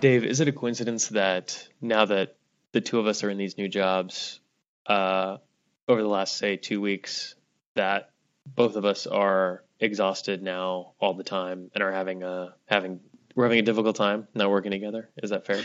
Dave, 0.00 0.24
is 0.24 0.40
it 0.40 0.48
a 0.48 0.52
coincidence 0.52 1.08
that 1.08 1.68
now 1.80 2.04
that 2.04 2.36
the 2.72 2.80
two 2.80 2.98
of 2.98 3.06
us 3.06 3.22
are 3.22 3.30
in 3.30 3.38
these 3.38 3.58
new 3.58 3.68
jobs, 3.68 4.40
uh, 4.86 5.38
over 5.86 6.02
the 6.02 6.08
last 6.08 6.36
say 6.36 6.56
two 6.56 6.80
weeks, 6.80 7.34
that 7.74 8.10
both 8.46 8.74
of 8.74 8.84
us 8.84 9.06
are 9.06 9.62
exhausted 9.78 10.42
now 10.42 10.94
all 10.98 11.14
the 11.14 11.22
time 11.24 11.70
and 11.74 11.82
are 11.84 11.92
having 11.92 12.22
a 12.22 12.54
having 12.66 13.00
we're 13.34 13.44
having 13.44 13.60
a 13.60 13.62
difficult 13.62 13.94
time 13.94 14.26
not 14.34 14.50
working 14.50 14.72
together. 14.72 15.08
Is 15.22 15.30
that 15.30 15.46
fair? 15.46 15.62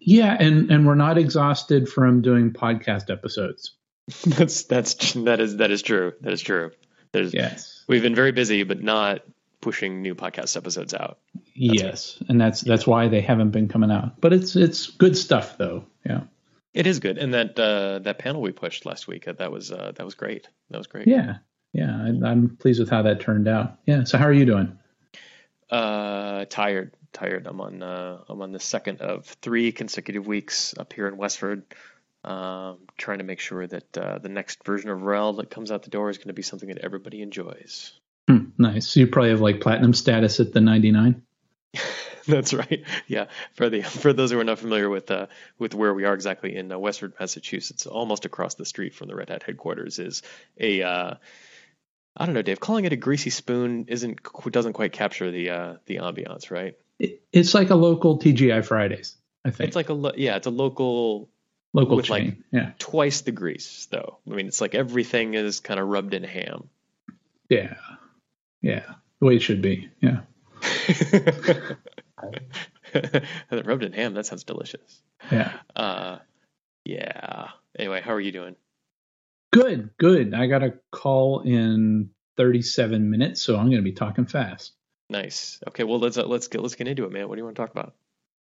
Yeah, 0.00 0.36
and 0.38 0.70
and 0.70 0.86
we're 0.86 0.94
not 0.94 1.18
exhausted 1.18 1.88
from 1.88 2.22
doing 2.22 2.52
podcast 2.52 3.10
episodes. 3.10 3.72
that's 4.26 4.64
that's 4.64 5.12
that 5.14 5.40
is 5.40 5.58
that 5.58 5.70
is 5.70 5.82
true. 5.82 6.12
That 6.22 6.32
is 6.32 6.40
true. 6.40 6.72
There's 7.12 7.34
yes. 7.34 7.84
We've 7.88 8.02
been 8.02 8.14
very 8.14 8.32
busy, 8.32 8.62
but 8.62 8.82
not 8.82 9.22
pushing 9.60 10.00
new 10.00 10.14
podcast 10.14 10.56
episodes 10.56 10.94
out. 10.94 11.18
That's 11.34 11.46
yes, 11.54 12.22
and 12.28 12.40
that's 12.40 12.62
that's 12.62 12.86
why 12.86 13.08
they 13.08 13.20
haven't 13.20 13.50
been 13.50 13.68
coming 13.68 13.90
out. 13.90 14.20
But 14.20 14.32
it's 14.32 14.56
it's 14.56 14.86
good 14.86 15.16
stuff 15.16 15.58
though. 15.58 15.84
Yeah. 16.04 16.22
It 16.72 16.86
is 16.86 17.00
good, 17.00 17.18
and 17.18 17.34
that 17.34 17.58
uh, 17.58 17.98
that 18.00 18.18
panel 18.18 18.40
we 18.40 18.52
pushed 18.52 18.86
last 18.86 19.08
week 19.08 19.26
uh, 19.26 19.32
that 19.32 19.50
was 19.50 19.72
uh, 19.72 19.92
that 19.96 20.04
was 20.04 20.14
great. 20.14 20.48
That 20.70 20.78
was 20.78 20.86
great. 20.86 21.08
Yeah, 21.08 21.38
yeah, 21.72 21.90
I, 21.90 22.28
I'm 22.28 22.56
pleased 22.56 22.78
with 22.78 22.90
how 22.90 23.02
that 23.02 23.20
turned 23.20 23.48
out. 23.48 23.78
Yeah. 23.86 24.04
So 24.04 24.18
how 24.18 24.26
are 24.26 24.32
you 24.32 24.46
doing? 24.46 24.78
Uh, 25.68 26.44
tired, 26.48 26.94
tired. 27.12 27.46
I'm 27.46 27.60
on 27.60 27.82
uh, 27.82 28.18
I'm 28.28 28.42
on 28.42 28.52
the 28.52 28.60
second 28.60 29.00
of 29.00 29.26
three 29.26 29.72
consecutive 29.72 30.26
weeks 30.26 30.74
up 30.78 30.92
here 30.92 31.08
in 31.08 31.16
Westford. 31.16 31.64
Um, 32.22 32.80
trying 32.98 33.18
to 33.18 33.24
make 33.24 33.40
sure 33.40 33.66
that 33.66 33.96
uh, 33.96 34.18
the 34.18 34.28
next 34.28 34.62
version 34.64 34.90
of 34.90 34.98
RHEL 34.98 35.38
that 35.38 35.48
comes 35.48 35.72
out 35.72 35.84
the 35.84 35.90
door 35.90 36.10
is 36.10 36.18
going 36.18 36.28
to 36.28 36.34
be 36.34 36.42
something 36.42 36.68
that 36.68 36.78
everybody 36.78 37.22
enjoys. 37.22 37.98
Hmm, 38.28 38.50
nice. 38.58 38.88
So 38.88 39.00
you 39.00 39.06
probably 39.06 39.30
have 39.30 39.40
like 39.40 39.62
platinum 39.62 39.94
status 39.94 40.38
at 40.38 40.52
the 40.52 40.60
99. 40.60 41.22
That's 42.28 42.52
right. 42.52 42.84
Yeah. 43.06 43.26
For 43.54 43.70
the 43.70 43.82
for 43.82 44.12
those 44.12 44.30
who 44.30 44.38
are 44.38 44.44
not 44.44 44.58
familiar 44.58 44.90
with 44.90 45.10
uh, 45.10 45.26
with 45.58 45.74
where 45.74 45.94
we 45.94 46.04
are 46.04 46.12
exactly 46.12 46.54
in 46.54 46.70
uh, 46.70 46.78
Westford, 46.78 47.14
Massachusetts, 47.18 47.86
almost 47.86 48.26
across 48.26 48.54
the 48.54 48.66
street 48.66 48.94
from 48.94 49.08
the 49.08 49.16
Red 49.16 49.30
Hat 49.30 49.42
headquarters 49.42 49.98
is 49.98 50.22
a 50.58 50.82
uh, 50.82 51.14
I 52.16 52.26
don't 52.26 52.34
know, 52.34 52.42
Dave. 52.42 52.60
Calling 52.60 52.84
it 52.84 52.92
a 52.92 52.96
greasy 52.96 53.30
spoon 53.30 53.86
isn't 53.88 54.20
doesn't 54.50 54.74
quite 54.74 54.92
capture 54.92 55.30
the 55.30 55.50
uh, 55.50 55.74
the 55.86 55.96
ambiance, 55.96 56.50
right? 56.50 56.76
It, 57.00 57.22
it's 57.32 57.54
like 57.54 57.70
a 57.70 57.74
local 57.74 58.18
TGI 58.18 58.64
Fridays. 58.64 59.16
I 59.44 59.50
think 59.50 59.68
it's 59.68 59.76
like 59.76 59.90
a 59.90 60.12
yeah, 60.16 60.36
it's 60.36 60.46
a 60.46 60.50
local 60.50 61.30
local 61.72 61.96
with 61.96 62.04
chain. 62.06 62.26
Like 62.26 62.36
yeah, 62.52 62.72
twice 62.78 63.22
the 63.22 63.32
grease 63.32 63.88
though. 63.90 64.18
I 64.30 64.34
mean, 64.34 64.46
it's 64.46 64.60
like 64.60 64.74
everything 64.74 65.34
is 65.34 65.60
kind 65.60 65.80
of 65.80 65.88
rubbed 65.88 66.14
in 66.14 66.22
ham. 66.22 66.68
Yeah, 67.48 67.74
yeah, 68.60 68.84
the 69.18 69.26
way 69.26 69.36
it 69.36 69.42
should 69.42 69.62
be. 69.62 69.90
Yeah. 70.00 70.20
rubbed 73.50 73.82
in 73.82 73.92
ham. 73.92 74.14
That 74.14 74.26
sounds 74.26 74.44
delicious. 74.44 75.02
Yeah. 75.32 75.52
Uh, 75.74 76.18
yeah. 76.84 77.48
Anyway, 77.78 78.02
how 78.02 78.12
are 78.12 78.20
you 78.20 78.32
doing? 78.32 78.56
Good, 79.52 79.90
good. 79.98 80.34
I 80.34 80.46
got 80.46 80.62
a 80.62 80.74
call 80.92 81.40
in 81.40 82.10
37 82.36 83.10
minutes, 83.10 83.42
so 83.42 83.56
I'm 83.56 83.66
going 83.66 83.76
to 83.76 83.82
be 83.82 83.92
talking 83.92 84.26
fast. 84.26 84.72
Nice. 85.10 85.58
Okay, 85.68 85.84
well 85.84 85.98
let's 85.98 86.16
uh, 86.16 86.26
let's 86.26 86.48
get 86.48 86.62
let's 86.62 86.76
get 86.76 86.88
into 86.88 87.04
it, 87.04 87.12
man. 87.12 87.28
What 87.28 87.34
do 87.34 87.40
you 87.40 87.44
want 87.44 87.56
to 87.56 87.62
talk 87.62 87.72
about? 87.72 87.94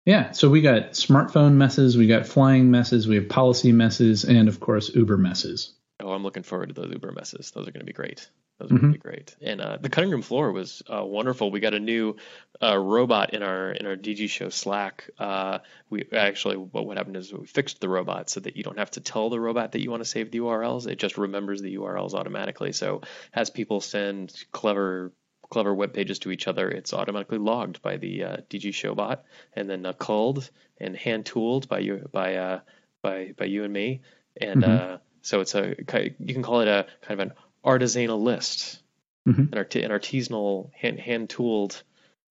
Yeah, 0.05 0.33
so 0.33 0.49
we 0.49 0.61
got 0.61 0.93
smartphone 0.93 1.55
messes, 1.55 1.97
we 1.97 2.07
got 2.07 2.27
flying 2.27 2.71
messes, 2.71 3.09
we 3.09 3.17
have 3.17 3.29
policy 3.29 3.73
messes, 3.73 4.25
and 4.25 4.49
of 4.49 4.61
course 4.61 4.95
Uber 4.95 5.17
messes. 5.17 5.73
Oh, 5.99 6.11
I'm 6.11 6.23
looking 6.23 6.43
forward 6.43 6.69
to 6.69 6.75
those 6.75 6.93
Uber 6.93 7.13
messes. 7.13 7.51
Those 7.51 7.67
are 7.67 7.73
going 7.73 7.81
to 7.81 7.87
be 7.87 7.93
great. 7.93 8.29
Those 8.59 8.71
are 8.71 8.75
mm-hmm. 8.75 8.83
going 8.83 8.93
to 8.93 8.99
be 8.99 9.03
great. 9.03 9.37
And 9.43 9.61
uh, 9.61 9.79
the 9.81 9.89
cutting 9.89 10.11
room 10.11 10.23
floor 10.23 10.53
was 10.53 10.83
uh, 10.93 11.05
wonderful. 11.05 11.51
We 11.51 11.61
got 11.61 11.75
a 11.75 11.81
new 11.81 12.17
uh, 12.63 12.77
robot 12.77 13.35
in 13.35 13.43
our 13.43 13.71
in 13.71 13.87
our 13.87 13.97
DG 13.97 14.29
show 14.29 14.49
Slack. 14.49 15.11
Uh, 15.19 15.59
we 15.91 16.07
actually 16.13 16.57
what 16.57 16.87
what 16.87 16.97
happened 16.97 17.17
is 17.17 17.33
we 17.33 17.47
fixed 17.47 17.81
the 17.81 17.89
robot 17.89 18.31
so 18.31 18.41
that 18.41 18.57
you 18.57 18.63
don't 18.63 18.79
have 18.79 18.91
to 18.93 19.01
tell 19.01 19.31
the 19.31 19.41
robot 19.41 19.73
that 19.73 19.83
you 19.83 19.91
want 19.91 20.03
to 20.03 20.09
save 20.09 20.31
the 20.31 20.39
URLs. 20.39 20.87
It 20.87 20.99
just 20.99 21.19
remembers 21.19 21.61
the 21.61 21.77
URLs 21.77 22.15
automatically. 22.15 22.73
So 22.73 23.03
as 23.33 23.51
people 23.51 23.81
send 23.81 24.33
clever 24.53 25.13
clever 25.51 25.75
web 25.75 25.93
pages 25.93 26.19
to 26.21 26.31
each 26.31 26.49
other, 26.49 26.69
it's 26.69 26.93
automatically 26.93 27.39
logged 27.39 27.83
by 27.83 27.97
the 27.97 28.25
uh, 28.25 28.37
DG 28.51 28.71
Showbot 28.71 29.21
and 29.55 29.69
then 29.69 29.87
uh, 29.87 29.93
culled 29.93 30.51
and 30.79 30.97
hand 30.97 31.27
tooled 31.27 31.69
by 31.69 31.79
you 31.81 32.09
by 32.13 32.61
by 33.03 33.33
by 33.37 33.45
you 33.45 33.65
and 33.65 33.73
me. 33.73 34.01
And 34.41 34.63
mm-hmm. 34.63 34.97
so 35.23 35.41
it's 35.41 35.55
a 35.55 35.75
you 36.19 36.35
can 36.35 36.43
call 36.43 36.61
it 36.61 36.69
a 36.69 36.87
kind 37.03 37.21
of 37.21 37.29
an 37.29 37.33
artisanal 37.65 38.23
list, 38.23 38.83
mm-hmm. 39.27 39.53
an, 39.53 39.55
art- 39.59 39.75
an, 39.77 39.91
artisanal 39.91 40.71
hand, 40.75 41.01
hand 41.01 41.31
tooled 41.31 41.83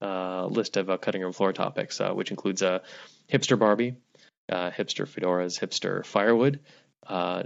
uh, 0.02 0.46
list 0.48 0.78
of 0.78 0.90
uh, 0.90 0.98
cutting 0.98 1.22
room 1.22 1.34
floor 1.34 1.54
topics, 1.54 2.00
uh, 2.00 2.12
which 2.12 2.31
includes 2.31 2.62
a 2.62 2.70
uh, 2.70 2.80
hipster 3.31 3.59
Barbie, 3.59 3.96
uh, 4.50 4.72
hipster 4.72 5.08
fedoras, 5.08 5.59
hipster 5.59 6.06
firewood, 6.06 6.59
uh, 7.08 7.44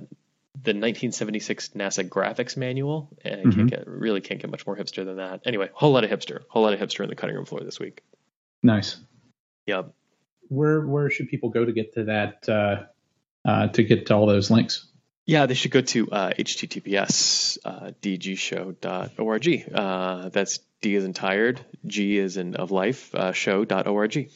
the 0.64 0.72
1976 0.72 1.70
NASA 1.70 2.08
graphics 2.08 2.58
manual. 2.58 3.10
And 3.24 3.46
mm-hmm. 3.46 3.52
can't 3.52 3.70
get 3.70 3.88
really 3.88 4.22
can't 4.22 4.42
get 4.42 4.50
much 4.50 4.66
more 4.66 4.76
hipster 4.76 5.06
than 5.06 5.18
that. 5.18 5.42
Anyway, 5.46 5.70
whole 5.74 5.92
lot 5.92 6.04
of 6.04 6.10
hipster, 6.10 6.42
whole 6.50 6.64
lot 6.64 6.74
of 6.74 6.80
hipster 6.80 7.04
in 7.04 7.10
the 7.10 7.16
cutting 7.16 7.36
room 7.36 7.46
floor 7.46 7.62
this 7.62 7.80
week. 7.80 8.02
Nice. 8.64 8.98
Yep. 9.68 9.94
Where 10.50 10.86
where 10.86 11.10
should 11.10 11.30
people 11.30 11.50
go 11.50 11.64
to 11.64 11.72
get 11.72 11.94
to 11.94 12.06
that 12.06 12.44
to 12.44 13.84
get 13.84 14.08
to 14.08 14.16
all 14.16 14.26
those 14.26 14.50
links? 14.50 14.86
Yeah, 15.26 15.46
they 15.46 15.54
should 15.54 15.70
go 15.70 15.82
to 15.82 16.12
uh, 16.12 16.32
https 16.32 17.60
uh, 17.64 17.92
dgshow.org. 18.02 19.72
Uh, 19.72 20.30
that's 20.30 20.60
D 20.82 20.96
is 20.96 21.04
in 21.04 21.14
tired, 21.14 21.62
G 21.86 22.18
is 22.18 22.38
in 22.38 22.56
of 22.56 22.72
life, 22.72 23.14
uh, 23.14 23.32
show.org. 23.32 24.32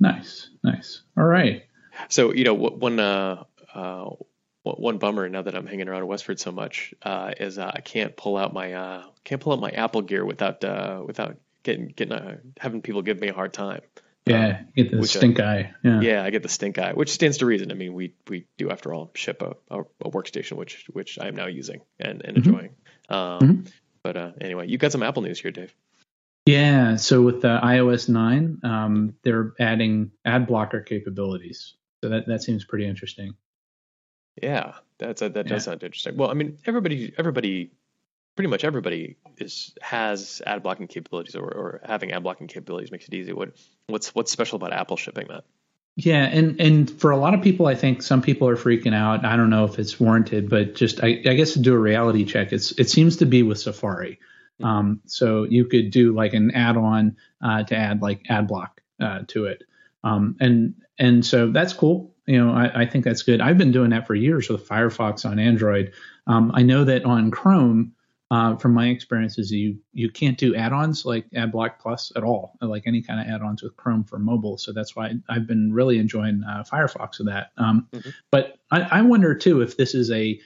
Nice, 0.00 0.48
nice. 0.64 1.02
All 1.18 1.24
right. 1.24 1.64
So, 2.08 2.32
you 2.32 2.44
know, 2.44 2.54
one, 2.54 2.98
uh, 2.98 3.44
uh, 3.74 4.10
one 4.62 4.98
bummer 4.98 5.28
now 5.28 5.42
that 5.42 5.54
I'm 5.54 5.66
hanging 5.66 5.88
around 5.88 6.06
Westford 6.06 6.38
so 6.38 6.52
much 6.52 6.94
uh, 7.02 7.32
is 7.38 7.58
uh, 7.58 7.70
I 7.74 7.80
can't 7.80 8.16
pull 8.16 8.36
out 8.36 8.52
my 8.52 8.72
uh, 8.72 9.04
can't 9.24 9.40
pull 9.40 9.52
out 9.52 9.60
my 9.60 9.70
Apple 9.70 10.02
gear 10.02 10.24
without 10.24 10.62
uh, 10.64 11.02
without 11.04 11.36
getting 11.62 11.88
getting 11.88 12.12
uh, 12.12 12.36
having 12.58 12.82
people 12.82 13.02
give 13.02 13.20
me 13.20 13.28
a 13.28 13.34
hard 13.34 13.52
time. 13.52 13.80
Yeah, 14.24 14.60
um, 14.60 14.68
get 14.76 14.90
the 14.92 15.06
stink 15.06 15.40
uh, 15.40 15.44
eye. 15.44 15.74
Yeah. 15.82 16.00
yeah, 16.00 16.24
I 16.24 16.30
get 16.30 16.44
the 16.44 16.48
stink 16.48 16.78
eye, 16.78 16.92
which 16.92 17.10
stands 17.10 17.38
to 17.38 17.46
reason. 17.46 17.72
I 17.72 17.74
mean, 17.74 17.92
we 17.92 18.14
we 18.28 18.46
do 18.56 18.70
after 18.70 18.94
all 18.94 19.10
ship 19.14 19.42
a, 19.42 19.56
a, 19.68 19.80
a 19.80 20.10
workstation, 20.10 20.52
which 20.52 20.86
which 20.92 21.18
I 21.18 21.26
am 21.26 21.34
now 21.34 21.46
using 21.46 21.80
and, 21.98 22.22
and 22.24 22.36
mm-hmm. 22.36 22.48
enjoying. 22.48 22.74
Um, 23.08 23.40
mm-hmm. 23.40 23.60
But 24.04 24.16
uh, 24.16 24.30
anyway, 24.40 24.68
you 24.68 24.78
got 24.78 24.92
some 24.92 25.02
Apple 25.02 25.22
news 25.22 25.40
here, 25.40 25.50
Dave. 25.50 25.74
Yeah, 26.44 26.96
so 26.96 27.22
with 27.22 27.42
iOS 27.42 28.08
9, 28.08 28.60
um, 28.64 29.14
they're 29.22 29.52
adding 29.60 30.10
ad 30.24 30.48
blocker 30.48 30.80
capabilities. 30.80 31.74
So 32.02 32.10
that, 32.10 32.26
that 32.26 32.42
seems 32.42 32.64
pretty 32.64 32.86
interesting. 32.86 33.34
Yeah, 34.40 34.74
that's 34.98 35.22
a, 35.22 35.28
that 35.28 35.46
does 35.46 35.64
sound 35.64 35.82
interesting. 35.82 36.16
Well, 36.16 36.30
I 36.30 36.34
mean, 36.34 36.58
everybody 36.64 37.12
everybody 37.18 37.70
pretty 38.36 38.48
much 38.48 38.64
everybody 38.64 39.16
is 39.38 39.74
has 39.82 40.40
ad 40.46 40.62
blocking 40.62 40.86
capabilities 40.86 41.36
or, 41.36 41.44
or 41.44 41.80
having 41.84 42.12
ad 42.12 42.22
blocking 42.22 42.46
capabilities 42.46 42.90
makes 42.90 43.06
it 43.06 43.14
easy. 43.14 43.32
What 43.32 43.52
what's 43.86 44.14
what's 44.14 44.32
special 44.32 44.56
about 44.56 44.72
Apple 44.72 44.96
shipping 44.96 45.28
that? 45.28 45.44
Yeah, 45.96 46.24
and 46.24 46.58
and 46.58 46.90
for 46.90 47.10
a 47.10 47.18
lot 47.18 47.34
of 47.34 47.42
people, 47.42 47.66
I 47.66 47.74
think 47.74 48.02
some 48.02 48.22
people 48.22 48.48
are 48.48 48.56
freaking 48.56 48.94
out. 48.94 49.26
I 49.26 49.36
don't 49.36 49.50
know 49.50 49.64
if 49.64 49.78
it's 49.78 50.00
warranted, 50.00 50.48
but 50.48 50.74
just 50.74 51.04
I, 51.04 51.20
I 51.26 51.34
guess 51.34 51.52
to 51.52 51.58
do 51.58 51.74
a 51.74 51.78
reality 51.78 52.24
check, 52.24 52.52
it's 52.52 52.72
it 52.72 52.88
seems 52.88 53.16
to 53.16 53.26
be 53.26 53.42
with 53.42 53.58
Safari. 53.58 54.18
Mm-hmm. 54.60 54.64
Um, 54.64 55.00
so 55.04 55.44
you 55.44 55.66
could 55.66 55.90
do 55.90 56.14
like 56.14 56.32
an 56.32 56.52
add-on 56.52 57.16
uh, 57.42 57.64
to 57.64 57.76
add 57.76 58.00
like 58.00 58.22
ad 58.30 58.48
block 58.48 58.80
uh, 59.00 59.20
to 59.28 59.46
it, 59.46 59.64
um, 60.02 60.36
and 60.40 60.74
and 60.98 61.26
so 61.26 61.50
that's 61.50 61.74
cool. 61.74 62.11
You 62.26 62.44
know, 62.44 62.52
I, 62.52 62.82
I 62.82 62.86
think 62.86 63.04
that's 63.04 63.22
good. 63.22 63.40
I've 63.40 63.58
been 63.58 63.72
doing 63.72 63.90
that 63.90 64.06
for 64.06 64.14
years 64.14 64.48
with 64.48 64.66
Firefox 64.66 65.28
on 65.28 65.38
Android. 65.38 65.92
Um, 66.26 66.52
I 66.54 66.62
know 66.62 66.84
that 66.84 67.04
on 67.04 67.30
Chrome, 67.30 67.92
uh, 68.32 68.56
from 68.56 68.72
my 68.72 68.88
experiences, 68.88 69.50
you 69.50 69.76
you 69.92 70.10
can't 70.10 70.38
do 70.38 70.54
add-ons 70.56 71.04
like 71.04 71.28
AdBlock 71.32 71.78
Plus 71.78 72.10
at 72.16 72.22
all, 72.22 72.56
like 72.62 72.84
any 72.86 73.02
kind 73.02 73.20
of 73.20 73.26
add-ons 73.26 73.62
with 73.62 73.76
Chrome 73.76 74.04
for 74.04 74.18
mobile. 74.18 74.56
So 74.56 74.72
that's 74.72 74.96
why 74.96 75.12
I've 75.28 75.46
been 75.46 75.70
really 75.70 75.98
enjoying 75.98 76.42
uh, 76.42 76.64
Firefox 76.64 77.18
with 77.18 77.26
that. 77.26 77.50
Um, 77.58 77.88
mm-hmm. 77.92 78.08
But 78.30 78.58
I, 78.70 78.80
I, 78.90 79.02
wonder 79.02 79.34
too 79.34 79.60
if 79.60 79.76
this 79.76 79.94
is 79.94 80.10
a 80.10 80.40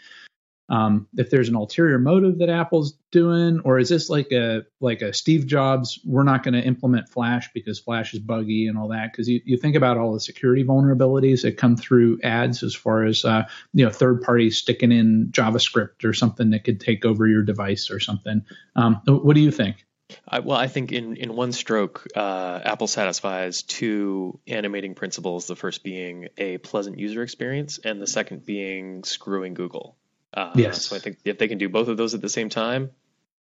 um, 0.69 1.07
if 1.17 1.31
there's 1.31 1.49
an 1.49 1.55
ulterior 1.55 1.99
motive 1.99 2.39
that 2.39 2.49
Apple's 2.49 2.95
doing, 3.13 3.61
or 3.65 3.79
is 3.79 3.89
this 3.89 4.11
like 4.11 4.33
a 4.33 4.65
like 4.81 5.01
a 5.01 5.13
Steve 5.13 5.47
Jobs? 5.47 6.01
We're 6.05 6.25
not 6.25 6.43
going 6.43 6.55
to 6.55 6.61
implement 6.61 7.09
Flash 7.09 7.51
because 7.55 7.79
Flash 7.79 8.15
is 8.15 8.21
buggy 8.21 8.67
and 8.67 8.77
all 8.77 8.89
that. 8.89 9.13
Because 9.13 9.29
you, 9.29 9.41
you 9.45 9.57
think 9.59 9.77
about 9.77 9.97
all 9.97 10.13
the 10.13 10.21
security 10.21 10.65
vulnerabilities 10.65 11.43
that 11.43 11.57
come 11.57 11.77
through 11.77 12.19
ads, 12.25 12.63
as 12.63 12.75
far 12.75 13.05
as 13.05 13.25
uh, 13.25 13.45
you 13.75 13.85
know, 13.85 13.91
third 13.91 14.23
parties 14.23 14.59
sticking 14.59 14.91
in 14.91 15.29
JavaScript 15.31 16.05
or 16.05 16.13
something 16.13 16.51
that 16.51 16.65
could 16.65 16.81
take 16.81 17.05
over 17.05 17.27
your 17.27 17.43
device 17.43 17.91
or 17.91 18.01
something. 18.01 18.45
Um, 18.75 19.01
what 19.07 19.35
do 19.35 19.41
you 19.41 19.53
think? 19.53 19.85
I, 20.29 20.41
well, 20.41 20.57
I 20.57 20.69
think 20.69 20.93
in, 20.93 21.17
in 21.17 21.35
one 21.35 21.53
stroke, 21.53 22.07
uh, 22.15 22.61
Apple 22.65 22.87
satisfies 22.87 23.63
two 23.63 24.39
animating 24.47 24.95
principles. 24.95 25.47
The 25.47 25.57
first 25.57 25.83
being 25.83 26.29
a 26.37 26.59
pleasant 26.59 26.99
user 26.99 27.23
experience, 27.23 27.79
and 27.79 28.01
the 28.01 28.07
second 28.07 28.45
being 28.45 29.05
screwing 29.05 29.55
Google. 29.55 29.97
Uh, 30.37 30.53
yes. 30.55 30.87
So 30.87 30.97
I 30.97 30.99
think 30.99 31.19
if 31.25 31.39
they 31.39 31.49
can 31.49 31.59
do 31.59 31.69
both 31.69 31.89
of 31.89 31.97
those 31.97 32.15
at 32.15 32.21
the 32.21 32.29
same 32.29 32.49
time, 32.49 32.91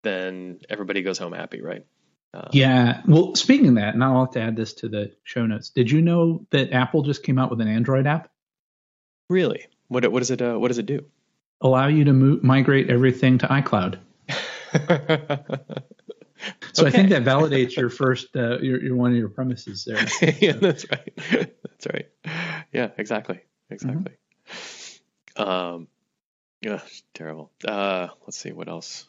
then 0.03 0.59
everybody 0.69 1.01
goes 1.01 1.17
home 1.17 1.33
happy, 1.33 1.61
right? 1.61 1.85
Uh, 2.33 2.49
yeah. 2.51 3.01
Well, 3.07 3.35
speaking 3.35 3.69
of 3.69 3.75
that, 3.75 3.93
and 3.93 4.03
I'll 4.03 4.25
have 4.25 4.33
to 4.33 4.41
add 4.41 4.55
this 4.55 4.73
to 4.75 4.89
the 4.89 5.13
show 5.23 5.45
notes. 5.45 5.69
Did 5.69 5.89
you 5.89 6.01
know 6.01 6.45
that 6.51 6.73
Apple 6.73 7.03
just 7.03 7.23
came 7.23 7.39
out 7.39 7.49
with 7.49 7.61
an 7.61 7.67
Android 7.67 8.07
app? 8.07 8.29
Really? 9.29 9.65
What 9.87 10.09
what 10.11 10.19
does 10.19 10.31
it 10.31 10.41
uh, 10.41 10.57
what 10.57 10.67
does 10.67 10.77
it 10.77 10.85
do? 10.85 11.05
Allow 11.61 11.87
you 11.87 12.03
to 12.05 12.13
mo- 12.13 12.39
migrate 12.41 12.89
everything 12.89 13.37
to 13.39 13.47
iCloud. 13.47 13.99
So 16.73 16.85
okay. 16.85 16.87
I 16.87 16.91
think 16.91 17.09
that 17.09 17.23
validates 17.23 17.75
your 17.75 17.89
first, 17.89 18.35
uh, 18.35 18.59
your, 18.59 18.81
your 18.81 18.95
one 18.95 19.11
of 19.11 19.17
your 19.17 19.29
premises 19.29 19.85
there. 19.85 20.05
yeah, 20.39 20.53
that's 20.53 20.85
right. 20.89 21.13
That's 21.63 21.87
right. 21.93 22.09
Yeah, 22.71 22.89
exactly, 22.97 23.41
exactly. 23.69 24.13
Mm-hmm. 24.47 25.41
Um, 25.41 25.87
yeah, 26.61 26.81
terrible. 27.13 27.51
Uh, 27.65 28.07
let's 28.25 28.37
see 28.37 28.51
what 28.51 28.67
else. 28.67 29.07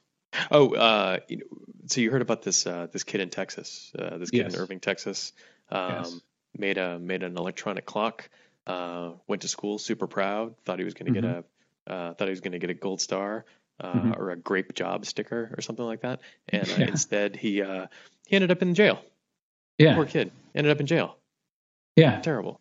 Oh, 0.51 0.75
uh, 0.75 1.19
you 1.29 1.39
know, 1.39 1.45
so 1.87 2.01
you 2.01 2.11
heard 2.11 2.23
about 2.23 2.43
this 2.43 2.67
uh, 2.67 2.87
this 2.91 3.03
kid 3.03 3.21
in 3.21 3.31
Texas, 3.31 3.93
uh, 3.99 4.19
this 4.19 4.31
kid 4.31 4.45
yes. 4.45 4.55
in 4.55 4.61
Irving, 4.61 4.81
Texas, 4.81 5.33
um, 5.71 5.91
yes. 5.91 6.21
made 6.57 6.79
a 6.79 6.99
made 6.99 7.23
an 7.23 7.37
electronic 7.37 7.87
clock. 7.87 8.29
Uh, 8.67 9.11
went 9.27 9.43
to 9.43 9.49
school, 9.49 9.79
super 9.79 10.07
proud. 10.07 10.55
Thought 10.65 10.79
he 10.79 10.85
was 10.85 10.95
going 10.95 11.13
to 11.13 11.21
mm-hmm. 11.21 11.31
get 11.31 11.45
a 11.89 11.93
uh, 11.93 12.15
thought 12.15 12.29
he 12.29 12.31
was 12.31 12.41
going 12.41 12.53
to 12.53 12.59
get 12.59 12.71
a 12.71 12.75
gold 12.75 13.01
star 13.01 13.45
uh, 13.81 13.93
mm-hmm. 13.93 14.13
or 14.21 14.31
a 14.31 14.37
grape 14.37 14.75
job 14.75 15.05
sticker 15.05 15.53
or 15.57 15.61
something 15.61 15.85
like 15.85 16.03
that. 16.03 16.21
And 16.49 16.69
uh, 16.69 16.75
yeah. 16.79 16.87
instead, 16.87 17.37
he 17.37 17.63
uh, 17.63 17.87
he 18.27 18.37
ended 18.37 18.51
up 18.51 18.63
in 18.63 18.75
jail. 18.75 19.03
Yeah, 19.79 19.95
poor 19.95 20.07
kid 20.07 20.31
ended 20.55 20.71
up 20.71 20.81
in 20.81 20.87
jail. 20.87 21.17
Yeah, 21.97 22.21
terrible. 22.21 22.61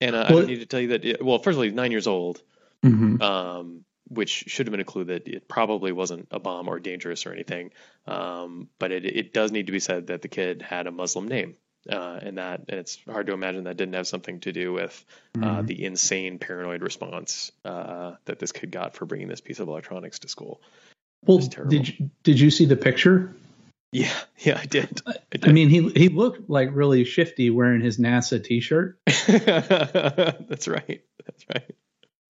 And 0.00 0.14
uh, 0.14 0.26
well, 0.30 0.42
I 0.42 0.46
need 0.46 0.60
to 0.60 0.66
tell 0.66 0.80
you 0.80 0.88
that. 0.88 1.24
Well, 1.24 1.38
first 1.38 1.54
of 1.54 1.58
all, 1.58 1.64
he's 1.64 1.72
nine 1.72 1.92
years 1.92 2.06
old, 2.06 2.42
mm-hmm. 2.84 3.22
um, 3.22 3.84
which 4.08 4.44
should 4.48 4.66
have 4.66 4.72
been 4.72 4.80
a 4.80 4.84
clue 4.84 5.04
that 5.04 5.28
it 5.28 5.48
probably 5.48 5.92
wasn't 5.92 6.28
a 6.30 6.38
bomb 6.38 6.68
or 6.68 6.80
dangerous 6.80 7.26
or 7.26 7.32
anything. 7.32 7.70
Um, 8.06 8.68
but 8.78 8.92
it, 8.92 9.04
it 9.04 9.32
does 9.32 9.52
need 9.52 9.66
to 9.66 9.72
be 9.72 9.80
said 9.80 10.08
that 10.08 10.22
the 10.22 10.28
kid 10.28 10.62
had 10.62 10.86
a 10.86 10.90
Muslim 10.90 11.28
name 11.28 11.56
uh, 11.90 12.18
and 12.22 12.38
that 12.38 12.60
and 12.68 12.78
it's 12.78 12.98
hard 13.08 13.26
to 13.26 13.32
imagine 13.32 13.64
that 13.64 13.76
didn't 13.76 13.94
have 13.94 14.06
something 14.06 14.40
to 14.40 14.52
do 14.52 14.72
with 14.72 15.04
uh, 15.36 15.40
mm-hmm. 15.40 15.66
the 15.66 15.84
insane 15.84 16.38
paranoid 16.38 16.82
response 16.82 17.50
uh, 17.64 18.12
that 18.26 18.38
this 18.38 18.52
kid 18.52 18.70
got 18.70 18.94
for 18.94 19.06
bringing 19.06 19.28
this 19.28 19.40
piece 19.40 19.58
of 19.58 19.68
electronics 19.68 20.20
to 20.20 20.28
school. 20.28 20.60
Well, 21.24 21.38
did 21.38 21.88
you, 21.88 22.10
did 22.22 22.40
you 22.40 22.50
see 22.50 22.66
the 22.66 22.76
picture? 22.76 23.34
Yeah, 23.92 24.12
yeah, 24.38 24.58
I 24.60 24.66
did. 24.66 25.00
I, 25.06 25.14
did. 25.30 25.48
I 25.48 25.52
mean, 25.52 25.68
he 25.68 25.88
he 25.90 26.08
looked 26.08 26.48
like 26.48 26.70
really 26.72 27.04
shifty 27.04 27.50
wearing 27.50 27.80
his 27.80 27.98
NASA 27.98 28.42
T-shirt. 28.42 28.98
That's 29.06 30.68
right. 30.68 31.02
That's 31.24 31.46
right. 31.52 31.76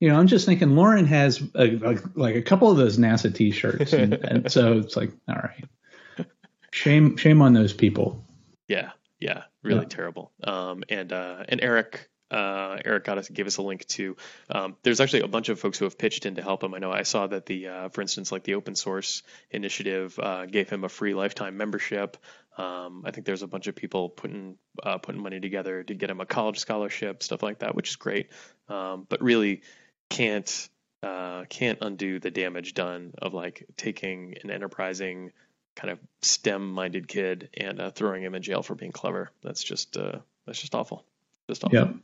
You 0.02 0.08
know, 0.08 0.18
I'm 0.18 0.26
just 0.26 0.46
thinking 0.46 0.74
Lauren 0.74 1.06
has 1.06 1.40
a, 1.54 1.76
a, 1.76 1.98
like 2.16 2.34
a 2.34 2.42
couple 2.42 2.68
of 2.68 2.76
those 2.76 2.98
NASA 2.98 3.32
T-shirts, 3.32 3.92
and, 3.92 4.14
and 4.24 4.50
so 4.50 4.78
it's 4.78 4.96
like, 4.96 5.12
all 5.28 5.36
right, 5.36 6.26
shame 6.72 7.16
shame 7.16 7.40
on 7.40 7.52
those 7.52 7.72
people. 7.72 8.24
Yeah, 8.66 8.90
yeah, 9.20 9.44
really 9.62 9.82
yeah. 9.82 9.88
terrible. 9.88 10.32
Um, 10.42 10.82
and 10.88 11.12
uh, 11.12 11.44
and 11.48 11.60
Eric 11.60 12.10
uh, 12.32 12.78
Eric 12.84 13.04
got 13.04 13.18
us 13.18 13.28
gave 13.28 13.46
us 13.46 13.58
a 13.58 13.62
link 13.62 13.86
to. 13.90 14.16
Um, 14.50 14.76
there's 14.82 14.98
actually 14.98 15.20
a 15.20 15.28
bunch 15.28 15.50
of 15.50 15.60
folks 15.60 15.78
who 15.78 15.84
have 15.84 15.96
pitched 15.96 16.26
in 16.26 16.34
to 16.34 16.42
help 16.42 16.64
him. 16.64 16.74
I 16.74 16.78
know 16.78 16.90
I 16.90 17.04
saw 17.04 17.28
that 17.28 17.46
the, 17.46 17.68
uh, 17.68 17.88
for 17.90 18.00
instance, 18.00 18.32
like 18.32 18.42
the 18.42 18.56
open 18.56 18.74
source 18.74 19.22
initiative 19.52 20.18
uh, 20.18 20.46
gave 20.46 20.68
him 20.68 20.82
a 20.82 20.88
free 20.88 21.14
lifetime 21.14 21.56
membership. 21.56 22.16
Um, 22.58 23.04
I 23.06 23.12
think 23.12 23.24
there's 23.24 23.42
a 23.42 23.46
bunch 23.46 23.68
of 23.68 23.76
people 23.76 24.08
putting 24.08 24.56
uh, 24.82 24.98
putting 24.98 25.22
money 25.22 25.38
together 25.38 25.84
to 25.84 25.94
get 25.94 26.10
him 26.10 26.20
a 26.20 26.26
college 26.26 26.58
scholarship, 26.58 27.22
stuff 27.22 27.42
like 27.42 27.60
that, 27.60 27.76
which 27.76 27.90
is 27.90 27.96
great. 27.96 28.30
Um, 28.68 29.06
but 29.08 29.22
really 29.22 29.62
can't 30.12 30.68
uh, 31.02 31.44
can't 31.48 31.78
undo 31.80 32.20
the 32.20 32.30
damage 32.30 32.74
done 32.74 33.12
of 33.20 33.34
like 33.34 33.66
taking 33.76 34.36
an 34.42 34.50
enterprising 34.50 35.32
kind 35.74 35.90
of 35.90 35.98
STEM-minded 36.20 37.08
kid 37.08 37.48
and 37.54 37.80
uh, 37.80 37.90
throwing 37.90 38.22
him 38.22 38.34
in 38.34 38.42
jail 38.42 38.62
for 38.62 38.74
being 38.74 38.92
clever. 38.92 39.30
That's 39.42 39.62
just 39.62 39.96
uh, 39.96 40.18
that's 40.46 40.60
just 40.60 40.74
awful. 40.74 41.04
Just 41.48 41.64
awful. 41.64 41.78
Yep. 41.78 41.94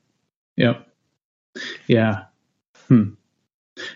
Yep. 0.56 0.88
Yeah. 1.87 2.25
Hmm. 2.88 3.10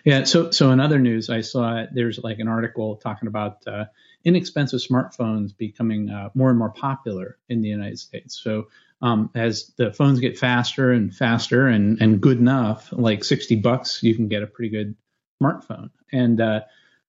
Yeah. 0.04 0.24
So 0.24 0.50
so 0.50 0.70
in 0.70 0.78
other 0.78 0.98
news, 0.98 1.30
I 1.30 1.40
saw 1.40 1.84
there's 1.90 2.18
like 2.22 2.38
an 2.38 2.48
article 2.48 2.96
talking 2.96 3.28
about 3.28 3.66
uh, 3.66 3.86
inexpensive 4.24 4.80
smartphones 4.80 5.56
becoming 5.56 6.10
uh, 6.10 6.28
more 6.34 6.50
and 6.50 6.58
more 6.58 6.70
popular 6.70 7.38
in 7.48 7.62
the 7.62 7.68
United 7.68 7.98
States. 7.98 8.38
So 8.40 8.68
um, 9.02 9.31
as 9.34 9.72
the 9.76 9.93
phones 9.93 10.20
get 10.20 10.38
faster 10.38 10.93
and 10.93 11.14
faster 11.14 11.66
and 11.66 12.00
and 12.00 12.20
good 12.20 12.38
enough, 12.38 12.88
like 12.93 13.25
60 13.25 13.56
bucks, 13.56 14.02
you 14.02 14.14
can 14.14 14.28
get 14.28 14.43
a 14.43 14.46
pretty 14.46 14.70
good 14.70 14.94
smartphone. 15.43 15.90
And 16.12 16.40
uh, 16.40 16.60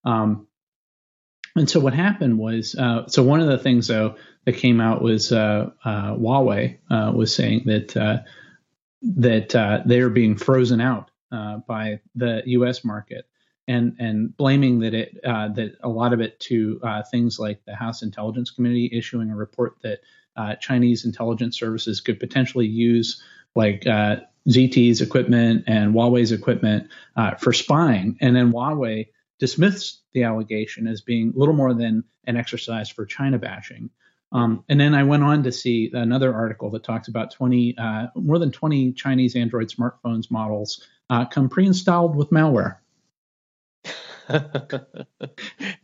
um, 0.04 0.48
and 1.56 1.69
so 1.69 1.80
what 1.80 1.94
happened 1.94 2.40
was, 2.40 2.75
uh, 2.75 3.07
so 3.07 3.22
one 3.22 3.40
of 3.40 3.48
the 3.48 3.60
things 3.60 3.88
though 3.88 4.16
that 4.45 4.54
came 4.54 4.81
out 4.81 5.04
was 5.04 5.31
uh, 5.31 5.69
uh, 5.86 6.16
Huawei 6.16 6.80
uh, 6.90 7.12
was 7.16 7.34
saying 7.34 7.63
that 7.66 7.96
uh, 7.96 8.18
that 9.04 9.56
uh, 9.56 9.81
they 9.86 10.00
are 10.00 10.10
being 10.10 10.36
frozen 10.36 10.81
out 10.81 11.12
by 11.68 12.00
the 12.16 12.42
U.S. 12.46 12.84
market, 12.84 13.25
and 13.68 13.96
and 14.00 14.36
blaming 14.36 14.80
that 14.80 14.96
it 14.96 15.19
that 15.24 15.75
a 15.84 15.89
lot 15.89 16.13
of 16.13 16.22
it 16.22 16.39
to 16.42 16.81
things 17.12 17.38
like 17.38 17.63
the 17.66 17.75
House 17.75 18.01
Intelligence 18.01 18.50
Committee 18.50 18.89
issuing 18.92 19.30
a 19.30 19.36
report 19.36 19.75
that 19.84 20.00
Chinese 20.59 21.06
intelligence 21.06 21.57
services 21.57 22.01
could 22.01 22.19
potentially 22.19 22.68
use 22.68 23.21
like 23.56 23.81
ZTE's 23.81 25.01
equipment 25.01 25.65
and 25.68 25.94
Huawei's 25.94 26.31
equipment 26.31 26.89
for 27.39 27.53
spying, 27.53 28.18
and 28.21 28.35
then 28.35 28.51
Huawei 28.51 29.07
dismissed 29.39 30.01
the 30.13 30.24
allegation 30.24 30.88
as 30.88 31.01
being 31.01 31.33
little 31.35 31.53
more 31.53 31.74
than 31.74 32.03
an 32.25 32.38
exercise 32.38 32.89
for 32.89 33.06
China 33.06 33.38
bashing. 33.38 33.89
Um, 34.31 34.63
and 34.68 34.80
then 34.80 34.95
I 34.95 35.03
went 35.03 35.24
on 35.24 35.44
to 35.44 35.51
see 35.51 35.91
another 35.94 36.33
article 36.33 36.71
that 36.71 36.83
talks 36.83 37.07
about 37.07 37.31
20, 37.31 37.77
uh, 37.77 38.07
more 38.15 38.39
than 38.39 38.51
20 38.51 38.94
Chinese 38.94 39.36
Android 39.36 39.69
smartphones 39.69 40.31
models 40.31 40.83
uh, 41.09 41.25
come 41.25 41.50
pre-installed 41.50 42.15
with 42.15 42.31
malware. 42.31 42.77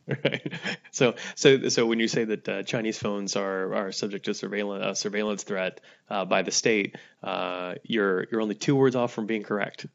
right. 0.07 0.53
So, 0.91 1.15
so, 1.35 1.69
so 1.69 1.85
when 1.85 1.99
you 1.99 2.07
say 2.07 2.25
that 2.25 2.49
uh, 2.49 2.63
Chinese 2.63 2.97
phones 2.97 3.35
are 3.35 3.73
are 3.75 3.91
subject 3.91 4.25
to 4.25 4.33
surveillance 4.33 4.83
uh, 4.83 4.93
surveillance 4.93 5.43
threat 5.43 5.81
uh, 6.09 6.25
by 6.25 6.41
the 6.41 6.51
state, 6.51 6.95
uh, 7.23 7.75
you're 7.83 8.27
you're 8.31 8.41
only 8.41 8.55
two 8.55 8.75
words 8.75 8.95
off 8.95 9.13
from 9.13 9.25
being 9.25 9.43
correct. 9.43 9.85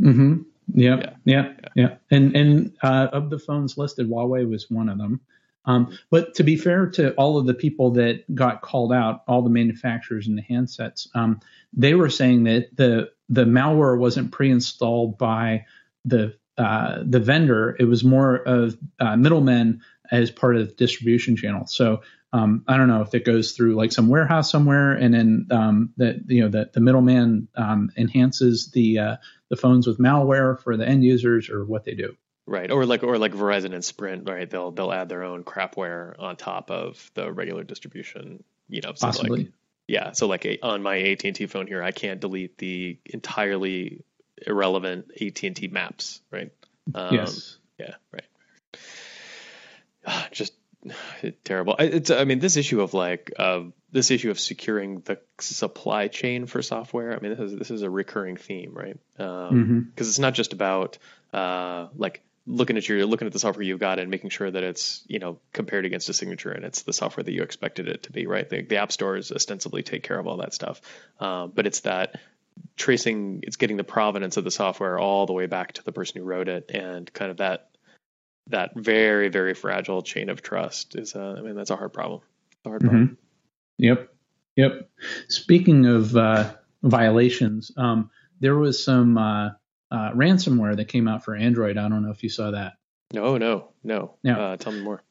Mm-hmm. 0.00 0.42
Yep, 0.74 1.18
yeah, 1.24 1.42
yeah, 1.44 1.52
yeah. 1.74 1.94
And 2.10 2.36
and 2.36 2.76
uh, 2.82 3.08
of 3.12 3.30
the 3.30 3.38
phones 3.38 3.78
listed, 3.78 4.08
Huawei 4.08 4.48
was 4.48 4.70
one 4.70 4.88
of 4.88 4.98
them. 4.98 5.20
Um, 5.64 5.96
but 6.10 6.34
to 6.34 6.42
be 6.42 6.56
fair 6.56 6.86
to 6.90 7.12
all 7.14 7.38
of 7.38 7.46
the 7.46 7.54
people 7.54 7.90
that 7.92 8.34
got 8.34 8.62
called 8.62 8.92
out, 8.92 9.22
all 9.28 9.42
the 9.42 9.50
manufacturers 9.50 10.26
and 10.26 10.36
the 10.36 10.42
handsets, 10.42 11.06
um, 11.14 11.40
they 11.72 11.94
were 11.94 12.10
saying 12.10 12.44
that 12.44 12.76
the 12.76 13.10
the 13.28 13.44
malware 13.44 13.98
wasn't 13.98 14.32
pre-installed 14.32 15.18
by 15.18 15.64
the 16.04 16.34
uh, 16.58 16.98
the 17.04 17.20
vendor. 17.20 17.76
It 17.78 17.84
was 17.84 18.04
more 18.04 18.36
of 18.36 18.76
uh, 19.00 19.16
middlemen 19.16 19.82
as 20.10 20.30
part 20.30 20.56
of 20.56 20.68
the 20.68 20.74
distribution 20.74 21.36
channel. 21.36 21.66
So 21.66 22.02
um, 22.32 22.64
I 22.66 22.76
don't 22.76 22.88
know 22.88 23.02
if 23.02 23.14
it 23.14 23.24
goes 23.24 23.52
through 23.52 23.74
like 23.74 23.92
some 23.92 24.08
warehouse 24.08 24.50
somewhere, 24.50 24.92
and 24.92 25.12
then 25.12 25.46
um, 25.50 25.92
that 25.98 26.22
you 26.28 26.42
know 26.42 26.48
the, 26.48 26.70
the 26.72 26.80
middleman 26.80 27.48
um, 27.56 27.90
enhances 27.96 28.70
the 28.70 28.98
uh, 28.98 29.16
the 29.48 29.56
phones 29.56 29.86
with 29.86 29.98
malware 29.98 30.58
for 30.60 30.76
the 30.76 30.86
end 30.86 31.04
users, 31.04 31.50
or 31.50 31.64
what 31.64 31.84
they 31.84 31.94
do. 31.94 32.16
Right, 32.46 32.70
or 32.70 32.86
like 32.86 33.02
or 33.02 33.18
like 33.18 33.32
Verizon 33.32 33.74
and 33.74 33.84
Sprint, 33.84 34.28
right? 34.28 34.48
They'll 34.48 34.70
they'll 34.70 34.92
add 34.92 35.08
their 35.08 35.24
own 35.24 35.44
crapware 35.44 36.18
on 36.18 36.36
top 36.36 36.70
of 36.70 37.10
the 37.14 37.30
regular 37.30 37.64
distribution. 37.64 38.42
You 38.68 38.80
know, 38.80 38.92
so 38.94 39.06
possibly. 39.06 39.44
Like, 39.44 39.52
yeah, 39.88 40.12
so 40.12 40.26
like 40.26 40.46
a, 40.46 40.58
on 40.60 40.82
my 40.82 40.98
AT 41.00 41.24
and 41.24 41.36
T 41.36 41.46
phone 41.46 41.66
here, 41.66 41.82
I 41.82 41.90
can't 41.90 42.20
delete 42.20 42.56
the 42.56 42.98
entirely 43.04 44.04
irrelevant 44.46 45.10
AT 45.20 45.42
and 45.42 45.56
T 45.56 45.68
maps, 45.68 46.20
right? 46.30 46.52
Um, 46.94 47.14
yes. 47.14 47.56
Yeah. 47.78 47.94
Right. 48.12 48.24
Just 50.32 50.54
terrible. 51.44 51.76
It's 51.78 52.10
I 52.10 52.24
mean 52.24 52.40
this 52.40 52.56
issue 52.56 52.80
of 52.80 52.94
like 52.94 53.32
uh, 53.38 53.62
this 53.92 54.10
issue 54.10 54.30
of 54.30 54.40
securing 54.40 55.00
the 55.00 55.18
supply 55.38 56.08
chain 56.08 56.46
for 56.46 56.62
software. 56.62 57.14
I 57.14 57.20
mean 57.20 57.30
this 57.36 57.40
is 57.52 57.58
this 57.58 57.70
is 57.70 57.82
a 57.82 57.90
recurring 57.90 58.36
theme, 58.36 58.72
right? 58.74 58.98
Because 59.16 59.50
um, 59.50 59.64
mm-hmm. 59.64 59.80
it's 59.96 60.18
not 60.18 60.34
just 60.34 60.52
about 60.52 60.98
uh, 61.32 61.88
like 61.96 62.22
looking 62.46 62.76
at 62.76 62.88
your 62.88 63.06
looking 63.06 63.26
at 63.26 63.32
the 63.32 63.38
software 63.38 63.62
you've 63.62 63.78
got 63.78 64.00
and 64.00 64.10
making 64.10 64.30
sure 64.30 64.50
that 64.50 64.62
it's 64.62 65.04
you 65.06 65.18
know 65.18 65.38
compared 65.52 65.84
against 65.84 66.08
a 66.08 66.14
signature 66.14 66.50
and 66.50 66.64
it's 66.64 66.82
the 66.82 66.92
software 66.92 67.22
that 67.22 67.32
you 67.32 67.42
expected 67.42 67.88
it 67.88 68.04
to 68.04 68.12
be, 68.12 68.26
right? 68.26 68.48
The, 68.48 68.62
the 68.62 68.76
app 68.76 68.90
stores 68.90 69.30
ostensibly 69.30 69.82
take 69.82 70.02
care 70.02 70.18
of 70.18 70.26
all 70.26 70.38
that 70.38 70.52
stuff, 70.52 70.80
um, 71.20 71.52
but 71.54 71.66
it's 71.66 71.80
that 71.80 72.18
tracing 72.76 73.40
it's 73.42 73.56
getting 73.56 73.76
the 73.76 73.84
provenance 73.84 74.36
of 74.36 74.44
the 74.44 74.50
software 74.50 74.98
all 74.98 75.26
the 75.26 75.32
way 75.32 75.46
back 75.46 75.72
to 75.74 75.84
the 75.84 75.92
person 75.92 76.20
who 76.20 76.26
wrote 76.26 76.48
it 76.48 76.70
and 76.72 77.12
kind 77.12 77.30
of 77.30 77.36
that 77.36 77.68
that 78.48 78.74
very 78.74 79.28
very 79.28 79.54
fragile 79.54 80.02
chain 80.02 80.28
of 80.30 80.42
trust 80.42 80.96
is 80.96 81.14
uh, 81.14 81.34
I 81.38 81.42
mean 81.42 81.54
that's 81.54 81.70
a 81.70 81.76
hard 81.76 81.92
problem. 81.92 82.20
hard 82.64 82.82
part. 82.82 82.92
Mm-hmm. 82.92 83.14
Yep. 83.78 84.14
Yep. 84.56 84.90
Speaking 85.28 85.86
of 85.86 86.16
uh, 86.16 86.54
violations, 86.82 87.72
um, 87.76 88.10
there 88.40 88.56
was 88.56 88.82
some 88.82 89.16
uh, 89.16 89.50
uh, 89.90 90.12
ransomware 90.12 90.76
that 90.76 90.88
came 90.88 91.08
out 91.08 91.24
for 91.24 91.34
Android. 91.34 91.78
I 91.78 91.88
don't 91.88 92.02
know 92.02 92.10
if 92.10 92.22
you 92.22 92.28
saw 92.28 92.50
that. 92.50 92.74
No, 93.12 93.38
no, 93.38 93.68
no. 93.82 94.14
no. 94.22 94.32
Uh, 94.34 94.56
tell 94.56 94.72
me 94.72 94.80
more. 94.80 95.02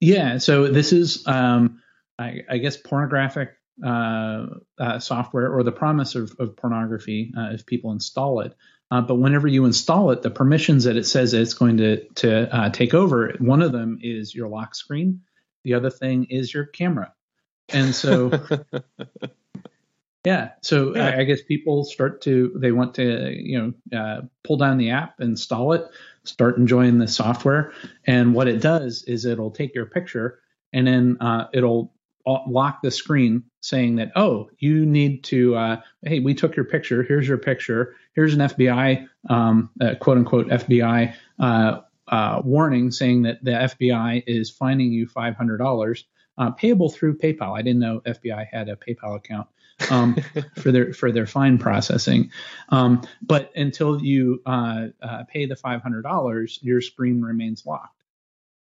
Yeah. 0.00 0.38
So 0.38 0.68
this 0.68 0.92
is, 0.92 1.26
um, 1.26 1.82
I, 2.18 2.40
I, 2.48 2.58
guess, 2.58 2.76
pornographic 2.76 3.50
uh, 3.84 4.46
uh, 4.78 4.98
software 4.98 5.52
or 5.52 5.62
the 5.62 5.72
promise 5.72 6.14
of, 6.14 6.34
of 6.38 6.56
pornography 6.56 7.32
if 7.36 7.66
people 7.66 7.92
install 7.92 8.40
it. 8.40 8.54
but 8.90 9.14
whenever 9.14 9.48
you 9.48 9.64
install 9.64 10.10
it, 10.10 10.22
the 10.22 10.30
permissions 10.30 10.84
that 10.84 10.96
it 10.96 11.04
says 11.04 11.34
it's 11.34 11.54
going 11.54 11.78
to 11.78 12.06
to 12.14 12.70
take 12.72 12.94
over, 12.94 13.34
one 13.38 13.62
of 13.62 13.72
them 13.72 13.98
is 14.02 14.34
your 14.34 14.48
lock 14.48 14.74
screen. 14.74 15.22
The 15.64 15.74
other 15.74 15.90
thing 15.90 16.24
is 16.24 16.52
your 16.52 16.66
camera. 16.66 17.12
And 17.68 17.94
so, 17.94 18.30
yeah, 20.24 20.50
so 20.60 20.94
yeah. 20.94 21.08
I, 21.08 21.20
I, 21.20 21.24
guess 21.24 21.42
people 21.42 21.84
start 21.84 22.22
to 22.22 22.52
they 22.56 22.72
want 22.72 22.94
to 22.96 23.32
you 23.34 23.74
know 23.90 23.98
uh, 23.98 24.20
pull 24.44 24.56
down 24.56 24.78
the 24.78 24.90
app, 24.90 25.20
install 25.20 25.72
it, 25.72 25.86
start 26.24 26.58
enjoying 26.58 26.98
the 26.98 27.08
software, 27.08 27.72
and 28.06 28.34
what 28.34 28.48
it 28.48 28.60
does 28.60 29.04
is 29.04 29.24
it'll 29.24 29.50
take 29.50 29.74
your 29.74 29.86
picture 29.86 30.40
and 30.72 30.86
then 30.86 31.16
uh, 31.20 31.48
it'll 31.52 31.92
lock 32.26 32.82
the 32.82 32.90
screen 32.90 33.42
saying 33.60 33.96
that 33.96 34.12
oh 34.16 34.48
you 34.58 34.86
need 34.86 35.24
to 35.24 35.54
uh, 35.54 35.76
hey 36.04 36.20
we 36.20 36.34
took 36.34 36.54
your 36.54 36.64
picture 36.64 37.02
here's 37.02 37.26
your 37.26 37.38
picture 37.38 37.96
here's 38.14 38.34
an 38.34 38.40
FBI 38.40 39.06
um, 39.28 39.70
uh, 39.80 39.94
quote 40.00 40.18
unquote 40.18 40.48
FBI 40.48 41.14
uh, 41.40 41.80
uh, 42.08 42.42
warning 42.44 42.90
saying 42.90 43.22
that 43.22 43.42
the 43.42 43.50
FBI 43.50 44.22
is 44.26 44.50
fining 44.50 44.92
you 44.92 45.06
five 45.06 45.34
hundred 45.36 45.58
dollars 45.58 46.04
uh, 46.38 46.50
payable 46.50 46.90
through 46.90 47.18
PayPal. 47.18 47.56
I 47.56 47.62
didn't 47.62 47.80
know 47.80 48.00
FBI 48.00 48.46
had 48.50 48.68
a 48.68 48.76
PayPal 48.76 49.16
account 49.16 49.48
um, 49.90 50.16
for 50.58 50.72
their 50.72 50.92
for 50.92 51.12
their 51.12 51.26
fine 51.26 51.58
processing. 51.58 52.30
Um, 52.68 53.02
but 53.20 53.52
until 53.56 54.02
you 54.02 54.42
uh, 54.46 54.88
uh, 55.00 55.24
pay 55.24 55.46
the 55.46 55.56
five 55.56 55.82
hundred 55.82 56.02
dollars, 56.02 56.58
your 56.62 56.80
screen 56.80 57.22
remains 57.22 57.64
locked, 57.66 58.02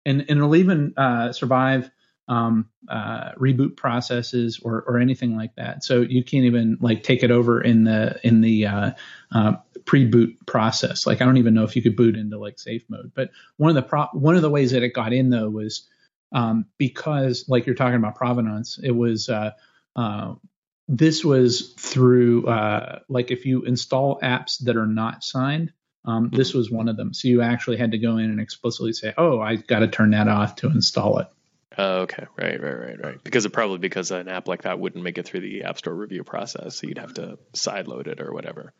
and 0.05 0.21
and 0.21 0.37
it'll 0.37 0.55
even 0.55 0.93
uh, 0.97 1.31
survive. 1.31 1.89
Um, 2.29 2.69
uh, 2.87 3.31
reboot 3.39 3.75
processes 3.75 4.59
or, 4.63 4.83
or 4.87 4.99
anything 4.99 5.35
like 5.35 5.55
that. 5.55 5.83
So 5.83 6.01
you 6.01 6.23
can't 6.23 6.45
even 6.45 6.77
like 6.79 7.01
take 7.01 7.23
it 7.23 7.31
over 7.31 7.59
in 7.59 7.85
the 7.85 8.19
in 8.23 8.41
the 8.41 8.67
uh, 8.67 8.91
uh, 9.31 9.53
pre-boot 9.85 10.37
process. 10.45 11.07
Like 11.07 11.21
I 11.21 11.25
don't 11.25 11.37
even 11.37 11.55
know 11.55 11.63
if 11.63 11.75
you 11.75 11.81
could 11.81 11.95
boot 11.95 12.15
into 12.15 12.37
like 12.37 12.59
safe 12.59 12.83
mode. 12.87 13.11
But 13.15 13.31
one 13.57 13.69
of 13.69 13.75
the 13.75 13.81
pro- 13.81 14.09
one 14.13 14.35
of 14.35 14.43
the 14.43 14.49
ways 14.49 14.71
that 14.71 14.83
it 14.83 14.93
got 14.93 15.11
in 15.11 15.31
though 15.31 15.49
was 15.49 15.89
um, 16.31 16.65
because, 16.77 17.45
like 17.47 17.65
you're 17.65 17.75
talking 17.75 17.95
about 17.95 18.15
provenance, 18.15 18.79
it 18.83 18.91
was 18.91 19.29
uh, 19.29 19.51
uh, 19.95 20.35
this 20.87 21.23
was 21.23 21.73
through 21.73 22.47
uh, 22.47 22.99
like 23.09 23.31
if 23.31 23.45
you 23.45 23.63
install 23.63 24.19
apps 24.21 24.63
that 24.63 24.77
are 24.77 24.87
not 24.87 25.23
signed. 25.23 25.73
Um, 26.05 26.29
this 26.31 26.53
was 26.53 26.71
one 26.71 26.87
of 26.87 26.95
them. 26.95 27.13
So 27.13 27.27
you 27.27 27.41
actually 27.41 27.77
had 27.77 27.91
to 27.91 27.97
go 27.97 28.17
in 28.17 28.25
and 28.25 28.39
explicitly 28.39 28.93
say, 28.93 29.13
"Oh, 29.17 29.39
I 29.39 29.57
got 29.57 29.79
to 29.79 29.87
turn 29.87 30.11
that 30.11 30.27
off 30.27 30.55
to 30.57 30.67
install 30.67 31.19
it." 31.19 31.27
Oh, 31.77 32.01
okay, 32.01 32.25
right, 32.35 32.61
right, 32.61 32.79
right, 32.79 33.03
right. 33.03 33.23
Because 33.23 33.45
it 33.45 33.51
probably 33.51 33.77
because 33.77 34.11
an 34.11 34.27
app 34.27 34.47
like 34.47 34.63
that 34.63 34.79
wouldn't 34.79 35.03
make 35.03 35.17
it 35.17 35.25
through 35.25 35.41
the 35.41 35.63
App 35.63 35.77
Store 35.77 35.93
review 35.93 36.23
process, 36.23 36.75
so 36.75 36.87
you'd 36.87 36.97
have 36.97 37.13
to 37.15 37.37
sideload 37.53 38.07
it 38.07 38.19
or 38.21 38.33
whatever. 38.33 38.73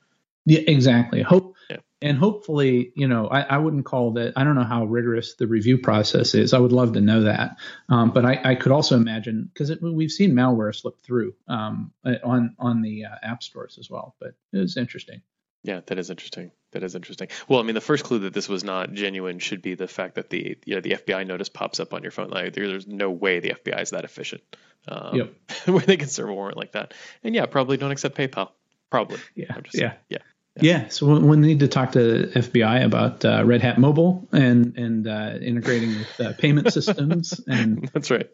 Yeah, 0.46 0.62
exactly. 0.66 1.22
Hope 1.22 1.56
yeah. 1.70 1.78
and 2.02 2.18
hopefully, 2.18 2.92
you 2.96 3.08
know, 3.08 3.28
I, 3.28 3.42
I, 3.42 3.58
wouldn't 3.58 3.86
call 3.86 4.14
that. 4.14 4.34
I 4.36 4.44
don't 4.44 4.56
know 4.56 4.64
how 4.64 4.86
rigorous 4.86 5.36
the 5.36 5.46
review 5.46 5.78
process 5.78 6.34
is. 6.34 6.54
I 6.54 6.60
would 6.60 6.72
love 6.72 6.94
to 6.94 7.02
know 7.02 7.24
that, 7.24 7.58
um, 7.90 8.12
but 8.12 8.26
I, 8.26 8.40
I, 8.44 8.56
could 8.56 8.72
also 8.72 8.96
imagine 8.96 9.52
because 9.54 9.72
we've 9.82 10.10
seen 10.10 10.32
malware 10.32 10.74
slip 10.74 11.04
through 11.04 11.36
um, 11.48 11.92
on 12.24 12.56
on 12.58 12.82
the 12.82 13.06
uh, 13.06 13.16
app 13.22 13.44
stores 13.44 13.78
as 13.80 13.90
well. 13.90 14.16
But 14.20 14.34
it 14.52 14.58
was 14.58 14.78
interesting. 14.78 15.22
Yeah, 15.64 15.82
that 15.86 16.00
is 16.00 16.10
interesting. 16.10 16.52
That 16.72 16.84
is 16.84 16.96
interesting. 16.96 17.30
Well, 17.48 17.60
I 17.60 17.64
mean, 17.64 17.76
the 17.76 17.82
first 17.82 18.04
clue 18.04 18.20
that 18.20 18.34
this 18.34 18.48
was 18.48 18.64
not 18.64 18.94
genuine 18.94 19.40
should 19.40 19.62
be 19.62 19.74
the 19.74 19.88
fact 19.88 20.16
that 20.16 20.30
the 20.30 20.58
you 20.66 20.76
know, 20.76 20.82
the 20.82 20.92
FBI 20.92 21.26
notice 21.26 21.50
pops 21.50 21.80
up 21.80 21.94
on 21.94 22.04
your 22.04 22.12
phone. 22.12 22.30
Like, 22.30 22.54
there's 22.54 22.86
no 22.86 23.10
way 23.10 23.40
the 23.40 23.50
FBI 23.50 23.82
is 23.82 23.90
that 23.90 24.04
efficient, 24.04 24.44
um, 24.88 25.16
yep. 25.16 25.34
where 25.66 25.80
they 25.80 25.98
can 25.98 26.08
serve 26.08 26.30
a 26.30 26.34
warrant 26.34 26.58
like 26.58 26.74
that. 26.74 26.94
And 27.24 27.34
yeah, 27.34 27.46
probably 27.48 27.78
don't 27.78 27.92
accept 27.92 28.16
PayPal. 28.16 28.52
Probably. 28.90 29.20
Yeah. 29.36 29.58
yeah. 29.74 29.94
Yeah. 30.10 30.18
Yeah. 30.62 30.88
so 30.90 31.20
we 31.20 31.38
need 31.38 31.60
to 31.60 31.68
talk 31.68 31.94
to 31.94 32.32
FBI 32.36 32.84
about 32.84 33.24
uh, 33.24 33.44
Red 33.46 33.62
Hat 33.62 33.78
Mobile 33.78 34.28
and 34.32 34.78
and 34.78 35.08
uh, 35.08 35.36
integrating 35.42 35.90
with 35.98 36.20
uh, 36.20 36.34
payment 36.34 36.74
systems. 36.74 37.40
And 37.48 37.90
that's 37.94 38.12
right. 38.12 38.30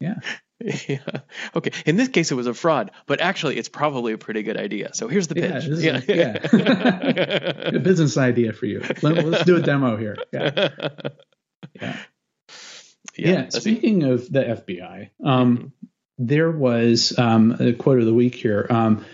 Yeah. 0.00 0.14
Yeah. 0.88 0.98
Okay. 1.54 1.70
In 1.84 1.96
this 1.96 2.08
case, 2.08 2.32
it 2.32 2.34
was 2.34 2.46
a 2.46 2.54
fraud, 2.54 2.90
but 3.06 3.20
actually, 3.20 3.58
it's 3.58 3.68
probably 3.68 4.12
a 4.12 4.18
pretty 4.18 4.42
good 4.42 4.56
idea. 4.56 4.94
So 4.94 5.08
here's 5.08 5.26
the 5.26 5.34
pitch. 5.34 5.64
Yeah. 5.66 6.00
yeah. 6.08 7.76
a 7.76 7.78
business 7.78 8.16
idea 8.16 8.52
for 8.52 8.66
you. 8.66 8.82
Let, 9.02 9.18
us 9.18 9.44
do 9.44 9.56
a 9.56 9.60
demo 9.60 9.96
here. 9.96 10.16
Yeah. 10.32 10.68
Yeah. 11.80 11.96
Yeah. 13.16 13.30
yeah 13.30 13.48
speaking 13.48 14.04
of 14.04 14.30
the 14.30 14.40
FBI, 14.40 15.10
um, 15.24 15.56
mm-hmm. 15.56 15.66
there 16.18 16.50
was 16.50 17.18
um, 17.18 17.56
a 17.58 17.72
quote 17.72 17.98
of 17.98 18.06
the 18.06 18.14
week 18.14 18.34
here. 18.34 18.66
Um, 18.70 19.04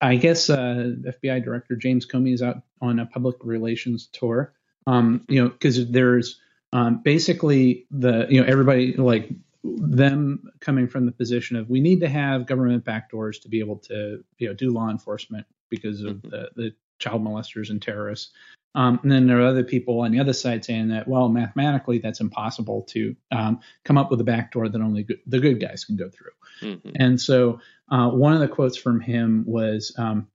I 0.00 0.16
guess 0.16 0.48
uh, 0.48 0.92
FBI 1.04 1.44
Director 1.44 1.76
James 1.76 2.06
Comey 2.06 2.32
is 2.32 2.42
out 2.42 2.62
on 2.80 3.00
a 3.00 3.06
public 3.06 3.36
relations 3.42 4.08
tour. 4.12 4.54
Um, 4.86 5.24
you 5.28 5.42
know, 5.42 5.48
because 5.50 5.90
there's 5.90 6.40
um, 6.72 7.02
basically 7.02 7.86
the 7.90 8.26
you 8.30 8.40
know 8.40 8.46
everybody 8.46 8.94
like 8.94 9.30
them 9.62 10.50
coming 10.60 10.88
from 10.88 11.06
the 11.06 11.12
position 11.12 11.56
of 11.56 11.68
we 11.68 11.80
need 11.80 12.00
to 12.00 12.08
have 12.08 12.46
government 12.46 12.84
backdoors 12.84 13.42
to 13.42 13.48
be 13.48 13.60
able 13.60 13.76
to 13.76 14.24
you 14.38 14.48
know 14.48 14.54
do 14.54 14.70
law 14.70 14.88
enforcement 14.88 15.46
because 15.68 16.02
of 16.02 16.16
mm-hmm. 16.16 16.30
the, 16.30 16.50
the 16.56 16.74
child 16.98 17.22
molesters 17.22 17.70
and 17.70 17.82
terrorists. 17.82 18.32
Um, 18.74 19.00
and 19.02 19.10
then 19.10 19.26
there 19.26 19.40
are 19.40 19.48
other 19.48 19.64
people 19.64 20.00
on 20.00 20.12
the 20.12 20.20
other 20.20 20.32
side 20.32 20.64
saying 20.64 20.88
that, 20.88 21.08
well, 21.08 21.28
mathematically, 21.28 21.98
that's 21.98 22.20
impossible 22.20 22.82
to 22.90 23.16
um, 23.32 23.58
come 23.84 23.98
up 23.98 24.12
with 24.12 24.20
a 24.20 24.24
backdoor 24.24 24.68
that 24.68 24.80
only 24.80 25.02
good, 25.02 25.18
the 25.26 25.40
good 25.40 25.60
guys 25.60 25.84
can 25.84 25.96
go 25.96 26.08
through. 26.08 26.30
Mm-hmm. 26.62 26.90
And 26.94 27.20
so 27.20 27.60
uh, 27.90 28.10
one 28.10 28.32
of 28.32 28.38
the 28.38 28.46
quotes 28.46 28.76
from 28.76 29.00
him 29.00 29.44
was 29.44 29.92
um, 29.98 30.28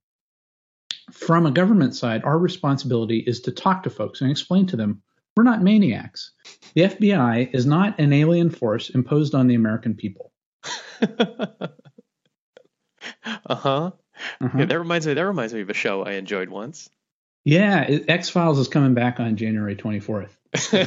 From 1.12 1.46
a 1.46 1.50
government 1.50 1.94
side, 1.94 2.24
our 2.24 2.38
responsibility 2.38 3.18
is 3.18 3.40
to 3.42 3.52
talk 3.52 3.84
to 3.84 3.90
folks 3.90 4.20
and 4.20 4.30
explain 4.30 4.66
to 4.66 4.76
them 4.76 5.02
we're 5.36 5.44
not 5.44 5.62
maniacs. 5.62 6.32
The 6.74 6.82
FBI 6.82 7.54
is 7.54 7.66
not 7.66 7.98
an 7.98 8.12
alien 8.12 8.50
force 8.50 8.90
imposed 8.90 9.34
on 9.34 9.46
the 9.46 9.54
American 9.54 9.94
people. 9.94 10.32
uh 11.02 11.68
huh. 13.48 13.90
Uh-huh. 14.40 14.58
Yeah, 14.58 14.64
that 14.64 14.78
reminds 14.78 15.06
me. 15.06 15.14
That 15.14 15.26
reminds 15.26 15.52
me 15.52 15.60
of 15.60 15.70
a 15.70 15.74
show 15.74 16.02
I 16.02 16.12
enjoyed 16.12 16.48
once. 16.48 16.88
Yeah, 17.44 17.86
X 18.08 18.28
Files 18.28 18.58
is 18.58 18.66
coming 18.66 18.94
back 18.94 19.20
on 19.20 19.36
January 19.36 19.76
24th. 19.76 20.30
so 20.56 20.78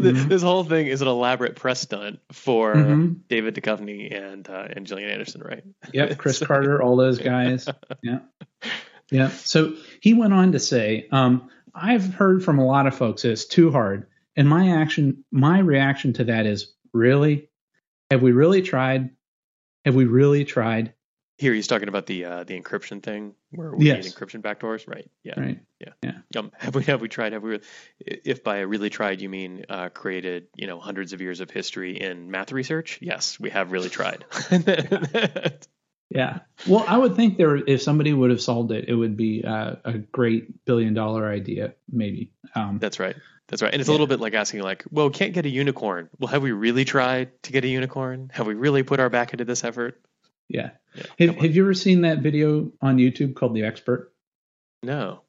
mm-hmm. 0.00 0.28
this 0.28 0.42
whole 0.42 0.64
thing 0.64 0.86
is 0.86 1.02
an 1.02 1.08
elaborate 1.08 1.56
press 1.56 1.80
stunt 1.80 2.20
for 2.30 2.74
mm-hmm. 2.74 3.14
David 3.28 3.54
Duchovny 3.54 4.14
and 4.14 4.48
uh, 4.48 4.68
and 4.70 4.86
Gillian 4.86 5.10
Anderson, 5.10 5.42
right? 5.42 5.64
Yep, 5.92 6.18
Chris 6.18 6.38
Carter, 6.46 6.80
all 6.82 6.96
those 6.96 7.18
guys. 7.18 7.68
Yeah, 8.02 8.18
yeah. 9.10 9.30
So 9.30 9.74
he 10.00 10.14
went 10.14 10.34
on 10.34 10.52
to 10.52 10.60
say, 10.60 11.08
um, 11.10 11.48
"I've 11.74 12.14
heard 12.14 12.44
from 12.44 12.58
a 12.58 12.66
lot 12.66 12.86
of 12.86 12.94
folks 12.94 13.24
it's 13.24 13.44
too 13.44 13.70
hard, 13.70 14.06
and 14.36 14.48
my 14.48 14.80
action, 14.80 15.24
my 15.30 15.58
reaction 15.58 16.12
to 16.14 16.24
that 16.24 16.46
is, 16.46 16.72
really, 16.92 17.48
have 18.10 18.22
we 18.22 18.32
really 18.32 18.62
tried? 18.62 19.10
Have 19.84 19.94
we 19.94 20.04
really 20.04 20.44
tried? 20.44 20.94
Here 21.38 21.54
he's 21.54 21.66
talking 21.66 21.88
about 21.88 22.06
the 22.06 22.24
uh, 22.24 22.44
the 22.44 22.60
encryption 22.60 23.02
thing 23.02 23.34
where 23.50 23.74
we 23.74 23.86
yes. 23.86 24.04
need 24.04 24.12
encryption 24.12 24.42
backdoors, 24.42 24.86
right? 24.86 25.10
Yeah, 25.24 25.40
right. 25.40 25.60
Yeah, 25.80 25.92
yeah. 26.02 26.38
Um, 26.38 26.52
have 26.58 26.74
we 26.74 26.84
have 26.84 27.00
we 27.00 27.08
tried? 27.08 27.32
Have 27.32 27.42
we? 27.42 27.58
If 27.98 28.44
by 28.44 28.60
really 28.60 28.90
tried 28.90 29.20
you 29.20 29.28
mean 29.28 29.64
uh, 29.68 29.88
created, 29.88 30.48
you 30.56 30.66
know, 30.66 30.78
hundreds 30.78 31.12
of 31.12 31.20
years 31.20 31.40
of 31.40 31.50
history 31.50 32.00
in 32.00 32.30
math 32.30 32.52
research? 32.52 32.98
Yes, 33.02 33.40
we 33.40 33.50
have 33.50 33.72
really 33.72 33.88
tried. 33.88 34.24
yeah. 36.14 36.40
Well, 36.68 36.84
I 36.86 36.98
would 36.98 37.16
think 37.16 37.38
there, 37.38 37.56
if 37.56 37.80
somebody 37.80 38.12
would 38.12 38.30
have 38.30 38.40
solved 38.40 38.70
it, 38.70 38.88
it 38.88 38.94
would 38.94 39.16
be 39.16 39.42
uh, 39.44 39.76
a 39.84 39.98
great 39.98 40.64
billion 40.66 40.92
dollar 40.92 41.28
idea, 41.28 41.74
maybe. 41.90 42.30
Um, 42.54 42.78
That's 42.78 43.00
right. 43.00 43.16
That's 43.48 43.62
right. 43.62 43.72
And 43.72 43.80
it's 43.80 43.88
yeah. 43.88 43.92
a 43.92 43.96
little 43.96 44.06
bit 44.06 44.20
like 44.20 44.34
asking, 44.34 44.60
like, 44.60 44.84
well, 44.90 45.06
we 45.08 45.12
can't 45.12 45.32
get 45.32 45.46
a 45.46 45.48
unicorn. 45.48 46.10
Well, 46.18 46.28
have 46.28 46.42
we 46.42 46.52
really 46.52 46.84
tried 46.84 47.42
to 47.44 47.52
get 47.52 47.64
a 47.64 47.68
unicorn? 47.68 48.30
Have 48.34 48.46
we 48.46 48.54
really 48.54 48.82
put 48.82 49.00
our 49.00 49.08
back 49.08 49.32
into 49.32 49.44
this 49.44 49.64
effort? 49.64 50.00
Yeah. 50.48 50.70
yeah 50.94 51.04
have, 51.18 51.36
have 51.36 51.56
you 51.56 51.64
ever 51.64 51.74
seen 51.74 52.02
that 52.02 52.18
video 52.18 52.70
on 52.82 52.98
YouTube 52.98 53.34
called 53.34 53.54
The 53.54 53.64
Expert? 53.64 54.12
No. 54.82 55.22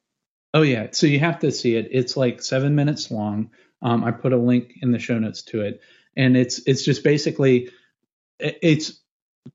Oh 0.53 0.63
yeah. 0.63 0.87
So 0.91 1.07
you 1.07 1.19
have 1.19 1.39
to 1.39 1.51
see 1.51 1.75
it. 1.75 1.89
It's 1.91 2.17
like 2.17 2.41
seven 2.41 2.75
minutes 2.75 3.09
long. 3.09 3.51
Um, 3.81 4.03
I 4.03 4.11
put 4.11 4.33
a 4.33 4.37
link 4.37 4.75
in 4.81 4.91
the 4.91 4.99
show 4.99 5.17
notes 5.17 5.43
to 5.43 5.61
it, 5.61 5.81
and 6.15 6.37
it's 6.37 6.61
it's 6.65 6.83
just 6.83 7.03
basically 7.03 7.69
it's 8.39 9.02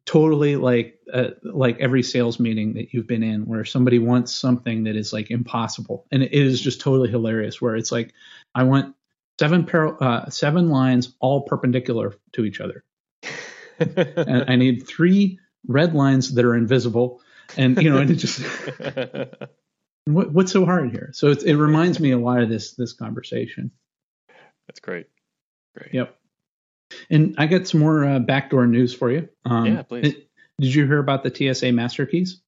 totally 0.04 0.56
like 0.56 0.98
uh, 1.12 1.30
like 1.42 1.78
every 1.80 2.02
sales 2.02 2.38
meeting 2.38 2.74
that 2.74 2.92
you've 2.92 3.06
been 3.06 3.22
in 3.22 3.46
where 3.46 3.64
somebody 3.64 3.98
wants 3.98 4.34
something 4.34 4.84
that 4.84 4.96
is 4.96 5.12
like 5.12 5.30
impossible, 5.30 6.06
and 6.10 6.22
it 6.22 6.32
is 6.32 6.60
just 6.60 6.80
totally 6.80 7.10
hilarious. 7.10 7.60
Where 7.60 7.76
it's 7.76 7.92
like 7.92 8.12
I 8.54 8.64
want 8.64 8.94
seven 9.38 9.64
par- 9.64 10.02
uh, 10.02 10.28
seven 10.30 10.68
lines 10.68 11.14
all 11.20 11.42
perpendicular 11.42 12.14
to 12.32 12.44
each 12.44 12.60
other 12.60 12.84
And 13.80 14.44
I 14.48 14.56
need 14.56 14.86
three 14.86 15.38
red 15.66 15.94
lines 15.94 16.34
that 16.34 16.44
are 16.44 16.56
invisible, 16.56 17.20
and 17.56 17.80
you 17.80 17.90
know, 17.90 17.98
and 17.98 18.10
it 18.10 18.16
just 18.16 18.40
what, 20.04 20.32
what's 20.32 20.52
so 20.52 20.64
hard 20.64 20.90
here? 20.90 21.10
So 21.12 21.28
it, 21.28 21.44
it 21.44 21.56
reminds 21.56 22.00
me 22.00 22.10
a 22.10 22.18
lot 22.18 22.42
of 22.42 22.48
this 22.48 22.72
this 22.72 22.92
conversation. 22.92 23.70
That's 24.66 24.80
great. 24.80 25.06
Great. 25.76 25.94
Yep. 25.94 26.17
And 27.10 27.34
I 27.38 27.46
got 27.46 27.66
some 27.66 27.80
more 27.80 28.04
uh, 28.04 28.18
backdoor 28.18 28.66
news 28.66 28.94
for 28.94 29.10
you. 29.10 29.28
Um, 29.44 29.66
yeah, 29.66 29.82
please. 29.82 30.14
It, 30.14 30.28
did 30.60 30.74
you 30.74 30.86
hear 30.86 30.98
about 30.98 31.22
the 31.22 31.54
TSA 31.54 31.72
master 31.72 32.06
keys? 32.06 32.40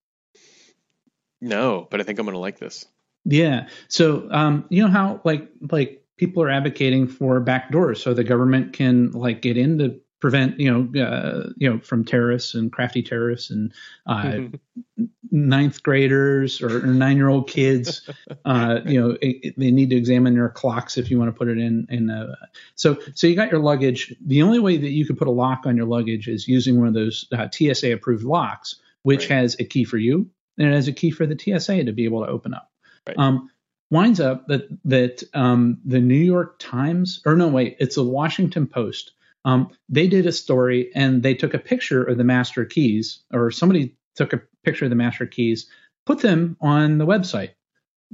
No, 1.41 1.87
but 1.91 2.01
I 2.01 2.05
think 2.05 2.19
I'm 2.19 2.27
going 2.27 2.35
to 2.35 2.41
like 2.41 2.59
this. 2.59 2.87
Yeah. 3.25 3.69
So, 3.89 4.29
um, 4.31 4.65
you 4.69 4.83
know 4.83 4.91
how 4.91 5.21
like 5.25 5.49
like 5.71 6.05
people 6.17 6.43
are 6.43 6.51
advocating 6.51 7.07
for 7.07 7.41
backdoors 7.41 7.99
so 7.99 8.15
the 8.15 8.25
government 8.25 8.73
can 8.73 9.11
like 9.13 9.43
get 9.43 9.57
in 9.57 9.79
to 9.79 10.01
prevent 10.21 10.61
you 10.61 10.71
know 10.71 11.03
uh, 11.03 11.51
you 11.57 11.69
know 11.69 11.81
from 11.81 12.05
terrorists 12.05 12.55
and 12.55 12.73
crafty 12.73 13.03
terrorists 13.03 13.51
and 13.51 13.73
uh, 14.07 14.41
ninth 15.31 15.83
graders 15.83 16.63
or, 16.63 16.87
nine 16.87 17.17
year 17.17 17.29
old 17.29 17.49
kids. 17.49 18.09
Uh, 18.45 18.81
you 18.85 19.01
know 19.01 19.11
it, 19.23 19.37
it, 19.43 19.55
they 19.59 19.71
need 19.71 19.91
to 19.91 19.97
examine 19.97 20.35
your 20.35 20.49
clocks 20.49 20.99
if 20.99 21.11
you 21.11 21.19
want 21.19 21.29
to 21.29 21.37
put 21.37 21.49
it 21.49 21.59
in. 21.59 21.87
In 21.91 22.11
a, 22.11 22.37
so 22.75 22.99
so 23.15 23.27
you 23.27 23.35
got 23.35 23.51
your 23.51 23.61
luggage. 23.61 24.15
The 24.25 24.43
only 24.43 24.59
way 24.59 24.77
that 24.77 24.91
you 24.91 25.07
could 25.07 25.19
put 25.19 25.29
a 25.29 25.33
lock 25.33 25.63
on 25.67 25.77
your 25.77 25.87
luggage 25.87 26.29
is 26.29 26.47
using 26.47 26.79
one 26.79 26.89
of 26.89 26.95
those 26.95 27.27
uh, 27.33 27.49
TSA 27.51 27.93
approved 27.93 28.25
locks, 28.25 28.77
which 29.03 29.31
right. 29.31 29.41
has 29.41 29.57
a 29.59 29.65
key 29.65 29.85
for 29.85 29.99
you 29.99 30.31
and 30.61 30.69
it 30.69 30.75
has 30.75 30.89
a 30.89 30.93
key 30.93 31.11
for 31.11 31.27
the 31.27 31.39
TSA 31.39 31.85
to 31.85 31.93
be 31.93 32.05
able 32.05 32.25
to 32.25 32.31
open 32.31 32.55
up. 32.55 32.71
Right. 33.07 33.19
Um, 33.19 33.51
winds 33.91 34.21
up 34.21 34.47
that 34.49 34.69
that 34.85 35.23
um, 35.35 35.79
the 35.85 36.01
New 36.01 36.15
York 36.15 36.57
Times 36.59 37.23
or 37.25 37.35
no 37.35 37.49
wait, 37.49 37.77
it's 37.81 37.97
the 37.97 38.05
Washington 38.05 38.67
Post. 38.67 39.13
Um, 39.45 39.71
they 39.89 40.07
did 40.07 40.27
a 40.27 40.33
story 40.33 40.91
and 40.95 41.23
they 41.23 41.35
took 41.35 41.55
a 41.55 41.59
picture 41.59 42.05
of 42.05 42.19
the 42.19 42.25
master 42.25 42.65
keys, 42.65 43.23
or 43.33 43.51
somebody 43.51 43.97
took 44.17 44.33
a 44.33 44.43
picture 44.65 44.85
of 44.85 44.91
the 44.91 44.97
master 44.97 45.27
keys, 45.27 45.67
put 46.07 46.21
them 46.21 46.57
on 46.61 46.99
the 46.99 47.07
website, 47.07 47.51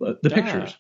uh, 0.05 0.15
the 0.23 0.31
pictures. 0.31 0.77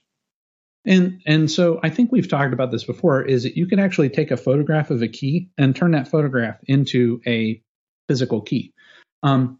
And 0.84 1.20
and 1.26 1.50
so 1.50 1.80
I 1.82 1.90
think 1.90 2.12
we've 2.12 2.28
talked 2.28 2.52
about 2.52 2.70
this 2.70 2.84
before. 2.84 3.22
Is 3.22 3.42
that 3.42 3.56
you 3.56 3.66
can 3.66 3.80
actually 3.80 4.08
take 4.08 4.30
a 4.30 4.36
photograph 4.36 4.90
of 4.90 5.02
a 5.02 5.08
key 5.08 5.50
and 5.58 5.74
turn 5.74 5.90
that 5.92 6.06
photograph 6.06 6.58
into 6.66 7.20
a 7.26 7.60
physical 8.08 8.40
key. 8.40 8.72
Um, 9.24 9.58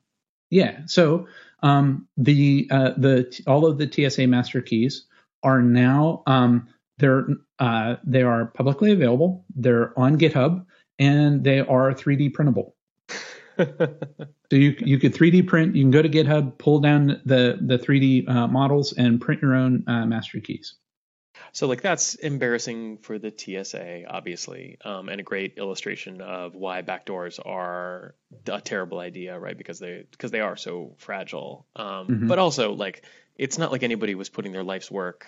yeah. 0.51 0.81
So 0.87 1.27
um, 1.65 2.07
the 2.17 2.69
uh, 2.71 2.91
the 2.97 3.43
all 3.49 3.67
of 3.67 3.79
the 3.79 3.91
TSA 3.91 4.29
master 4.29 4.61
keys 4.61 5.07
are 5.43 5.61
now 5.61 6.23
um, 6.29 6.69
they're 6.99 7.27
uh, 7.59 7.97
they 8.05 8.23
are 8.23 8.47
publicly 8.47 8.93
available. 8.93 9.45
They're 9.55 9.99
on 9.99 10.19
GitHub 10.19 10.65
and 10.99 11.45
they 11.45 11.61
are 11.61 11.93
3D 11.93 12.33
printable. 12.35 12.75
so 13.59 13.97
you 14.51 14.77
you 14.79 14.99
could 14.99 15.15
3D 15.15 15.47
print. 15.47 15.75
You 15.77 15.83
can 15.83 15.91
go 15.91 16.03
to 16.03 16.09
GitHub, 16.09 16.59
pull 16.59 16.81
down 16.81 17.21
the 17.25 17.59
the 17.61 17.79
3D 17.79 18.29
uh, 18.29 18.47
models, 18.49 18.93
and 18.93 19.21
print 19.21 19.41
your 19.41 19.55
own 19.55 19.85
uh, 19.87 20.05
master 20.05 20.41
keys. 20.41 20.75
So 21.53 21.67
like 21.67 21.81
that's 21.81 22.17
embarrassing 22.17 22.99
for 22.99 23.19
the 23.19 23.33
TSA, 23.35 24.05
obviously, 24.07 24.77
um, 24.85 25.09
and 25.09 25.21
a 25.21 25.23
great 25.23 25.57
illustration 25.57 26.21
of 26.21 26.55
why 26.55 26.83
backdoors 26.83 27.39
are 27.43 28.15
a 28.47 28.61
terrible 28.61 28.99
idea, 28.99 29.39
right? 29.39 29.57
Because 29.57 29.79
they 29.79 30.05
because 30.11 30.31
they 30.31 30.41
are 30.41 30.57
so 30.57 30.95
fragile. 30.99 31.67
Um, 31.75 31.87
mm-hmm. 31.87 32.27
But 32.29 32.39
also 32.39 32.73
like 32.73 33.05
it's 33.37 33.57
not 33.59 33.73
like 33.73 33.83
anybody 33.83 34.15
was 34.15 34.29
putting 34.29 34.53
their 34.53 34.65
life's 34.65 34.91
work 34.91 35.27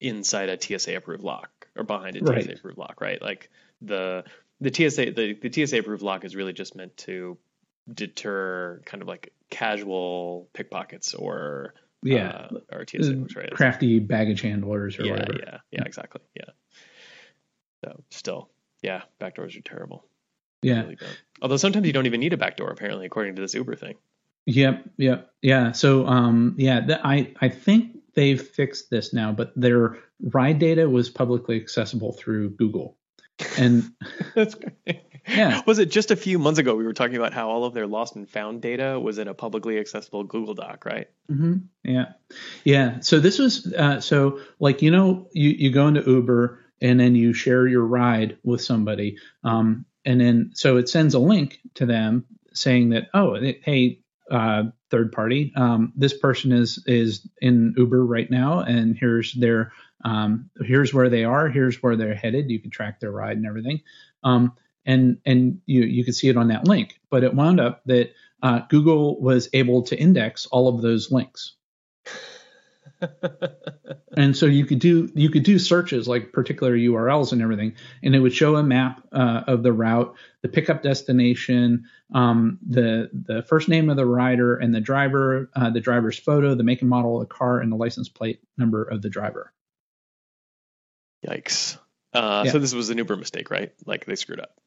inside 0.00 0.48
a 0.48 0.60
TSA 0.60 0.96
approved 0.96 1.24
lock 1.24 1.66
or 1.76 1.82
behind 1.82 2.16
a 2.16 2.20
TSA 2.20 2.32
right. 2.32 2.52
approved 2.52 2.78
lock, 2.78 3.00
right? 3.00 3.20
Like 3.20 3.50
the 3.82 4.24
the 4.60 4.72
TSA 4.72 5.12
the, 5.12 5.34
the 5.34 5.66
TSA 5.66 5.78
approved 5.78 6.02
lock 6.02 6.24
is 6.24 6.34
really 6.36 6.52
just 6.52 6.74
meant 6.74 6.96
to 6.98 7.38
deter 7.92 8.82
kind 8.84 9.02
of 9.02 9.08
like 9.08 9.32
casual 9.50 10.48
pickpockets 10.52 11.14
or 11.14 11.74
yeah 12.02 12.48
uh, 12.52 12.76
or 12.76 12.84
TSA 12.86 13.26
right? 13.36 13.50
crafty 13.50 13.98
baggage 13.98 14.42
handlers 14.42 14.98
or 14.98 15.04
yeah, 15.04 15.12
whatever. 15.12 15.38
Yeah, 15.38 15.58
yeah, 15.70 15.84
exactly. 15.84 16.20
Yeah. 16.34 16.50
So 17.84 18.02
still, 18.10 18.50
yeah, 18.82 19.02
backdoors 19.20 19.56
are 19.56 19.62
terrible. 19.62 20.04
Yeah. 20.62 20.82
Really 20.82 20.98
Although 21.40 21.56
sometimes 21.56 21.86
you 21.86 21.92
don't 21.92 22.06
even 22.06 22.20
need 22.20 22.32
a 22.32 22.36
backdoor, 22.36 22.70
apparently, 22.70 23.06
according 23.06 23.36
to 23.36 23.42
this 23.42 23.54
Uber 23.54 23.76
thing. 23.76 23.94
Yep, 24.46 24.90
yep, 24.96 25.30
yeah. 25.42 25.72
So, 25.72 26.06
um, 26.06 26.54
yeah, 26.56 26.80
the, 26.80 27.06
I 27.06 27.34
I 27.40 27.48
think 27.48 27.98
they've 28.14 28.40
fixed 28.40 28.90
this 28.90 29.12
now, 29.12 29.30
but 29.30 29.52
their 29.54 29.98
ride 30.20 30.58
data 30.58 30.88
was 30.88 31.10
publicly 31.10 31.60
accessible 31.60 32.12
through 32.12 32.50
Google, 32.50 32.96
and 33.58 33.90
that's 34.34 34.54
great. 34.54 35.02
Yeah. 35.28 35.60
Was 35.66 35.78
it 35.78 35.90
just 35.90 36.10
a 36.10 36.16
few 36.16 36.38
months 36.38 36.58
ago 36.58 36.74
we 36.74 36.84
were 36.84 36.94
talking 36.94 37.16
about 37.16 37.32
how 37.32 37.50
all 37.50 37.64
of 37.64 37.74
their 37.74 37.86
lost 37.86 38.16
and 38.16 38.28
found 38.28 38.62
data 38.62 38.98
was 38.98 39.18
in 39.18 39.28
a 39.28 39.34
publicly 39.34 39.78
accessible 39.78 40.24
Google 40.24 40.54
Doc, 40.54 40.84
right? 40.86 41.08
Mm-hmm. 41.30 41.56
Yeah. 41.84 42.12
Yeah. 42.64 43.00
So 43.00 43.20
this 43.20 43.38
was 43.38 43.72
uh, 43.72 44.00
so 44.00 44.40
like 44.58 44.82
you 44.82 44.90
know 44.90 45.28
you 45.32 45.50
you 45.50 45.70
go 45.70 45.86
into 45.88 46.02
Uber 46.02 46.60
and 46.80 46.98
then 46.98 47.14
you 47.14 47.32
share 47.32 47.66
your 47.66 47.84
ride 47.84 48.38
with 48.44 48.62
somebody, 48.62 49.18
um, 49.44 49.84
and 50.04 50.20
then 50.20 50.52
so 50.54 50.76
it 50.76 50.88
sends 50.88 51.14
a 51.14 51.18
link 51.18 51.58
to 51.74 51.86
them 51.86 52.24
saying 52.54 52.90
that 52.90 53.08
oh 53.14 53.36
hey 53.62 54.00
uh, 54.30 54.64
third 54.90 55.12
party 55.12 55.52
um, 55.56 55.92
this 55.96 56.16
person 56.16 56.52
is 56.52 56.82
is 56.86 57.26
in 57.40 57.74
Uber 57.76 58.04
right 58.04 58.30
now 58.30 58.60
and 58.60 58.96
here's 58.96 59.32
their 59.34 59.72
um, 60.04 60.50
here's 60.60 60.94
where 60.94 61.08
they 61.08 61.24
are 61.24 61.48
here's 61.48 61.82
where 61.82 61.96
they're 61.96 62.14
headed 62.14 62.50
you 62.50 62.60
can 62.60 62.70
track 62.70 63.00
their 63.00 63.10
ride 63.10 63.36
and 63.36 63.46
everything 63.46 63.80
um, 64.24 64.52
and 64.88 65.18
and 65.24 65.60
you 65.66 65.82
you 65.82 66.04
could 66.04 66.16
see 66.16 66.28
it 66.28 66.36
on 66.36 66.48
that 66.48 66.66
link. 66.66 66.98
But 67.10 67.22
it 67.22 67.34
wound 67.34 67.60
up 67.60 67.82
that 67.86 68.12
uh, 68.42 68.60
Google 68.68 69.20
was 69.20 69.48
able 69.52 69.82
to 69.82 69.96
index 69.96 70.46
all 70.46 70.68
of 70.68 70.82
those 70.82 71.12
links. 71.12 71.54
and 74.16 74.36
so 74.36 74.46
you 74.46 74.64
could 74.64 74.80
do 74.80 75.10
you 75.14 75.30
could 75.30 75.44
do 75.44 75.58
searches 75.58 76.08
like 76.08 76.32
particular 76.32 76.76
URLs 76.76 77.32
and 77.32 77.42
everything, 77.42 77.74
and 78.02 78.16
it 78.16 78.20
would 78.20 78.32
show 78.32 78.56
a 78.56 78.62
map 78.62 79.06
uh, 79.12 79.42
of 79.46 79.62
the 79.62 79.72
route, 79.72 80.16
the 80.42 80.48
pickup 80.48 80.82
destination, 80.82 81.84
um, 82.14 82.58
the 82.66 83.10
the 83.12 83.42
first 83.42 83.68
name 83.68 83.90
of 83.90 83.96
the 83.96 84.06
rider 84.06 84.56
and 84.56 84.74
the 84.74 84.80
driver, 84.80 85.50
uh, 85.54 85.70
the 85.70 85.80
driver's 85.80 86.18
photo, 86.18 86.54
the 86.54 86.64
make 86.64 86.80
and 86.80 86.90
model 86.90 87.20
of 87.20 87.28
the 87.28 87.34
car, 87.34 87.60
and 87.60 87.70
the 87.70 87.76
license 87.76 88.08
plate 88.08 88.40
number 88.56 88.82
of 88.82 89.02
the 89.02 89.10
driver. 89.10 89.52
Yikes! 91.26 91.78
Uh, 92.12 92.42
yeah. 92.46 92.52
So 92.52 92.58
this 92.58 92.74
was 92.74 92.90
an 92.90 92.98
Uber 92.98 93.16
mistake, 93.16 93.50
right? 93.50 93.72
Like 93.86 94.06
they 94.06 94.14
screwed 94.16 94.40
up. 94.40 94.58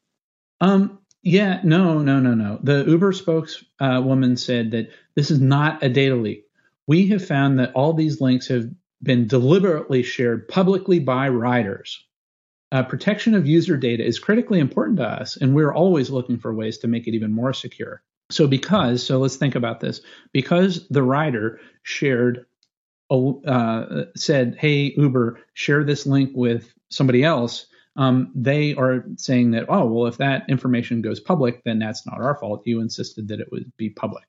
Um, 0.59 0.99
yeah, 1.23 1.61
no, 1.63 1.99
no, 1.99 2.19
no, 2.19 2.33
no. 2.33 2.59
The 2.61 2.83
Uber 2.85 3.13
spokeswoman 3.13 4.33
uh, 4.33 4.35
said 4.35 4.71
that 4.71 4.89
this 5.15 5.31
is 5.31 5.39
not 5.39 5.83
a 5.83 5.89
data 5.89 6.15
leak. 6.15 6.45
We 6.87 7.07
have 7.09 7.25
found 7.25 7.59
that 7.59 7.73
all 7.73 7.93
these 7.93 8.21
links 8.21 8.47
have 8.47 8.69
been 9.01 9.27
deliberately 9.27 10.03
shared 10.03 10.47
publicly 10.47 10.99
by 10.99 11.29
riders. 11.29 12.03
Uh, 12.71 12.83
protection 12.83 13.35
of 13.35 13.45
user 13.45 13.75
data 13.77 14.05
is 14.05 14.19
critically 14.19 14.59
important 14.59 14.97
to 14.97 15.05
us, 15.05 15.35
and 15.35 15.53
we're 15.53 15.73
always 15.73 16.09
looking 16.09 16.39
for 16.39 16.53
ways 16.53 16.79
to 16.79 16.87
make 16.87 17.07
it 17.07 17.15
even 17.15 17.31
more 17.31 17.53
secure. 17.53 18.01
So, 18.29 18.47
because, 18.47 19.05
so 19.05 19.19
let's 19.19 19.35
think 19.35 19.55
about 19.55 19.81
this. 19.81 20.01
Because 20.31 20.87
the 20.87 21.03
rider 21.03 21.59
shared, 21.83 22.45
uh, 23.11 24.05
said, 24.15 24.55
hey, 24.57 24.93
Uber, 24.97 25.39
share 25.53 25.83
this 25.83 26.05
link 26.05 26.31
with 26.33 26.73
somebody 26.89 27.23
else, 27.23 27.67
um, 27.97 28.31
they 28.33 28.73
are 28.75 29.03
saying 29.17 29.51
that, 29.51 29.65
oh, 29.67 29.85
well, 29.85 30.07
if 30.07 30.17
that 30.17 30.49
information 30.49 31.01
goes 31.01 31.19
public, 31.19 31.61
then 31.65 31.79
that's 31.79 32.05
not 32.05 32.21
our 32.21 32.35
fault. 32.35 32.61
You 32.65 32.79
insisted 32.79 33.27
that 33.27 33.39
it 33.39 33.51
would 33.51 33.71
be 33.77 33.89
public. 33.89 34.23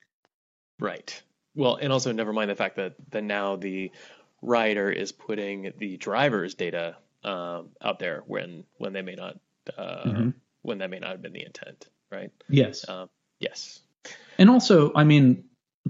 Right. 0.80 1.22
Well, 1.54 1.76
and 1.76 1.92
also 1.92 2.12
never 2.12 2.32
mind 2.32 2.50
the 2.50 2.56
fact 2.56 2.76
that, 2.76 2.94
that 3.10 3.22
now 3.22 3.56
the 3.56 3.92
rider 4.40 4.90
is 4.90 5.12
putting 5.12 5.72
the 5.78 5.96
driver's 5.96 6.54
data 6.54 6.96
um, 7.24 7.68
out 7.80 8.00
there 8.00 8.24
when 8.26 8.64
when 8.78 8.92
they 8.92 9.02
may 9.02 9.14
not 9.14 9.38
uh, 9.78 10.02
mm-hmm. 10.04 10.30
when 10.62 10.78
that 10.78 10.90
may 10.90 10.98
not 10.98 11.10
have 11.10 11.22
been 11.22 11.32
the 11.32 11.44
intent, 11.44 11.88
right? 12.10 12.32
Yes. 12.48 12.88
Um, 12.88 13.08
yes. 13.38 13.80
And 14.38 14.50
also, 14.50 14.92
I 14.96 15.04
mean, 15.04 15.44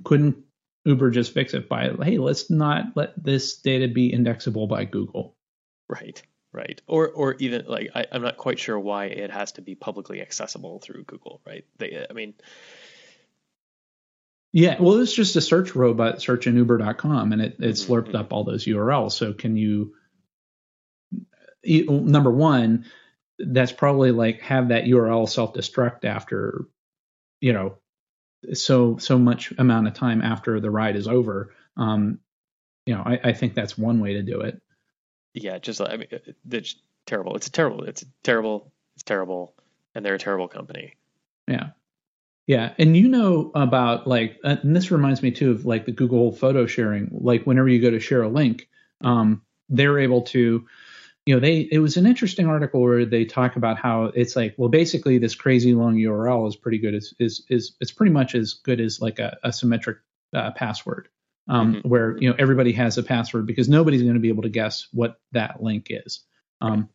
couldn't 0.04 0.36
Uber 0.84 1.10
just 1.10 1.32
fix 1.32 1.54
it 1.54 1.68
by, 1.68 1.90
hey, 2.02 2.18
let's 2.18 2.50
not 2.50 2.96
let 2.96 3.22
this 3.22 3.56
data 3.56 3.88
be 3.88 4.12
indexable 4.12 4.66
by 4.66 4.84
Google? 4.84 5.36
Right. 5.88 6.20
Right. 6.52 6.82
Or 6.86 7.08
or 7.08 7.34
even 7.38 7.64
like 7.66 7.90
I, 7.94 8.04
am 8.12 8.22
not 8.22 8.36
quite 8.36 8.58
sure 8.58 8.78
why 8.78 9.06
it 9.06 9.30
has 9.30 9.52
to 9.52 9.62
be 9.62 9.74
publicly 9.74 10.20
accessible 10.20 10.80
through 10.80 11.04
Google, 11.04 11.40
right? 11.46 11.64
They 11.78 12.04
I 12.08 12.12
mean 12.12 12.34
Yeah, 14.52 14.76
well 14.78 14.98
it's 14.98 15.14
just 15.14 15.34
a 15.36 15.40
search 15.40 15.74
robot 15.74 16.20
searching 16.20 16.56
uber.com 16.56 17.32
and 17.32 17.40
it, 17.40 17.56
it 17.58 17.62
mm-hmm. 17.62 17.92
slurped 17.92 18.14
up 18.14 18.34
all 18.34 18.44
those 18.44 18.66
URLs. 18.66 19.12
So 19.12 19.32
can 19.32 19.56
you 19.56 19.94
number 21.64 22.30
one, 22.30 22.84
that's 23.38 23.72
probably 23.72 24.10
like 24.10 24.40
have 24.40 24.68
that 24.68 24.84
URL 24.84 25.28
self-destruct 25.28 26.04
after, 26.04 26.66
you 27.40 27.52
know, 27.52 27.78
so 28.52 28.98
so 28.98 29.18
much 29.18 29.52
amount 29.58 29.86
of 29.88 29.94
time 29.94 30.22
after 30.22 30.60
the 30.60 30.70
ride 30.70 30.96
is 30.96 31.08
over. 31.08 31.54
Um, 31.76 32.18
you 32.86 32.94
know, 32.94 33.02
I, 33.04 33.20
I 33.24 33.32
think 33.32 33.54
that's 33.54 33.78
one 33.78 34.00
way 34.00 34.14
to 34.14 34.22
do 34.22 34.40
it 34.40 34.60
yeah, 35.34 35.58
just 35.58 35.80
I 35.80 35.96
mean, 35.96 36.08
it's 36.50 36.76
terrible. 37.06 37.36
It's 37.36 37.48
terrible. 37.48 37.84
It's 37.84 38.04
terrible. 38.22 38.72
It's 38.94 39.02
terrible, 39.02 39.54
and 39.94 40.04
they're 40.04 40.14
a 40.14 40.18
terrible 40.18 40.48
company. 40.48 40.94
Yeah. 41.48 41.70
Yeah, 42.46 42.74
and 42.76 42.96
you 42.96 43.08
know 43.08 43.52
about 43.54 44.06
like, 44.06 44.38
uh, 44.42 44.56
and 44.62 44.74
this 44.74 44.90
reminds 44.90 45.22
me 45.22 45.30
too 45.30 45.52
of 45.52 45.64
like 45.64 45.86
the 45.86 45.92
Google 45.92 46.32
photo 46.32 46.66
sharing. 46.66 47.08
Like 47.12 47.44
whenever 47.44 47.68
you 47.68 47.80
go 47.80 47.90
to 47.90 48.00
share 48.00 48.22
a 48.22 48.28
link, 48.28 48.68
um, 49.00 49.42
they're 49.68 50.00
able 50.00 50.22
to, 50.22 50.66
you 51.26 51.34
know, 51.34 51.40
they 51.40 51.68
it 51.70 51.78
was 51.78 51.96
an 51.96 52.06
interesting 52.06 52.46
article 52.46 52.80
where 52.80 53.04
they 53.04 53.24
talk 53.24 53.56
about 53.56 53.78
how 53.78 54.06
it's 54.06 54.34
like, 54.34 54.54
well, 54.56 54.68
basically 54.68 55.18
this 55.18 55.34
crazy 55.34 55.74
long 55.74 55.96
URL 55.96 56.48
is 56.48 56.56
pretty 56.56 56.78
good. 56.78 56.94
Is 56.94 57.14
is 57.18 57.44
is 57.48 57.76
it's 57.80 57.92
pretty 57.92 58.12
much 58.12 58.34
as 58.34 58.54
good 58.54 58.80
as 58.80 59.00
like 59.00 59.18
a, 59.18 59.38
a 59.44 59.52
symmetric 59.52 59.98
uh, 60.34 60.50
password, 60.52 61.08
um, 61.48 61.74
mm-hmm. 61.74 61.88
where 61.88 62.16
you 62.18 62.28
know 62.28 62.36
everybody 62.38 62.72
has 62.72 62.98
a 62.98 63.02
password 63.02 63.46
because 63.46 63.68
nobody's 63.68 64.02
going 64.02 64.14
to 64.14 64.20
be 64.20 64.30
able 64.30 64.42
to 64.42 64.48
guess 64.48 64.88
what 64.92 65.20
that 65.32 65.62
link 65.62 65.86
is. 65.90 66.20
Um, 66.60 66.88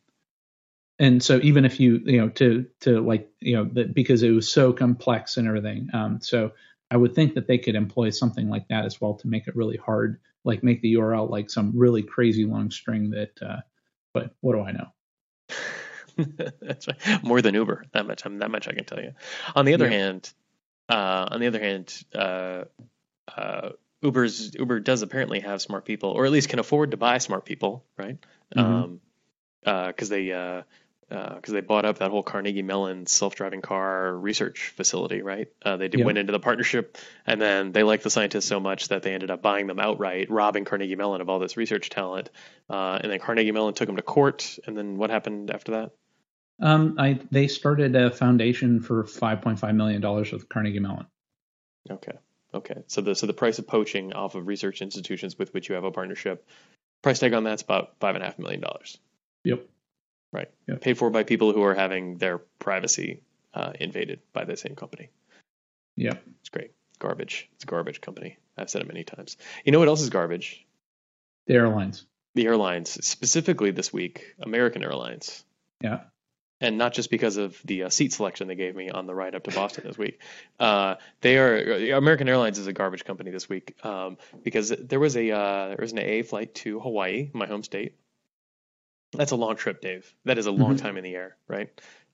and 0.98 1.22
so 1.22 1.38
even 1.42 1.64
if 1.64 1.80
you 1.80 2.00
you 2.04 2.20
know 2.20 2.28
to 2.28 2.66
to 2.80 3.00
like 3.00 3.30
you 3.40 3.56
know 3.56 3.64
that 3.64 3.94
because 3.94 4.22
it 4.22 4.30
was 4.30 4.50
so 4.50 4.72
complex 4.72 5.36
and 5.36 5.46
everything 5.46 5.88
um, 5.92 6.20
so 6.20 6.52
i 6.90 6.96
would 6.96 7.14
think 7.14 7.34
that 7.34 7.46
they 7.46 7.58
could 7.58 7.74
employ 7.74 8.10
something 8.10 8.48
like 8.48 8.68
that 8.68 8.84
as 8.84 9.00
well 9.00 9.14
to 9.14 9.28
make 9.28 9.46
it 9.46 9.56
really 9.56 9.76
hard 9.76 10.20
like 10.44 10.62
make 10.62 10.80
the 10.82 10.94
url 10.94 11.30
like 11.30 11.50
some 11.50 11.72
really 11.74 12.02
crazy 12.02 12.44
long 12.44 12.70
string 12.70 13.10
that 13.10 13.42
uh, 13.42 13.60
but 14.12 14.34
what 14.40 14.54
do 14.54 14.62
i 14.62 14.72
know? 14.72 14.88
That's 16.60 16.88
right. 16.88 17.22
More 17.22 17.40
than 17.40 17.54
uber. 17.54 17.84
That 17.92 18.06
much 18.06 18.26
I'm, 18.26 18.38
that 18.38 18.50
much 18.50 18.68
i 18.68 18.72
can 18.72 18.84
tell 18.84 19.00
you. 19.00 19.12
On 19.54 19.64
the 19.64 19.74
other 19.74 19.88
yeah. 19.88 19.98
hand 19.98 20.32
uh, 20.88 21.28
on 21.30 21.40
the 21.40 21.46
other 21.46 21.60
hand 21.60 22.04
uh, 22.14 22.64
uh, 23.36 23.70
uber's 24.02 24.54
uber 24.54 24.80
does 24.80 25.02
apparently 25.02 25.40
have 25.40 25.60
smart 25.60 25.84
people 25.84 26.10
or 26.10 26.24
at 26.24 26.32
least 26.32 26.48
can 26.48 26.58
afford 26.58 26.92
to 26.92 26.96
buy 26.96 27.18
smart 27.18 27.44
people 27.44 27.84
right? 27.96 28.18
Mm-hmm. 28.56 28.60
um, 28.60 29.00
because 29.64 30.10
uh, 30.10 30.14
they 30.14 30.32
uh, 30.32 30.62
because 31.08 31.48
uh, 31.48 31.52
they 31.52 31.60
bought 31.60 31.86
up 31.86 31.98
that 31.98 32.10
whole 32.10 32.22
Carnegie 32.22 32.62
Mellon 32.62 33.06
self-driving 33.06 33.62
car 33.62 34.14
research 34.14 34.74
facility, 34.76 35.22
right? 35.22 35.48
Uh, 35.62 35.76
they 35.76 35.88
did, 35.88 35.98
yep. 35.98 36.06
went 36.06 36.18
into 36.18 36.32
the 36.32 36.40
partnership, 36.40 36.98
and 37.26 37.40
then 37.40 37.72
they 37.72 37.82
liked 37.82 38.02
the 38.02 38.10
scientists 38.10 38.46
so 38.46 38.60
much 38.60 38.88
that 38.88 39.02
they 39.02 39.14
ended 39.14 39.30
up 39.30 39.40
buying 39.40 39.66
them 39.66 39.80
outright, 39.80 40.30
robbing 40.30 40.64
Carnegie 40.66 40.96
Mellon 40.96 41.20
of 41.22 41.30
all 41.30 41.38
this 41.38 41.56
research 41.56 41.88
talent. 41.88 42.28
Uh, 42.68 42.98
and 43.02 43.10
then 43.10 43.20
Carnegie 43.20 43.52
Mellon 43.52 43.72
took 43.72 43.86
them 43.86 43.96
to 43.96 44.02
court. 44.02 44.58
And 44.66 44.76
then 44.76 44.98
what 44.98 45.08
happened 45.08 45.50
after 45.50 45.72
that? 45.72 45.92
Um, 46.60 46.96
I 46.98 47.20
they 47.30 47.46
started 47.46 47.94
a 47.94 48.10
foundation 48.10 48.80
for 48.80 49.04
5.5 49.04 49.74
million 49.76 50.00
dollars 50.00 50.32
with 50.32 50.48
Carnegie 50.48 50.80
Mellon. 50.80 51.06
Okay, 51.88 52.18
okay. 52.52 52.82
So 52.88 53.00
the 53.00 53.14
so 53.14 53.26
the 53.26 53.32
price 53.32 53.58
of 53.58 53.66
poaching 53.66 54.12
off 54.12 54.34
of 54.34 54.46
research 54.46 54.82
institutions 54.82 55.38
with 55.38 55.54
which 55.54 55.68
you 55.68 55.76
have 55.76 55.84
a 55.84 55.92
partnership, 55.92 56.46
price 57.00 57.20
tag 57.20 57.32
on 57.32 57.44
that's 57.44 57.62
about 57.62 57.94
five 58.00 58.16
and 58.16 58.24
a 58.24 58.26
half 58.26 58.38
million 58.38 58.60
dollars. 58.60 58.98
Yep. 59.44 59.66
Right. 60.32 60.50
Yeah. 60.66 60.76
Paid 60.80 60.98
for 60.98 61.10
by 61.10 61.22
people 61.22 61.52
who 61.52 61.62
are 61.62 61.74
having 61.74 62.16
their 62.16 62.38
privacy 62.58 63.22
uh, 63.54 63.72
invaded 63.78 64.20
by 64.32 64.44
the 64.44 64.56
same 64.56 64.76
company. 64.76 65.10
Yeah. 65.96 66.14
It's 66.40 66.50
great. 66.50 66.72
Garbage. 66.98 67.48
It's 67.54 67.64
a 67.64 67.66
garbage 67.66 68.00
company. 68.00 68.38
I've 68.56 68.70
said 68.70 68.82
it 68.82 68.88
many 68.88 69.04
times. 69.04 69.36
You 69.64 69.72
know 69.72 69.78
what 69.78 69.88
else 69.88 70.02
is 70.02 70.10
garbage? 70.10 70.66
The 71.46 71.54
airlines. 71.54 72.04
The 72.34 72.46
airlines, 72.46 72.90
specifically 73.06 73.70
this 73.70 73.92
week, 73.92 74.34
American 74.40 74.82
Airlines. 74.82 75.44
Yeah. 75.80 76.00
And 76.60 76.76
not 76.76 76.92
just 76.92 77.10
because 77.10 77.36
of 77.36 77.60
the 77.64 77.84
uh, 77.84 77.88
seat 77.88 78.12
selection 78.12 78.48
they 78.48 78.54
gave 78.54 78.74
me 78.74 78.90
on 78.90 79.06
the 79.06 79.14
ride 79.14 79.34
up 79.34 79.44
to 79.44 79.52
Boston 79.52 79.84
this 79.86 79.96
week. 79.96 80.20
Uh, 80.58 80.96
they 81.20 81.38
are 81.38 81.94
American 81.96 82.28
Airlines 82.28 82.58
is 82.58 82.66
a 82.66 82.72
garbage 82.72 83.04
company 83.04 83.30
this 83.30 83.48
week 83.48 83.76
um, 83.84 84.18
because 84.42 84.70
there 84.70 84.98
was 85.00 85.16
a 85.16 85.30
uh, 85.30 85.68
there 85.68 85.78
was 85.78 85.92
an 85.92 86.00
AA 86.00 86.22
flight 86.24 86.54
to 86.56 86.80
Hawaii, 86.80 87.30
my 87.32 87.46
home 87.46 87.62
state, 87.62 87.94
that's 89.12 89.32
a 89.32 89.36
long 89.36 89.56
trip, 89.56 89.80
Dave. 89.80 90.12
That 90.24 90.38
is 90.38 90.46
a 90.46 90.50
long 90.50 90.74
mm-hmm. 90.74 90.84
time 90.84 90.96
in 90.96 91.04
the 91.04 91.14
air, 91.14 91.36
right? 91.46 91.68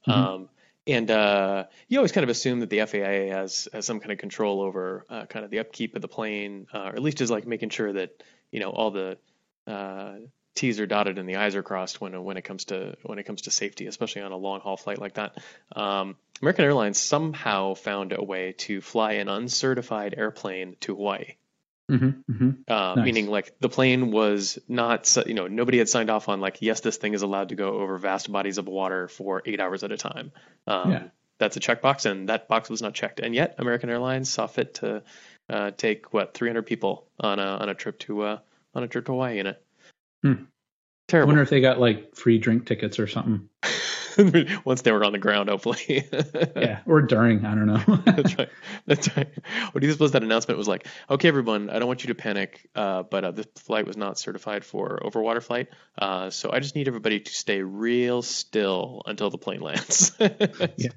Mm-hmm. 0.06 0.10
Um, 0.10 0.48
and 0.86 1.10
uh, 1.10 1.64
you 1.88 1.98
always 1.98 2.12
kind 2.12 2.24
of 2.24 2.30
assume 2.30 2.60
that 2.60 2.70
the 2.70 2.84
FAA 2.84 3.34
has 3.34 3.68
has 3.72 3.86
some 3.86 4.00
kind 4.00 4.12
of 4.12 4.18
control 4.18 4.60
over 4.60 5.04
uh, 5.08 5.24
kind 5.26 5.44
of 5.44 5.50
the 5.50 5.60
upkeep 5.60 5.96
of 5.96 6.02
the 6.02 6.08
plane, 6.08 6.66
uh, 6.74 6.78
or 6.78 6.88
at 6.88 7.02
least 7.02 7.20
is 7.20 7.30
like 7.30 7.46
making 7.46 7.70
sure 7.70 7.92
that 7.92 8.22
you 8.50 8.60
know 8.60 8.70
all 8.70 8.90
the 8.90 9.16
uh, 9.66 10.16
T's 10.54 10.78
are 10.80 10.86
dotted 10.86 11.18
and 11.18 11.28
the 11.28 11.36
I's 11.36 11.56
are 11.56 11.62
crossed 11.62 12.00
when 12.00 12.22
when 12.22 12.36
it 12.36 12.42
comes 12.42 12.66
to 12.66 12.96
when 13.02 13.18
it 13.18 13.24
comes 13.24 13.42
to 13.42 13.50
safety, 13.50 13.86
especially 13.86 14.22
on 14.22 14.32
a 14.32 14.36
long 14.36 14.60
haul 14.60 14.76
flight 14.76 14.98
like 14.98 15.14
that. 15.14 15.38
Um, 15.74 16.16
American 16.42 16.64
Airlines 16.66 17.00
somehow 17.00 17.74
found 17.74 18.12
a 18.12 18.22
way 18.22 18.52
to 18.58 18.80
fly 18.80 19.12
an 19.14 19.28
uncertified 19.28 20.14
airplane 20.16 20.76
to 20.80 20.94
Hawaii. 20.94 21.36
Mm-hmm, 21.90 22.32
mm-hmm. 22.32 22.50
Uh, 22.66 22.94
nice. 22.94 23.04
Meaning, 23.04 23.28
like 23.28 23.54
the 23.60 23.68
plane 23.68 24.10
was 24.10 24.58
not, 24.68 25.16
you 25.26 25.34
know, 25.34 25.48
nobody 25.48 25.78
had 25.78 25.88
signed 25.88 26.10
off 26.10 26.28
on 26.28 26.40
like, 26.40 26.58
yes, 26.60 26.80
this 26.80 26.96
thing 26.96 27.14
is 27.14 27.22
allowed 27.22 27.50
to 27.50 27.54
go 27.56 27.74
over 27.74 27.98
vast 27.98 28.30
bodies 28.32 28.58
of 28.58 28.66
water 28.66 29.08
for 29.08 29.42
eight 29.44 29.60
hours 29.60 29.84
at 29.84 29.92
a 29.92 29.96
time. 29.96 30.32
Um, 30.66 30.90
yeah. 30.90 31.02
That's 31.38 31.56
a 31.56 31.60
checkbox, 31.60 32.06
and 32.06 32.28
that 32.28 32.48
box 32.48 32.70
was 32.70 32.80
not 32.80 32.94
checked. 32.94 33.18
And 33.20 33.34
yet, 33.34 33.56
American 33.58 33.90
Airlines 33.90 34.30
saw 34.30 34.46
fit 34.46 34.74
to 34.74 35.02
uh, 35.50 35.72
take 35.72 36.12
what 36.14 36.32
300 36.32 36.62
people 36.62 37.06
on 37.18 37.38
a 37.38 37.42
on 37.42 37.68
a 37.68 37.74
trip 37.74 37.98
to 38.00 38.22
uh, 38.22 38.38
on 38.74 38.84
a 38.84 38.88
trip 38.88 39.06
to 39.06 39.12
Hawaii 39.12 39.40
in 39.40 39.48
it. 39.48 39.62
Hmm. 40.22 40.44
Terrible. 41.08 41.28
I 41.28 41.32
wonder 41.32 41.42
if 41.42 41.50
they 41.50 41.60
got 41.60 41.80
like 41.80 42.14
free 42.14 42.38
drink 42.38 42.66
tickets 42.66 42.98
or 42.98 43.08
something. 43.08 43.48
once 44.64 44.82
they 44.82 44.92
were 44.92 45.04
on 45.04 45.12
the 45.12 45.18
ground, 45.18 45.48
hopefully. 45.48 46.08
yeah, 46.56 46.80
or 46.86 47.02
during. 47.02 47.44
I 47.44 47.54
don't 47.54 47.66
know. 47.66 48.02
That's 48.04 48.38
right. 48.38 48.48
That's 48.86 49.16
right. 49.16 49.28
What 49.72 49.80
do 49.80 49.86
you 49.86 49.92
suppose 49.92 50.12
that 50.12 50.22
announcement 50.22 50.58
was 50.58 50.68
like? 50.68 50.86
Okay, 51.08 51.28
everyone, 51.28 51.70
I 51.70 51.78
don't 51.78 51.88
want 51.88 52.04
you 52.04 52.08
to 52.08 52.14
panic, 52.14 52.68
uh, 52.74 53.02
but 53.02 53.24
uh, 53.24 53.30
this 53.32 53.46
flight 53.56 53.86
was 53.86 53.96
not 53.96 54.18
certified 54.18 54.64
for 54.64 55.00
overwater 55.04 55.42
flight, 55.42 55.68
uh, 55.98 56.30
so 56.30 56.52
I 56.52 56.60
just 56.60 56.74
need 56.74 56.88
everybody 56.88 57.20
to 57.20 57.32
stay 57.32 57.62
real 57.62 58.22
still 58.22 59.02
until 59.06 59.30
the 59.30 59.38
plane 59.38 59.60
lands. 59.60 60.12
yeah. 60.18 60.88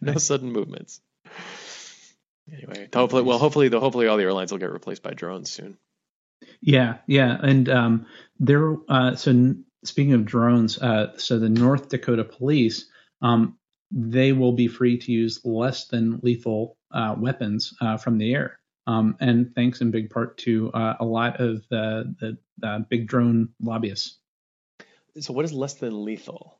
no 0.00 0.14
sudden 0.16 0.52
movements. 0.52 1.00
Anyway, 2.52 2.88
hopefully, 2.92 3.22
well, 3.22 3.38
hopefully, 3.38 3.68
the 3.68 3.80
hopefully 3.80 4.06
all 4.06 4.16
the 4.16 4.22
airlines 4.22 4.50
will 4.50 4.58
get 4.58 4.72
replaced 4.72 5.02
by 5.02 5.12
drones 5.12 5.50
soon. 5.50 5.76
Yeah, 6.60 6.98
yeah, 7.06 7.36
and 7.40 7.68
um, 7.68 8.06
there. 8.38 8.76
Uh, 8.88 9.14
so 9.16 9.54
speaking 9.88 10.12
of 10.12 10.24
drones, 10.24 10.78
uh, 10.78 11.16
so 11.16 11.38
the 11.38 11.48
North 11.48 11.88
Dakota 11.88 12.24
Police, 12.24 12.86
um, 13.22 13.56
they 13.90 14.32
will 14.32 14.52
be 14.52 14.68
free 14.68 14.98
to 14.98 15.12
use 15.12 15.44
less 15.44 15.86
than 15.86 16.20
lethal 16.22 16.76
uh, 16.92 17.14
weapons 17.18 17.74
uh, 17.80 17.96
from 17.96 18.18
the 18.18 18.34
air. 18.34 18.60
Um, 18.86 19.16
and 19.20 19.54
thanks 19.54 19.80
in 19.80 19.90
big 19.90 20.10
part 20.10 20.38
to 20.38 20.72
uh, 20.72 20.96
a 21.00 21.04
lot 21.04 21.40
of 21.40 21.62
the, 21.68 22.38
the 22.58 22.86
big 22.88 23.06
drone 23.06 23.50
lobbyists. 23.60 24.18
So, 25.20 25.32
what 25.32 25.44
is 25.44 25.52
less 25.52 25.74
than 25.74 26.04
lethal? 26.04 26.58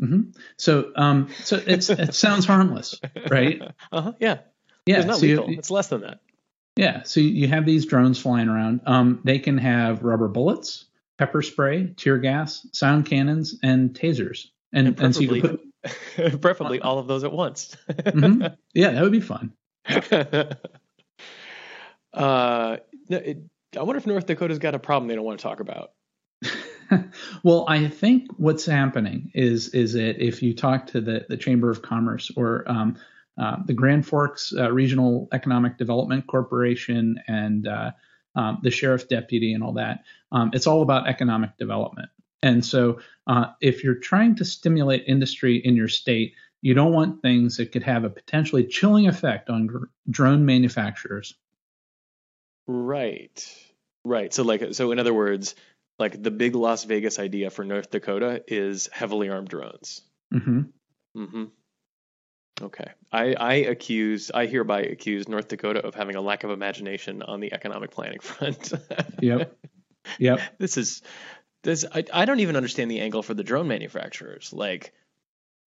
Mm-hmm. 0.00 0.30
So, 0.58 0.92
um, 0.96 1.28
so 1.44 1.60
it's 1.66 1.90
it 1.90 2.14
sounds 2.14 2.44
harmless, 2.44 3.00
right? 3.30 3.60
Uh 3.90 4.00
huh. 4.00 4.12
Yeah. 4.20 4.38
Yeah. 4.86 4.98
It's 4.98 5.06
not 5.06 5.16
so 5.16 5.26
lethal. 5.26 5.50
You, 5.50 5.58
it's 5.58 5.70
less 5.70 5.88
than 5.88 6.02
that. 6.02 6.20
Yeah. 6.76 7.02
So 7.02 7.20
you 7.20 7.48
have 7.48 7.64
these 7.64 7.86
drones 7.86 8.18
flying 8.18 8.48
around. 8.48 8.82
Um, 8.86 9.20
they 9.24 9.38
can 9.38 9.58
have 9.58 10.02
rubber 10.02 10.28
bullets 10.28 10.86
pepper 11.18 11.42
spray, 11.42 11.92
tear 11.96 12.18
gas, 12.18 12.66
sound 12.72 13.06
cannons, 13.06 13.58
and 13.62 13.90
tasers. 13.90 14.46
And, 14.72 14.88
and, 14.88 15.00
and 15.00 15.14
so 15.14 15.20
you 15.20 15.40
could 15.40 15.60
put 16.12 16.40
preferably 16.40 16.80
all 16.80 16.98
of 16.98 17.06
those 17.06 17.24
at 17.24 17.32
once. 17.32 17.76
mm-hmm. 17.88 18.46
Yeah, 18.74 18.90
that 18.90 19.02
would 19.02 19.12
be 19.12 19.20
fun. 19.20 19.52
uh, 22.12 22.76
it, 23.08 23.38
I 23.76 23.82
wonder 23.82 23.98
if 23.98 24.06
North 24.06 24.26
Dakota's 24.26 24.58
got 24.58 24.74
a 24.74 24.78
problem 24.78 25.08
they 25.08 25.14
don't 25.14 25.24
want 25.24 25.38
to 25.38 25.42
talk 25.42 25.60
about. 25.60 25.92
well, 27.42 27.64
I 27.68 27.88
think 27.88 28.30
what's 28.36 28.66
happening 28.66 29.30
is 29.34 29.68
is 29.70 29.94
that 29.94 30.24
if 30.24 30.42
you 30.42 30.54
talk 30.54 30.86
to 30.88 31.00
the, 31.00 31.26
the 31.28 31.36
Chamber 31.36 31.70
of 31.70 31.82
Commerce 31.82 32.30
or 32.36 32.64
um, 32.66 32.96
uh, 33.38 33.56
the 33.64 33.74
Grand 33.74 34.06
Forks 34.06 34.52
uh, 34.56 34.70
Regional 34.72 35.28
Economic 35.32 35.78
Development 35.78 36.26
Corporation 36.26 37.16
and 37.26 37.66
uh, 37.66 37.90
um, 38.36 38.58
the 38.62 38.70
sheriff 38.70 39.08
deputy 39.08 39.52
and 39.52 39.64
all 39.64 39.72
that. 39.72 40.04
Um, 40.30 40.50
it's 40.54 40.66
all 40.66 40.82
about 40.82 41.08
economic 41.08 41.56
development. 41.56 42.10
And 42.42 42.64
so, 42.64 43.00
uh, 43.26 43.46
if 43.60 43.82
you're 43.82 43.96
trying 43.96 44.36
to 44.36 44.44
stimulate 44.44 45.04
industry 45.06 45.56
in 45.56 45.74
your 45.74 45.88
state, 45.88 46.34
you 46.60 46.74
don't 46.74 46.92
want 46.92 47.22
things 47.22 47.56
that 47.56 47.72
could 47.72 47.82
have 47.82 48.04
a 48.04 48.10
potentially 48.10 48.64
chilling 48.64 49.08
effect 49.08 49.50
on 49.50 49.66
gr- 49.66 49.86
drone 50.08 50.44
manufacturers. 50.44 51.34
Right. 52.66 53.44
Right. 54.04 54.32
So, 54.32 54.44
like, 54.44 54.74
so 54.74 54.92
in 54.92 54.98
other 54.98 55.14
words, 55.14 55.54
like 55.98 56.22
the 56.22 56.30
big 56.30 56.54
Las 56.54 56.84
Vegas 56.84 57.18
idea 57.18 57.50
for 57.50 57.64
North 57.64 57.90
Dakota 57.90 58.44
is 58.46 58.88
heavily 58.92 59.30
armed 59.30 59.48
drones. 59.48 60.02
Mm-hmm. 60.32 60.60
Mm-hmm. 61.16 61.44
Okay. 62.62 62.90
I, 63.12 63.34
I 63.34 63.54
accuse, 63.54 64.30
I 64.30 64.46
hereby 64.46 64.80
accuse 64.80 65.28
North 65.28 65.48
Dakota 65.48 65.84
of 65.84 65.94
having 65.94 66.16
a 66.16 66.20
lack 66.20 66.44
of 66.44 66.50
imagination 66.50 67.22
on 67.22 67.40
the 67.40 67.52
economic 67.52 67.90
planning 67.90 68.18
front. 68.20 68.72
yep. 69.20 69.56
Yep. 70.18 70.40
This 70.58 70.76
is, 70.76 71.02
this, 71.62 71.84
I, 71.92 72.04
I 72.12 72.24
don't 72.24 72.40
even 72.40 72.56
understand 72.56 72.90
the 72.90 73.00
angle 73.00 73.22
for 73.22 73.34
the 73.34 73.44
drone 73.44 73.68
manufacturers. 73.68 74.52
Like, 74.52 74.94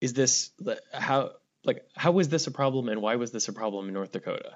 is 0.01 0.13
this, 0.13 0.51
how, 0.93 1.31
like, 1.63 1.85
how 1.95 2.11
was 2.11 2.29
this 2.29 2.47
a 2.47 2.51
problem 2.51 2.89
and 2.89 3.01
why 3.01 3.17
was 3.17 3.31
this 3.31 3.49
a 3.49 3.53
problem 3.53 3.87
in 3.87 3.93
North 3.93 4.11
Dakota? 4.11 4.55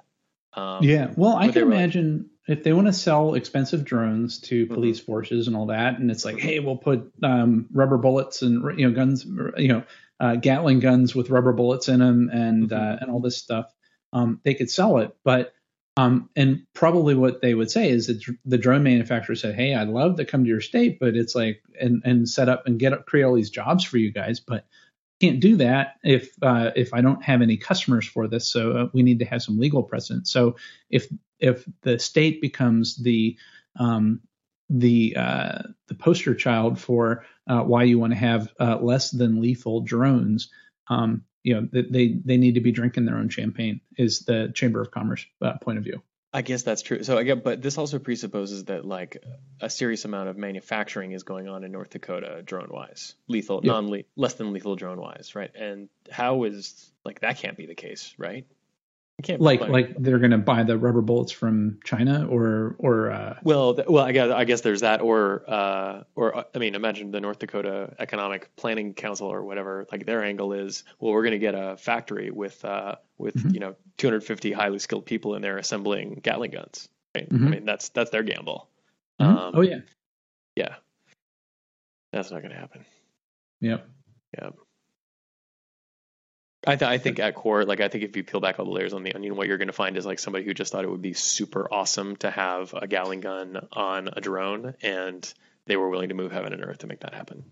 Um, 0.54 0.82
yeah. 0.82 1.12
Well, 1.16 1.36
I 1.36 1.48
can 1.48 1.62
imagine, 1.62 2.30
if 2.46 2.62
they 2.62 2.72
want 2.72 2.86
to 2.86 2.92
sell 2.92 3.34
expensive 3.34 3.84
drones 3.84 4.38
to 4.40 4.64
mm-hmm. 4.64 4.74
police 4.74 5.00
mm-hmm. 5.00 5.06
forces 5.06 5.46
and 5.48 5.56
all 5.56 5.66
that, 5.66 5.98
and 5.98 6.10
it's 6.10 6.24
like, 6.24 6.38
hey, 6.38 6.60
we'll 6.60 6.76
put 6.76 7.12
um, 7.22 7.66
rubber 7.72 7.98
bullets 7.98 8.42
and 8.42 8.78
you 8.78 8.88
know 8.88 8.94
guns, 8.94 9.24
you 9.56 9.68
know, 9.68 9.84
uh, 10.20 10.36
Gatling 10.36 10.80
guns 10.80 11.14
with 11.14 11.30
rubber 11.30 11.52
bullets 11.52 11.88
in 11.88 12.00
them 12.00 12.30
and 12.32 12.70
mm-hmm. 12.70 12.74
uh, 12.74 12.96
and 13.00 13.10
all 13.10 13.20
this 13.20 13.36
stuff, 13.36 13.72
um, 14.12 14.40
they 14.44 14.54
could 14.54 14.70
sell 14.70 14.98
it. 14.98 15.16
But 15.24 15.54
um, 15.96 16.28
and 16.34 16.66
probably 16.74 17.14
what 17.14 17.40
they 17.40 17.54
would 17.54 17.70
say 17.70 17.88
is 17.88 18.08
that 18.08 18.24
the 18.44 18.58
drone 18.58 18.82
manufacturer 18.82 19.36
said, 19.36 19.54
hey, 19.54 19.74
I'd 19.74 19.88
love 19.88 20.16
to 20.16 20.24
come 20.24 20.42
to 20.42 20.48
your 20.48 20.60
state, 20.60 20.98
but 20.98 21.14
it's 21.14 21.34
like 21.34 21.62
and 21.80 22.02
and 22.04 22.28
set 22.28 22.48
up 22.48 22.66
and 22.66 22.78
get 22.78 22.92
up, 22.92 23.06
create 23.06 23.24
all 23.24 23.34
these 23.34 23.50
jobs 23.50 23.84
for 23.84 23.98
you 23.98 24.12
guys, 24.12 24.40
but 24.40 24.66
can't 25.20 25.40
do 25.40 25.56
that 25.56 25.94
if 26.02 26.34
uh, 26.42 26.70
if 26.74 26.92
I 26.92 27.00
don't 27.00 27.22
have 27.22 27.42
any 27.42 27.56
customers 27.56 28.06
for 28.06 28.26
this. 28.26 28.50
So 28.50 28.72
uh, 28.72 28.88
we 28.92 29.02
need 29.02 29.20
to 29.20 29.24
have 29.24 29.42
some 29.42 29.58
legal 29.58 29.82
precedent. 29.82 30.26
So 30.26 30.56
if 30.90 31.06
if 31.38 31.64
the 31.82 31.98
state 31.98 32.40
becomes 32.40 32.96
the 32.96 33.36
um, 33.78 34.20
the 34.68 35.14
uh, 35.16 35.62
the 35.88 35.94
poster 35.94 36.34
child 36.34 36.80
for 36.80 37.24
uh, 37.46 37.60
why 37.60 37.84
you 37.84 37.98
want 37.98 38.12
to 38.12 38.18
have 38.18 38.48
uh, 38.58 38.78
less 38.78 39.10
than 39.10 39.40
lethal 39.40 39.80
drones, 39.80 40.50
um, 40.88 41.24
you 41.42 41.54
know 41.54 41.68
they 41.72 42.20
they 42.24 42.36
need 42.38 42.54
to 42.54 42.60
be 42.60 42.72
drinking 42.72 43.04
their 43.04 43.16
own 43.16 43.28
champagne. 43.28 43.80
Is 43.96 44.20
the 44.20 44.50
Chamber 44.54 44.80
of 44.80 44.90
Commerce 44.90 45.26
uh, 45.42 45.58
point 45.58 45.78
of 45.78 45.84
view? 45.84 46.02
I 46.34 46.42
guess 46.42 46.64
that's 46.64 46.82
true. 46.82 47.04
So 47.04 47.22
get, 47.22 47.44
but 47.44 47.62
this 47.62 47.78
also 47.78 48.00
presupposes 48.00 48.64
that 48.64 48.84
like 48.84 49.22
a 49.60 49.70
serious 49.70 50.04
amount 50.04 50.30
of 50.30 50.36
manufacturing 50.36 51.12
is 51.12 51.22
going 51.22 51.48
on 51.48 51.62
in 51.62 51.70
North 51.70 51.90
Dakota 51.90 52.42
drone 52.44 52.70
wise, 52.70 53.14
lethal, 53.28 53.60
yep. 53.62 53.72
non 53.72 54.02
less 54.16 54.34
than 54.34 54.52
lethal 54.52 54.74
drone 54.74 55.00
wise, 55.00 55.36
right? 55.36 55.54
And 55.54 55.88
how 56.10 56.42
is 56.42 56.90
like 57.04 57.20
that 57.20 57.38
can't 57.38 57.56
be 57.56 57.66
the 57.66 57.76
case, 57.76 58.14
right? 58.18 58.46
Can't 59.22 59.40
like 59.40 59.60
like 59.60 59.94
they're 59.96 60.18
going 60.18 60.32
to 60.32 60.38
buy 60.38 60.64
the 60.64 60.76
rubber 60.76 61.00
bullets 61.00 61.30
from 61.30 61.78
China 61.84 62.26
or 62.26 62.74
or 62.78 63.12
uh... 63.12 63.38
well 63.44 63.74
th- 63.74 63.86
well 63.86 64.04
I 64.04 64.12
guess 64.12 64.30
I 64.30 64.44
guess 64.44 64.60
there's 64.62 64.80
that 64.80 65.00
or 65.00 65.44
uh, 65.48 66.02
or 66.16 66.36
uh, 66.36 66.42
I 66.54 66.58
mean 66.58 66.74
imagine 66.74 67.12
the 67.12 67.20
North 67.20 67.38
Dakota 67.38 67.94
Economic 67.98 68.54
Planning 68.56 68.92
Council 68.94 69.28
or 69.28 69.44
whatever 69.44 69.86
like 69.92 70.04
their 70.04 70.24
angle 70.24 70.52
is 70.52 70.82
well 70.98 71.12
we're 71.12 71.22
going 71.22 71.32
to 71.32 71.38
get 71.38 71.54
a 71.54 71.76
factory 71.76 72.30
with 72.30 72.64
uh, 72.64 72.96
with 73.16 73.36
mm-hmm. 73.36 73.50
you 73.50 73.60
know 73.60 73.76
250 73.98 74.52
highly 74.52 74.80
skilled 74.80 75.06
people 75.06 75.36
in 75.36 75.42
there 75.42 75.58
assembling 75.58 76.20
Gatling 76.22 76.50
guns 76.50 76.88
right? 77.14 77.28
Mm-hmm. 77.28 77.46
I 77.46 77.50
mean 77.50 77.64
that's 77.64 77.90
that's 77.90 78.10
their 78.10 78.24
gamble. 78.24 78.68
Mm-hmm. 79.20 79.36
um, 79.36 79.54
oh 79.56 79.60
yeah. 79.60 79.78
yeah. 80.56 80.74
That's 82.12 82.30
not 82.30 82.42
going 82.42 82.52
to 82.52 82.58
happen. 82.58 82.84
Yep. 83.60 83.88
Yep 84.40 84.54
I, 86.66 86.76
th- 86.76 86.88
I 86.88 86.98
think 86.98 87.18
at 87.18 87.34
core, 87.34 87.64
like 87.64 87.80
I 87.80 87.88
think 87.88 88.04
if 88.04 88.16
you 88.16 88.24
peel 88.24 88.40
back 88.40 88.58
all 88.58 88.64
the 88.64 88.70
layers 88.70 88.92
on 88.92 89.02
the 89.02 89.14
onion, 89.14 89.36
what 89.36 89.46
you're 89.46 89.58
going 89.58 89.68
to 89.68 89.74
find 89.74 89.96
is 89.96 90.06
like 90.06 90.18
somebody 90.18 90.44
who 90.44 90.54
just 90.54 90.72
thought 90.72 90.84
it 90.84 90.90
would 90.90 91.02
be 91.02 91.12
super 91.12 91.68
awesome 91.72 92.16
to 92.16 92.30
have 92.30 92.74
a 92.74 92.86
Gatling 92.86 93.20
gun 93.20 93.66
on 93.72 94.08
a 94.12 94.20
drone, 94.20 94.74
and 94.82 95.32
they 95.66 95.76
were 95.76 95.88
willing 95.88 96.08
to 96.08 96.14
move 96.14 96.32
heaven 96.32 96.52
and 96.52 96.64
earth 96.64 96.78
to 96.78 96.86
make 96.86 97.00
that 97.00 97.14
happen. 97.14 97.44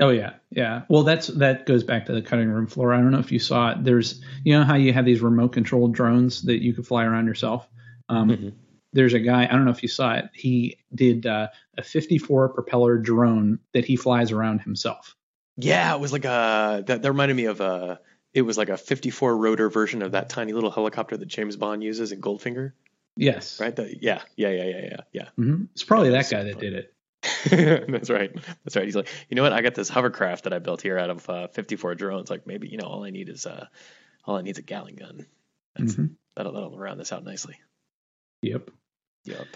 Oh 0.00 0.10
yeah, 0.10 0.34
yeah. 0.50 0.82
Well, 0.88 1.02
that's 1.02 1.26
that 1.26 1.66
goes 1.66 1.82
back 1.82 2.06
to 2.06 2.12
the 2.12 2.22
cutting 2.22 2.48
room 2.48 2.66
floor. 2.66 2.94
I 2.94 2.98
don't 2.98 3.10
know 3.10 3.18
if 3.18 3.32
you 3.32 3.40
saw 3.40 3.72
it. 3.72 3.84
There's 3.84 4.22
you 4.44 4.56
know 4.56 4.64
how 4.64 4.76
you 4.76 4.92
have 4.92 5.04
these 5.04 5.20
remote 5.20 5.52
controlled 5.52 5.92
drones 5.92 6.42
that 6.42 6.62
you 6.62 6.72
could 6.72 6.86
fly 6.86 7.04
around 7.04 7.26
yourself. 7.26 7.68
Um, 8.08 8.30
mm-hmm. 8.30 8.48
There's 8.92 9.14
a 9.14 9.18
guy. 9.18 9.44
I 9.44 9.48
don't 9.48 9.64
know 9.64 9.72
if 9.72 9.82
you 9.82 9.88
saw 9.88 10.14
it. 10.14 10.26
He 10.32 10.78
did 10.94 11.26
uh, 11.26 11.48
a 11.76 11.82
54 11.82 12.50
propeller 12.50 12.96
drone 12.96 13.58
that 13.74 13.84
he 13.84 13.96
flies 13.96 14.30
around 14.30 14.60
himself. 14.60 15.16
Yeah, 15.56 15.92
it 15.94 16.00
was 16.00 16.12
like 16.12 16.24
a 16.24 16.84
that, 16.86 17.02
that 17.02 17.10
reminded 17.10 17.36
me 17.36 17.46
of 17.46 17.60
a 17.60 18.00
it 18.34 18.42
was 18.42 18.58
like 18.58 18.68
a 18.68 18.76
54 18.76 19.36
rotor 19.36 19.70
version 19.70 20.02
of 20.02 20.12
that 20.12 20.28
tiny 20.28 20.52
little 20.52 20.70
helicopter 20.70 21.16
that 21.16 21.26
James 21.26 21.56
Bond 21.56 21.82
uses 21.82 22.12
in 22.12 22.20
Goldfinger. 22.20 22.72
Yes. 23.16 23.60
Right. 23.60 23.74
The, 23.74 23.96
yeah. 24.00 24.22
Yeah. 24.36 24.50
Yeah. 24.50 24.64
Yeah. 24.64 24.80
Yeah. 24.80 25.00
Yeah. 25.12 25.28
Mm-hmm. 25.38 25.64
It's 25.72 25.84
probably 25.84 26.10
that, 26.10 26.28
that 26.28 26.36
guy 26.36 26.44
that 26.44 26.60
did 26.60 26.74
it. 26.74 26.94
That's 27.90 28.10
right. 28.10 28.32
That's 28.64 28.76
right. 28.76 28.84
He's 28.84 28.94
like, 28.94 29.08
you 29.28 29.34
know 29.34 29.42
what? 29.42 29.52
I 29.52 29.60
got 29.60 29.74
this 29.74 29.88
hovercraft 29.88 30.44
that 30.44 30.52
I 30.52 30.60
built 30.60 30.82
here 30.82 30.98
out 30.98 31.10
of 31.10 31.28
uh, 31.28 31.48
54 31.48 31.96
drones. 31.96 32.30
Like 32.30 32.46
maybe 32.46 32.68
you 32.68 32.78
know 32.78 32.86
all 32.86 33.04
I 33.04 33.10
need 33.10 33.28
is 33.28 33.44
uh, 33.44 33.66
all 34.24 34.36
I 34.36 34.42
need 34.42 34.52
is 34.52 34.58
a 34.58 34.62
Gatling 34.62 34.96
gun. 34.96 35.26
Mm-hmm. 35.78 36.06
That'll 36.36 36.52
that'll 36.52 36.78
round 36.78 37.00
this 37.00 37.12
out 37.12 37.24
nicely. 37.24 37.56
Yep. 38.42 38.70
Yep. 39.24 39.46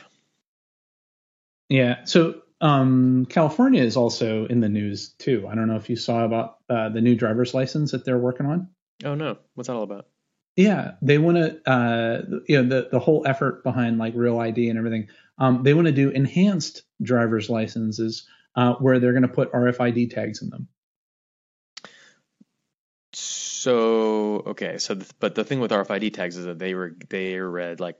Yeah. 1.69 2.05
So 2.05 2.42
um, 2.63 3.27
California 3.27 3.83
is 3.83 3.97
also 3.97 4.47
in 4.47 4.61
the 4.61 4.69
news 4.69 5.11
too. 5.19 5.47
I 5.51 5.57
don't 5.57 5.67
know 5.67 5.77
if 5.77 5.91
you 5.91 5.97
saw 5.97 6.25
about 6.25 6.59
uh, 6.71 6.89
the 6.91 7.01
new 7.01 7.17
driver's 7.17 7.53
license 7.53 7.91
that 7.91 8.05
they're 8.05 8.19
working 8.19 8.47
on. 8.47 8.69
Oh 9.05 9.17
no, 9.17 9.39
what's 9.55 9.67
that 9.67 9.75
all 9.75 9.83
about? 9.83 10.07
Yeah, 10.55 10.93
they 11.03 11.19
want 11.19 11.39
to, 11.39 11.71
uh, 11.71 12.23
you 12.47 12.63
know, 12.63 12.69
the 12.69 12.89
the 12.91 13.01
whole 13.01 13.27
effort 13.27 13.65
behind 13.65 13.99
like 13.99 14.15
real 14.15 14.39
ID 14.39 14.69
and 14.69 14.79
everything. 14.79 15.09
Um, 15.39 15.65
they 15.65 15.75
want 15.75 15.87
to 15.87 15.93
do 15.93 16.11
enhanced 16.11 16.83
driver's 17.03 17.51
licenses 17.51 18.29
uh, 18.55 18.75
where 18.75 19.01
they're 19.01 19.13
going 19.13 19.23
to 19.23 19.29
put 19.29 19.53
RFID 19.53 20.15
tags 20.15 20.41
in 20.41 20.51
them. 20.51 20.69
So 23.13 24.43
okay, 24.47 24.79
so 24.79 24.95
the, 24.95 25.11
but 25.19 25.35
the 25.35 25.45
thing 25.45 25.59
with 25.59 25.73
RFID 25.73 26.15
tags 26.15 26.37
is 26.37 26.45
that 26.45 26.61
they 26.61 26.75
were 26.75 26.95
they 27.09 27.35
are 27.35 27.51
read 27.51 27.81
like 27.81 27.99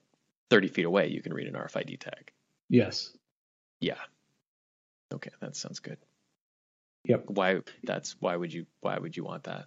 30 0.51 0.69
feet 0.69 0.85
away. 0.85 1.09
You 1.09 1.21
can 1.21 1.35
read 1.35 1.49
an 1.49 1.55
RFID 1.55 1.99
tag. 1.99 2.31
Yes. 2.69 3.11
Yeah. 3.81 3.97
Okay, 5.13 5.31
that 5.41 5.57
sounds 5.57 5.81
good. 5.81 5.99
Yep. 7.05 7.25
Why 7.29 7.61
that's 7.83 8.17
why 8.21 8.37
would 8.37 8.53
you 8.53 8.67
why 8.81 8.99
would 8.99 9.17
you 9.17 9.25
want 9.25 9.45
that? 9.45 9.67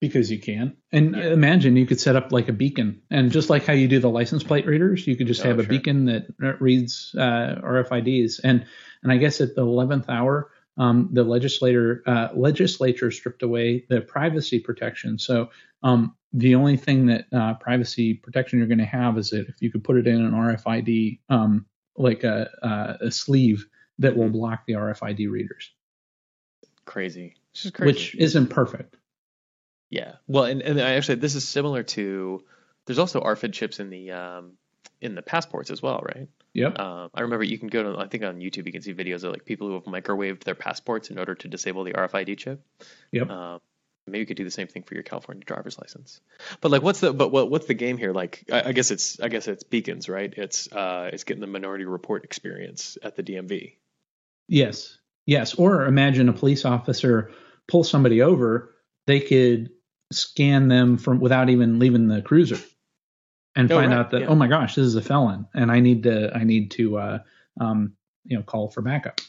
Because 0.00 0.30
you 0.30 0.38
can. 0.38 0.76
And 0.92 1.16
yeah. 1.16 1.32
imagine 1.32 1.76
you 1.76 1.86
could 1.86 1.98
set 1.98 2.14
up 2.14 2.30
like 2.30 2.48
a 2.48 2.52
beacon. 2.52 3.02
And 3.10 3.32
just 3.32 3.50
like 3.50 3.66
how 3.66 3.72
you 3.72 3.88
do 3.88 3.98
the 3.98 4.08
license 4.08 4.44
plate 4.44 4.64
readers, 4.64 5.04
you 5.08 5.16
could 5.16 5.26
just 5.26 5.44
oh, 5.44 5.48
have 5.48 5.58
a 5.58 5.64
beacon 5.64 6.04
that 6.04 6.28
reads 6.60 7.16
uh, 7.18 7.56
RFIDs. 7.64 8.40
And 8.44 8.64
and 9.02 9.12
I 9.12 9.16
guess 9.16 9.40
at 9.40 9.56
the 9.56 9.62
11th 9.62 10.08
hour, 10.08 10.52
um, 10.76 11.08
the 11.12 11.24
legislator 11.24 12.04
uh, 12.06 12.28
legislature 12.34 13.10
stripped 13.10 13.42
away 13.42 13.86
the 13.88 14.00
privacy 14.00 14.60
protection. 14.60 15.18
So 15.18 15.50
um, 15.82 16.14
the 16.32 16.54
only 16.54 16.76
thing 16.76 17.06
that 17.06 17.26
uh, 17.32 17.54
privacy 17.54 18.14
protection 18.14 18.58
you're 18.58 18.68
going 18.68 18.78
to 18.78 18.84
have 18.84 19.18
is 19.18 19.30
that 19.30 19.48
if 19.48 19.60
you 19.60 19.72
could 19.72 19.82
put 19.82 19.96
it 19.96 20.06
in 20.06 20.24
an 20.24 20.32
RFID, 20.32 21.20
um, 21.28 21.66
like 21.96 22.22
a, 22.22 22.48
uh, 22.62 23.06
a 23.06 23.10
sleeve 23.10 23.66
that 23.98 24.16
will 24.16 24.28
block 24.28 24.64
the 24.66 24.74
RFID 24.74 25.30
readers. 25.30 25.70
Crazy. 26.84 27.34
Is 27.54 27.70
crazy. 27.70 27.86
Which 27.86 28.14
isn't 28.14 28.48
perfect. 28.48 28.96
Yeah. 29.90 30.14
Well, 30.26 30.44
and, 30.44 30.62
and 30.62 30.80
actually, 30.80 31.16
this 31.16 31.34
is 31.34 31.46
similar 31.46 31.82
to. 31.82 32.44
There's 32.86 32.98
also 32.98 33.20
RFID 33.20 33.52
chips 33.52 33.80
in 33.80 33.90
the 33.90 34.12
um, 34.12 34.52
in 35.00 35.14
the 35.14 35.22
passports 35.22 35.70
as 35.70 35.82
well, 35.82 36.02
right? 36.02 36.28
Yep. 36.54 36.78
Um, 36.78 37.10
I 37.14 37.22
remember 37.22 37.44
you 37.44 37.58
can 37.58 37.68
go 37.68 37.82
to 37.82 37.98
I 37.98 38.08
think 38.08 38.24
on 38.24 38.38
YouTube 38.38 38.66
you 38.66 38.72
can 38.72 38.82
see 38.82 38.94
videos 38.94 39.24
of 39.24 39.32
like 39.32 39.44
people 39.44 39.68
who 39.68 39.74
have 39.74 39.84
microwaved 39.84 40.44
their 40.44 40.54
passports 40.54 41.10
in 41.10 41.18
order 41.18 41.34
to 41.34 41.48
disable 41.48 41.84
the 41.84 41.92
RFID 41.92 42.36
chip. 42.38 42.64
Yep. 43.12 43.30
Um, 43.30 43.60
maybe 44.06 44.20
you 44.20 44.26
could 44.26 44.36
do 44.36 44.44
the 44.44 44.50
same 44.50 44.66
thing 44.66 44.82
for 44.82 44.94
your 44.94 45.02
California 45.02 45.44
driver's 45.44 45.78
license. 45.78 46.20
But 46.60 46.70
like, 46.70 46.82
what's 46.82 47.00
the 47.00 47.12
but 47.12 47.30
what, 47.30 47.50
what's 47.50 47.66
the 47.66 47.74
game 47.74 47.96
here? 47.96 48.12
Like, 48.12 48.44
I, 48.50 48.68
I, 48.70 48.72
guess 48.72 48.90
it's 48.90 49.20
I 49.20 49.28
guess 49.28 49.46
it's 49.48 49.64
beacons, 49.64 50.08
right? 50.08 50.32
It's 50.36 50.70
uh, 50.72 51.10
it's 51.12 51.24
getting 51.24 51.40
the 51.40 51.46
Minority 51.46 51.84
Report 51.84 52.24
experience 52.24 52.98
at 53.02 53.16
the 53.16 53.22
DMV. 53.22 53.74
Yes. 54.48 54.98
Yes. 55.26 55.54
Or 55.54 55.84
imagine 55.84 56.28
a 56.28 56.32
police 56.32 56.64
officer 56.64 57.30
pull 57.68 57.84
somebody 57.84 58.22
over, 58.22 58.74
they 59.06 59.20
could 59.20 59.70
scan 60.12 60.68
them 60.68 60.96
from 60.96 61.20
without 61.20 61.50
even 61.50 61.78
leaving 61.78 62.08
the 62.08 62.22
cruiser 62.22 62.58
and 63.54 63.70
oh, 63.70 63.76
find 63.76 63.90
right. 63.90 63.98
out 63.98 64.10
that, 64.12 64.22
yeah. 64.22 64.26
oh 64.28 64.34
my 64.34 64.46
gosh, 64.46 64.74
this 64.74 64.86
is 64.86 64.94
a 64.94 65.02
felon 65.02 65.46
and 65.54 65.70
I 65.70 65.80
need 65.80 66.04
to, 66.04 66.34
I 66.34 66.44
need 66.44 66.70
to, 66.72 66.98
uh, 66.98 67.18
um, 67.60 67.92
you 68.24 68.36
know, 68.36 68.42
call 68.42 68.70
for 68.70 68.80
backup. 68.80 69.20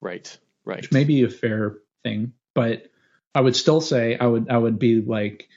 Right. 0.00 0.36
Right. 0.64 0.82
Which 0.82 0.92
may 0.92 1.04
be 1.04 1.24
a 1.24 1.30
fair 1.30 1.78
thing, 2.04 2.34
but 2.54 2.90
I 3.34 3.40
would 3.40 3.56
still 3.56 3.80
say 3.80 4.18
I 4.18 4.26
would, 4.26 4.50
I 4.50 4.58
would 4.58 4.78
be 4.78 5.00
like, 5.00 5.48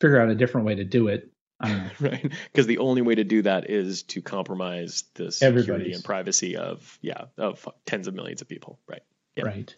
figure 0.00 0.20
out 0.20 0.30
a 0.30 0.34
different 0.34 0.66
way 0.66 0.76
to 0.76 0.84
do 0.84 1.08
it 1.08 1.30
right? 2.00 2.32
Because 2.52 2.66
the 2.66 2.78
only 2.78 3.02
way 3.02 3.14
to 3.14 3.24
do 3.24 3.42
that 3.42 3.68
is 3.70 4.02
to 4.04 4.22
compromise 4.22 5.04
the 5.14 5.30
security 5.30 5.92
and 5.92 6.02
privacy 6.02 6.56
of 6.56 6.98
yeah 7.02 7.24
of 7.36 7.68
tens 7.86 8.06
of 8.06 8.14
millions 8.14 8.40
of 8.40 8.48
people, 8.48 8.78
right? 8.86 9.02
Yeah. 9.36 9.44
Right. 9.44 9.74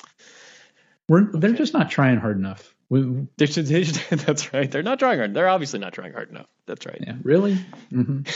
We're 1.09 1.29
okay. 1.29 1.38
they're 1.38 1.53
just 1.53 1.75
not 1.75 1.90
trying 1.90 2.18
hard 2.18 2.37
enough. 2.37 2.75
We, 2.88 3.27
they 3.37 3.47
should, 3.47 3.66
they 3.66 3.85
should, 3.85 4.18
that's 4.18 4.53
right. 4.53 4.71
They're 4.71 4.83
not 4.83 4.99
trying 4.99 5.18
hard. 5.18 5.35
They're 5.35 5.49
obviously 5.49 5.79
not 5.79 5.92
trying 5.92 6.12
hard 6.12 6.31
enough. 6.31 6.47
That's 6.66 6.87
right. 6.87 7.03
Yeah. 7.05 7.16
Really. 7.23 7.59
Mm-hmm. 7.90 8.27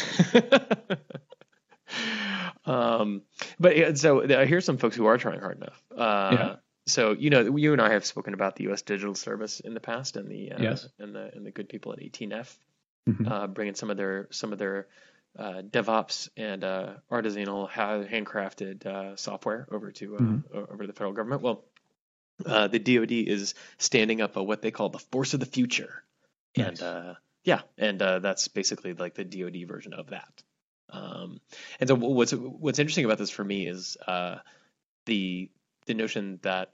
um, 2.71 3.23
but 3.61 3.99
so 3.99 4.21
here's 4.21 4.65
some 4.65 4.79
folks 4.79 4.97
who 4.97 5.07
are 5.07 5.19
trying 5.19 5.41
hard 5.41 5.59
enough. 5.59 5.83
Uh, 5.91 6.37
yeah 6.39 6.57
so 6.87 7.13
you 7.13 7.31
know 7.31 7.57
you 7.57 7.73
and 7.73 7.83
I 7.83 7.93
have 7.93 8.07
spoken 8.07 8.33
about 8.35 8.57
the 8.57 8.65
U.S. 8.65 8.83
Digital 8.83 9.15
Service 9.15 9.61
in 9.61 9.75
the 9.75 9.81
past 9.81 10.17
and 10.17 10.31
the 10.31 10.53
uh, 10.53 10.63
yes. 10.63 10.89
and 10.99 11.15
the 11.15 11.31
and 11.35 11.45
the 11.45 11.51
good 11.51 11.69
people 11.69 11.93
at 11.93 11.99
18F 11.99 12.57
mm-hmm. 13.09 13.27
uh, 13.31 13.47
bringing 13.47 13.75
some 13.75 13.91
of 13.91 13.97
their 13.97 14.29
some 14.31 14.53
of 14.53 14.59
their 14.59 14.87
uh, 15.39 15.63
DevOps 15.63 16.29
and 16.37 16.65
uh, 16.65 16.95
artisanal 17.11 17.69
handcrafted 17.71 18.87
uh, 18.87 19.17
software 19.17 19.67
over 19.71 19.93
to 19.93 20.17
uh, 20.17 20.19
mm-hmm. 20.19 20.59
over 20.59 20.85
to 20.85 20.87
the 20.87 20.93
federal 20.93 21.13
government. 21.13 21.43
Well, 21.43 21.65
uh, 22.45 22.69
the 22.69 22.79
DoD 22.79 23.13
is 23.13 23.55
standing 23.79 24.21
up 24.21 24.37
a, 24.37 24.43
what 24.43 24.63
they 24.63 24.71
call 24.71 24.89
the 24.89 24.99
force 24.99 25.35
of 25.35 25.41
the 25.41 25.47
future, 25.47 26.03
nice. 26.57 26.81
and 26.81 27.17
yeah, 27.45 27.61
and 27.79 28.01
that's 28.01 28.49
basically 28.49 28.95
like 28.95 29.15
the 29.15 29.25
DoD 29.25 29.69
version 29.69 29.93
of 29.93 30.11
that. 30.11 30.43
Um, 30.91 31.41
and 31.81 31.89
so 31.89 31.95
what's 31.95 32.33
what's 32.33 32.79
interesting 32.79 33.05
about 33.05 33.19
this 33.19 33.31
for 33.31 33.45
me 33.45 33.67
is 33.67 33.97
uh, 34.07 34.37
the 35.07 35.51
the 35.87 35.95
notion 35.95 36.39
that 36.43 36.73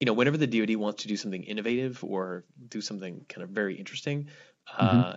you 0.00 0.06
know 0.06 0.12
whenever 0.12 0.36
the 0.36 0.46
DoD 0.46 0.76
wants 0.76 1.02
to 1.02 1.08
do 1.08 1.16
something 1.16 1.42
innovative 1.42 2.02
or 2.02 2.44
do 2.68 2.80
something 2.80 3.24
kind 3.28 3.42
of 3.42 3.50
very 3.50 3.76
interesting, 3.76 4.28
mm-hmm. 4.68 5.00
uh, 5.00 5.16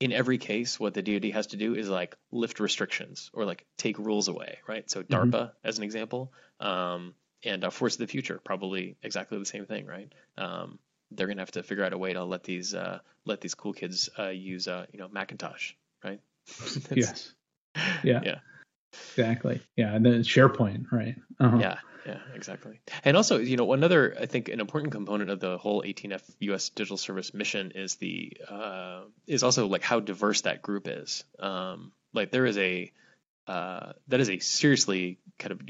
in 0.00 0.12
every 0.12 0.38
case, 0.38 0.78
what 0.78 0.94
the 0.94 1.02
DoD 1.02 1.32
has 1.32 1.48
to 1.48 1.56
do 1.56 1.74
is 1.74 1.88
like 1.88 2.16
lift 2.30 2.60
restrictions 2.60 3.30
or 3.32 3.44
like 3.44 3.64
take 3.76 3.98
rules 3.98 4.28
away, 4.28 4.58
right? 4.66 4.88
So 4.88 5.02
DARPA, 5.02 5.30
mm-hmm. 5.30 5.68
as 5.68 5.78
an 5.78 5.84
example, 5.84 6.32
um, 6.60 7.14
and 7.44 7.64
uh, 7.64 7.70
Force 7.70 7.94
of 7.94 8.00
the 8.00 8.06
Future, 8.06 8.40
probably 8.42 8.96
exactly 9.02 9.38
the 9.38 9.44
same 9.44 9.66
thing, 9.66 9.86
right? 9.86 10.12
Um, 10.36 10.78
they're 11.10 11.26
gonna 11.26 11.40
have 11.40 11.52
to 11.52 11.62
figure 11.62 11.84
out 11.84 11.92
a 11.92 11.98
way 11.98 12.12
to 12.12 12.24
let 12.24 12.44
these 12.44 12.74
uh, 12.74 13.00
let 13.24 13.40
these 13.40 13.54
cool 13.54 13.72
kids 13.72 14.08
uh, 14.18 14.28
use 14.28 14.68
uh, 14.68 14.86
you 14.92 14.98
know 14.98 15.08
Macintosh, 15.08 15.72
right? 16.04 16.20
yes. 16.90 17.32
Yeah. 18.02 18.20
Yeah. 18.24 18.38
Exactly. 18.92 19.60
Yeah, 19.76 19.94
and 19.94 20.04
then 20.04 20.22
SharePoint, 20.22 20.86
right? 20.92 21.16
Uh-huh. 21.40 21.58
Yeah, 21.58 21.78
yeah, 22.06 22.18
exactly. 22.34 22.80
And 23.04 23.16
also, 23.16 23.38
you 23.38 23.56
know, 23.56 23.72
another 23.72 24.16
I 24.18 24.26
think 24.26 24.48
an 24.48 24.60
important 24.60 24.92
component 24.92 25.30
of 25.30 25.40
the 25.40 25.58
whole 25.58 25.82
18F 25.82 26.22
U.S. 26.40 26.70
Digital 26.70 26.96
Service 26.96 27.34
mission 27.34 27.72
is 27.74 27.96
the 27.96 28.36
uh, 28.48 29.02
is 29.26 29.42
also 29.42 29.66
like 29.66 29.82
how 29.82 30.00
diverse 30.00 30.42
that 30.42 30.62
group 30.62 30.88
is. 30.88 31.24
Um, 31.38 31.92
like 32.12 32.30
there 32.30 32.46
is 32.46 32.56
a 32.58 32.92
uh, 33.46 33.92
that 34.08 34.20
is 34.20 34.28
a 34.28 34.38
seriously 34.38 35.18
kind 35.38 35.52
of 35.52 35.60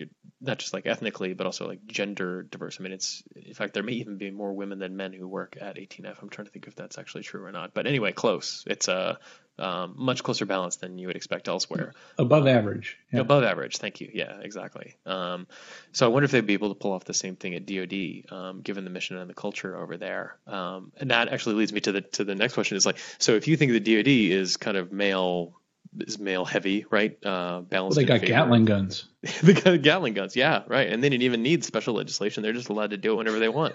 not 0.40 0.58
just 0.58 0.72
like 0.72 0.86
ethnically, 0.86 1.32
but 1.34 1.46
also 1.46 1.66
like 1.66 1.86
gender 1.86 2.42
diverse. 2.42 2.78
I 2.78 2.82
mean, 2.82 2.92
it's 2.92 3.22
in 3.34 3.54
fact 3.54 3.74
there 3.74 3.82
may 3.82 3.92
even 3.92 4.18
be 4.18 4.30
more 4.30 4.52
women 4.52 4.78
than 4.78 4.96
men 4.96 5.12
who 5.12 5.26
work 5.26 5.56
at 5.60 5.76
18F. 5.76 6.22
I'm 6.22 6.28
trying 6.28 6.46
to 6.46 6.52
think 6.52 6.66
if 6.66 6.74
that's 6.74 6.98
actually 6.98 7.22
true 7.22 7.44
or 7.44 7.52
not. 7.52 7.74
But 7.74 7.86
anyway, 7.86 8.12
close. 8.12 8.64
It's 8.66 8.88
a 8.88 9.18
um, 9.58 9.94
much 9.96 10.22
closer 10.22 10.46
balance 10.46 10.76
than 10.76 10.98
you 10.98 11.06
would 11.06 11.16
expect 11.16 11.48
elsewhere. 11.48 11.92
Above 12.18 12.42
um, 12.42 12.48
average. 12.48 12.96
Yeah. 13.12 13.20
Above 13.20 13.44
average. 13.44 13.78
Thank 13.78 14.00
you. 14.00 14.10
Yeah, 14.12 14.38
exactly. 14.40 14.96
Um, 15.06 15.46
so 15.92 16.06
I 16.06 16.08
wonder 16.08 16.24
if 16.24 16.30
they'd 16.30 16.46
be 16.46 16.54
able 16.54 16.68
to 16.70 16.74
pull 16.74 16.92
off 16.92 17.04
the 17.04 17.14
same 17.14 17.36
thing 17.36 17.54
at 17.54 17.66
DoD, 17.66 18.32
um, 18.32 18.60
given 18.60 18.84
the 18.84 18.90
mission 18.90 19.16
and 19.16 19.28
the 19.28 19.34
culture 19.34 19.76
over 19.76 19.96
there. 19.96 20.36
Um, 20.46 20.92
and 20.98 21.10
that 21.10 21.28
actually 21.28 21.56
leads 21.56 21.72
me 21.72 21.80
to 21.80 21.92
the 21.92 22.00
to 22.00 22.24
the 22.24 22.34
next 22.34 22.54
question. 22.54 22.76
Is 22.76 22.86
like, 22.86 22.98
so 23.18 23.32
if 23.32 23.48
you 23.48 23.56
think 23.56 23.72
the 23.72 23.80
DoD 23.80 24.08
is 24.08 24.56
kind 24.56 24.76
of 24.76 24.92
male 24.92 25.57
is 26.00 26.18
male 26.18 26.44
heavy, 26.44 26.84
right? 26.90 27.16
Uh, 27.24 27.60
balanced. 27.60 27.96
Well, 27.96 28.06
they 28.06 28.18
got 28.18 28.26
Gatling 28.26 28.64
guns. 28.64 29.04
they 29.42 29.54
got 29.54 29.82
Gatling 29.82 30.14
guns, 30.14 30.36
yeah, 30.36 30.62
right. 30.66 30.88
And 30.88 31.02
they 31.02 31.08
didn't 31.08 31.22
even 31.22 31.42
need 31.42 31.64
special 31.64 31.94
legislation; 31.94 32.42
they're 32.42 32.52
just 32.52 32.68
allowed 32.68 32.90
to 32.90 32.96
do 32.96 33.12
it 33.12 33.16
whenever 33.16 33.38
they 33.38 33.48
want. 33.48 33.74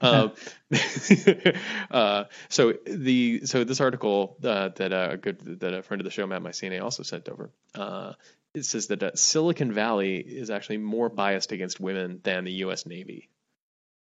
uh, 0.00 0.28
uh, 1.90 2.24
so 2.48 2.74
the 2.86 3.46
so 3.46 3.64
this 3.64 3.80
article 3.80 4.36
uh, 4.44 4.70
that 4.76 4.92
uh, 4.92 5.08
a 5.12 5.16
good 5.16 5.60
that 5.60 5.74
a 5.74 5.82
friend 5.82 6.00
of 6.00 6.04
the 6.04 6.10
show, 6.10 6.26
Matt 6.26 6.42
Micene, 6.42 6.82
also 6.82 7.02
sent 7.02 7.28
over. 7.28 7.50
Uh, 7.74 8.12
it 8.54 8.64
says 8.64 8.86
that 8.88 9.02
uh, 9.02 9.10
Silicon 9.14 9.72
Valley 9.72 10.16
is 10.16 10.50
actually 10.50 10.78
more 10.78 11.08
biased 11.08 11.52
against 11.52 11.78
women 11.78 12.20
than 12.22 12.44
the 12.44 12.52
U.S. 12.52 12.86
Navy. 12.86 13.28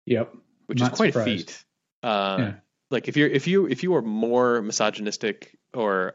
Yep, 0.06 0.34
which 0.66 0.80
Not 0.80 0.92
is 0.92 0.96
quite 0.96 1.12
surprised. 1.12 1.28
a 1.28 1.37
feat. 1.38 1.64
Yeah. 2.02 2.52
Like 2.90 3.08
if 3.08 3.16
you're 3.18 3.28
if 3.28 3.46
you 3.46 3.66
if 3.66 3.82
you 3.82 3.94
are 3.96 4.02
more 4.02 4.62
misogynistic 4.62 5.58
or 5.74 6.14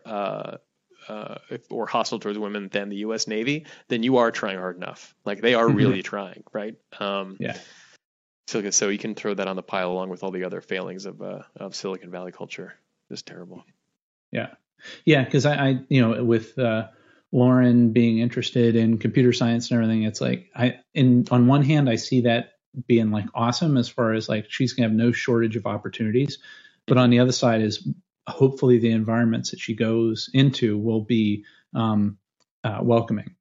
uh, 1.08 1.36
or 1.70 1.88
hostile 1.88 2.20
towards 2.20 2.38
women 2.38 2.70
than 2.72 2.90
the 2.90 2.98
U.S. 2.98 3.28
Navy, 3.28 3.66
then 3.88 4.04
you 4.04 4.18
are 4.18 4.32
trying 4.32 4.58
hard 4.58 4.78
enough. 4.78 5.16
Like 5.26 5.42
they 5.42 5.54
are 5.54 5.68
really 5.68 6.00
mm-hmm. 6.00 6.10
trying, 6.10 6.44
right? 6.54 6.76
Um, 7.00 7.38
yeah. 7.40 7.58
So, 8.48 8.70
so 8.72 8.90
you 8.90 8.98
can 8.98 9.16
throw 9.16 9.34
that 9.34 9.48
on 9.48 9.56
the 9.56 9.64
pile 9.64 9.92
along 9.92 10.10
with 10.10 10.24
all 10.24 10.32
the 10.32 10.44
other 10.44 10.62
failings 10.62 11.06
of 11.06 11.22
uh, 11.22 11.44
of 11.56 11.76
Silicon 11.76 12.12
Valley 12.12 12.32
culture. 12.32 12.74
Just 13.10 13.26
terrible. 13.26 13.64
Yeah, 14.32 14.50
yeah. 15.06 15.24
Because 15.24 15.46
I, 15.46 15.56
I, 15.56 15.80
you 15.88 16.02
know, 16.02 16.24
with 16.24 16.58
uh, 16.60 16.88
Lauren 17.32 17.94
being 17.94 18.20
interested 18.20 18.76
in 18.76 18.98
computer 18.98 19.34
science 19.34 19.72
and 19.72 19.82
everything, 19.82 20.04
it's 20.04 20.20
like 20.20 20.50
I, 20.56 20.80
in 20.94 21.26
on 21.32 21.48
one 21.48 21.64
hand, 21.64 21.90
I 21.90 21.96
see 21.96 22.22
that 22.22 22.54
being 22.88 23.12
like 23.12 23.26
awesome 23.34 23.78
as 23.78 23.88
far 23.88 24.14
as 24.14 24.28
like 24.28 24.46
she's 24.50 24.74
gonna 24.74 24.90
have 24.90 24.98
no 24.98 25.12
shortage 25.12 25.56
of 25.56 25.66
opportunities, 25.66 26.40
but 26.86 26.98
on 26.98 27.10
the 27.10 27.20
other 27.20 27.32
side 27.32 27.62
is 27.62 27.88
hopefully 28.28 28.80
the 28.80 28.92
environments 28.92 29.52
that 29.52 29.60
she 29.60 29.76
goes 29.76 30.30
into 30.34 30.78
will 30.78 31.02
be 31.02 31.44
um, 31.74 32.18
uh, 32.64 32.80
welcoming. 32.82 33.36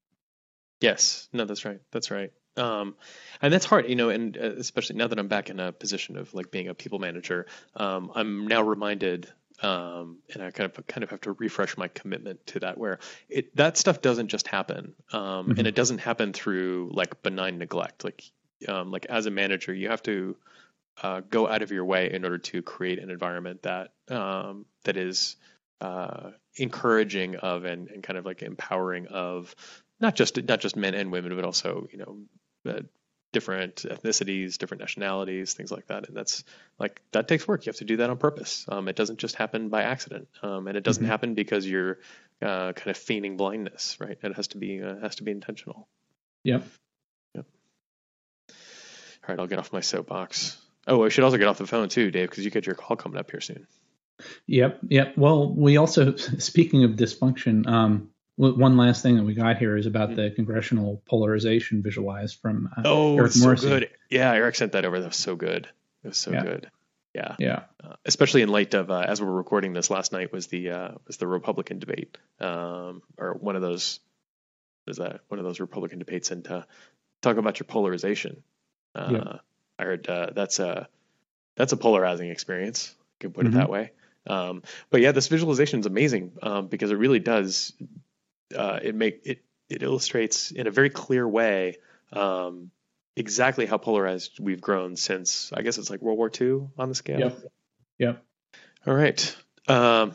Yes, 0.81 1.29
no, 1.33 1.45
that's 1.45 1.65
right. 1.65 1.81
That's 1.93 2.11
right. 2.11 2.33
Um, 2.57 2.97
and 3.41 3.53
that's 3.53 3.65
hard, 3.65 3.89
you 3.89 3.97
know, 3.97 4.11
and 4.11 4.37
uh, 4.37 4.53
especially 4.59 4.97
now 4.97 5.07
that 5.07 5.19
I'm 5.19 5.29
back 5.29 5.49
in 5.49 5.59
a 5.61 5.73
position 5.73 6.19
of 6.19 6.35
like 6.35 6.51
being 6.51 6.69
a 6.69 6.75
people 6.75 6.99
manager, 6.99 7.47
um, 7.77 8.11
I'm 8.15 8.47
now 8.47 8.63
reminded, 8.63 9.29
um, 9.63 10.19
and 10.35 10.43
I 10.43 10.51
kind 10.51 10.71
of 10.71 10.87
kind 10.87 11.03
of 11.03 11.11
have 11.11 11.23
to 11.23 11.33
refresh 11.33 11.79
my 11.79 11.89
commitment 11.89 12.47
to 12.49 12.61
that, 12.61 12.77
where 12.77 12.99
it 13.29 13.57
that 13.57 13.79
stuff 13.79 14.03
doesn't 14.03 14.29
just 14.29 14.49
happen, 14.49 14.95
um, 15.13 15.21
mm-hmm. 15.21 15.59
and 15.59 15.67
it 15.67 15.75
doesn't 15.75 15.99
happen 15.99 16.33
through 16.33 16.91
like 16.93 17.23
benign 17.23 17.59
neglect. 17.59 18.05
Like, 18.05 18.23
um, 18.69 18.91
like 18.91 19.07
as 19.07 19.25
a 19.25 19.31
manager, 19.31 19.73
you 19.73 19.89
have 19.89 20.03
to 20.03 20.37
uh, 21.03 21.21
go 21.31 21.49
out 21.49 21.63
of 21.63 21.71
your 21.71 21.85
way 21.85 22.13
in 22.13 22.25
order 22.25 22.39
to 22.39 22.61
create 22.61 22.99
an 22.99 23.09
environment 23.09 23.63
that 23.63 23.93
um, 24.09 24.67
that 24.85 24.97
is 24.97 25.37
uh, 25.81 26.31
encouraging 26.57 27.37
of 27.37 27.65
and, 27.65 27.89
and 27.89 28.03
kind 28.03 28.19
of 28.19 28.25
like 28.25 28.43
empowering 28.43 29.07
of 29.09 29.55
not 30.01 30.15
just 30.15 30.43
not 30.45 30.61
just 30.61 30.77
men 30.77 30.95
and 30.95 31.13
women, 31.13 31.35
but 31.35 31.45
also 31.45 31.89
you 31.93 31.99
know 31.99 32.73
uh, 32.73 32.83
different 33.33 33.77
ethnicities, 33.77 34.59
different 34.59 34.81
nationalities, 34.81 35.55
things 35.55 35.73
like 35.73 35.87
that. 35.87 36.07
And 36.07 36.17
that's 36.17 36.45
like 36.79 37.01
that 37.13 37.29
takes 37.29 37.49
work. 37.49 37.65
You 37.65 37.71
have 37.71 37.79
to 37.79 37.85
do 37.85 37.97
that 37.99 38.11
on 38.11 38.19
purpose. 38.19 38.67
Um, 38.69 38.89
it 38.89 38.97
doesn't 38.97 39.19
just 39.19 39.37
happen 39.37 39.71
by 39.71 39.83
accident, 39.83 40.29
um, 40.43 40.69
and 40.69 40.77
it 40.77 40.85
doesn't 40.85 41.03
mm-hmm. 41.03 41.11
happen 41.11 41.35
because 41.35 41.67
you're 41.67 41.99
uh, 42.41 42.73
kind 42.73 42.89
of 42.91 42.97
feigning 42.97 43.37
blindness, 43.37 43.97
right? 44.01 44.19
It 44.23 44.37
has 44.37 44.49
to 44.49 44.59
be 44.59 44.83
uh, 44.83 44.97
has 45.01 45.17
to 45.17 45.25
be 45.25 45.31
intentional. 45.31 45.89
Yep. 46.45 46.65
Yep. 47.35 47.47
All 48.49 48.55
right, 49.29 49.41
I'll 49.41 49.47
get 49.47 49.59
off 49.59 49.73
my 49.73 49.81
soapbox. 49.81 50.59
Oh, 50.87 51.05
I 51.05 51.09
should 51.09 51.25
also 51.25 51.39
get 51.39 51.47
off 51.47 51.59
the 51.59 51.67
phone 51.67 51.89
too, 51.89 52.11
Dave, 52.11 52.29
because 52.29 52.45
you 52.45 52.51
get 52.51 52.67
your 52.67 52.75
call 52.75 52.97
coming 52.97 53.19
up 53.19 53.31
here 53.31 53.41
soon. 53.41 53.67
Yep, 54.47 54.81
yep. 54.89 55.17
Well, 55.17 55.53
we 55.53 55.77
also, 55.77 56.17
speaking 56.17 56.85
of 56.85 56.93
dysfunction, 56.93 57.67
um, 57.67 58.11
one 58.37 58.77
last 58.77 59.03
thing 59.03 59.17
that 59.17 59.25
we 59.25 59.35
got 59.35 59.59
here 59.59 59.77
is 59.77 59.87
about 59.87 60.11
mm-hmm. 60.11 60.23
the 60.23 60.31
congressional 60.31 61.03
polarization 61.07 61.83
visualized 61.83 62.41
from 62.41 62.71
uh, 62.77 62.83
oh, 62.85 63.17
Eric 63.17 63.33
so 63.33 63.55
good. 63.55 63.91
Yeah, 64.11 64.33
Eric 64.33 64.57
sent 64.57 64.73
that 64.73 64.85
over. 64.85 64.99
That 64.99 65.09
was 65.09 65.17
so 65.17 65.37
good. 65.37 65.69
It 66.03 66.09
was 66.09 66.19
so 66.19 66.33
yeah. 66.33 66.43
good. 66.43 66.71
Yeah, 67.15 67.37
yeah. 67.39 67.61
Uh, 67.83 67.95
especially 68.07 68.41
in 68.41 68.49
light 68.49 68.73
of 68.73 68.91
uh, 68.91 69.05
as 69.07 69.21
we're 69.21 69.31
recording 69.31 69.75
this 69.75 69.91
last 69.91 70.13
night 70.13 70.33
was 70.33 70.47
the 70.47 70.71
uh, 70.71 70.89
was 71.07 71.19
the 71.19 71.27
Republican 71.27 71.79
debate, 71.79 72.17
um, 72.41 73.03
or 73.19 73.35
one 73.35 73.55
of 73.55 73.61
those 73.61 74.01
was 74.87 74.97
that 74.97 75.21
one 75.29 75.39
of 75.39 75.45
those 75.45 75.61
Republican 75.61 75.99
debates, 75.99 76.31
and 76.31 76.47
uh, 76.49 76.63
talk 77.21 77.37
about 77.37 77.61
your 77.61 77.67
polarization. 77.67 78.43
Uh, 78.95 79.09
yep. 79.13 79.41
I 79.79 79.83
heard 79.85 80.09
uh, 80.09 80.31
that's 80.35 80.59
a 80.59 80.89
that's 81.55 81.73
a 81.73 81.77
polarizing 81.77 82.31
experience. 82.31 82.95
You 83.21 83.29
can 83.29 83.33
put 83.33 83.47
mm-hmm. 83.47 83.57
it 83.57 83.61
that 83.61 83.71
way. 83.71 83.93
Um, 84.27 84.63
but 84.91 85.01
yeah, 85.01 85.13
this 85.13 85.29
visualization 85.29 85.81
is 85.81 85.87
amazing 85.87 86.33
um, 86.43 86.69
because 86.69 86.91
it 86.91 86.97
really 86.97 87.19
does. 87.19 87.73
Uh, 88.57 88.79
it 88.83 88.95
make 88.95 89.23
it 89.25 89.43
it 89.69 89.83
illustrates 89.83 90.51
in 90.51 90.67
a 90.67 90.71
very 90.71 90.91
clear 90.91 91.27
way 91.27 91.79
um, 92.13 92.71
exactly 93.17 93.67
how 93.67 93.79
polarized 93.79 94.39
we've 94.39 94.61
grown 94.61 94.97
since 94.97 95.53
I 95.53 95.63
guess 95.63 95.79
it's 95.79 95.91
like 95.91 96.03
World 96.03 96.19
War 96.19 96.31
II 96.41 96.69
on 96.79 96.89
the 96.89 96.95
scale. 96.95 97.21
Yep. 97.21 97.39
Yep. 97.99 98.25
All 98.87 98.95
right. 98.95 99.37
Um, 99.69 100.15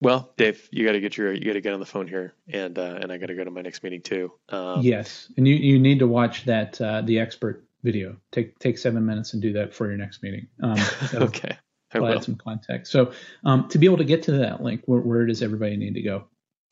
well, 0.00 0.32
Dave, 0.36 0.68
you 0.72 0.84
got 0.84 0.92
to 0.92 1.00
get 1.00 1.16
your 1.16 1.32
you 1.32 1.44
got 1.44 1.52
to 1.52 1.60
get 1.60 1.72
on 1.72 1.80
the 1.80 1.86
phone 1.86 2.08
here, 2.08 2.34
and 2.48 2.76
uh, 2.76 2.98
and 3.00 3.12
I 3.12 3.18
got 3.18 3.26
to 3.26 3.34
go 3.34 3.44
to 3.44 3.50
my 3.50 3.62
next 3.62 3.82
meeting 3.84 4.02
too. 4.02 4.32
Um, 4.48 4.82
yes, 4.82 5.28
and 5.36 5.46
you 5.46 5.54
you 5.54 5.78
need 5.78 6.00
to 6.00 6.08
watch 6.08 6.44
that 6.46 6.80
uh, 6.80 7.02
the 7.02 7.20
expert 7.20 7.64
video. 7.84 8.16
Take 8.32 8.58
take 8.58 8.78
seven 8.78 9.06
minutes 9.06 9.32
and 9.32 9.40
do 9.40 9.52
that 9.54 9.74
for 9.74 9.86
your 9.86 9.96
next 9.96 10.22
meeting. 10.22 10.48
Um, 10.60 10.78
okay. 11.14 11.56
Add 11.94 12.24
some 12.24 12.36
context. 12.36 12.92
So 12.92 13.12
um, 13.44 13.68
to 13.68 13.78
be 13.78 13.86
able 13.86 13.98
to 13.98 14.04
get 14.04 14.24
to 14.24 14.32
that 14.38 14.62
link, 14.62 14.82
where, 14.86 15.00
where 15.00 15.26
does 15.26 15.42
everybody 15.42 15.76
need 15.76 15.94
to 15.94 16.02
go? 16.02 16.24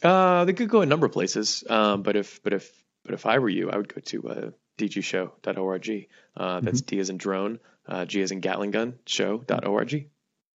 Uh, 0.03 0.45
they 0.45 0.53
could 0.53 0.69
go 0.69 0.81
a 0.81 0.87
number 0.87 1.07
of 1.07 1.13
places. 1.13 1.65
Um, 1.69 2.03
but 2.03 2.17
if 2.17 2.43
but 2.43 2.53
if 2.53 2.71
but 3.05 3.15
if 3.15 3.27
I 3.27 3.39
were 3.39 3.49
you, 3.49 3.71
I 3.71 3.77
would 3.77 3.93
go 3.93 4.01
to 4.01 4.29
uh, 4.29 4.51
dgshow.org. 4.79 6.09
Uh, 6.37 6.61
that's 6.61 6.81
mm-hmm. 6.81 6.87
D 6.87 7.01
as 7.01 7.11
in 7.11 7.17
drone, 7.19 7.61
uh, 7.87 8.05
G 8.05 8.23
as 8.23 8.31
in 8.31 8.41
Gatling 8.41 8.71
gun, 8.71 8.99
show.org. 9.07 10.09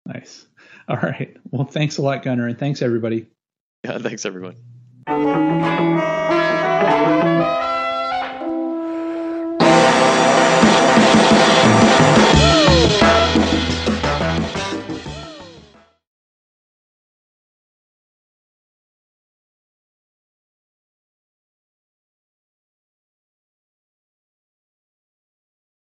Nice. 0.05 0.47
All 0.87 0.97
right. 0.97 1.37
Well, 1.49 1.65
thanks 1.65 1.97
a 1.97 2.01
lot, 2.01 2.23
Gunnar, 2.23 2.47
and 2.47 2.57
thanks 2.57 2.81
everybody. 2.81 3.27
Yeah, 3.83 3.97
thanks 3.99 4.25
everyone. 4.25 4.55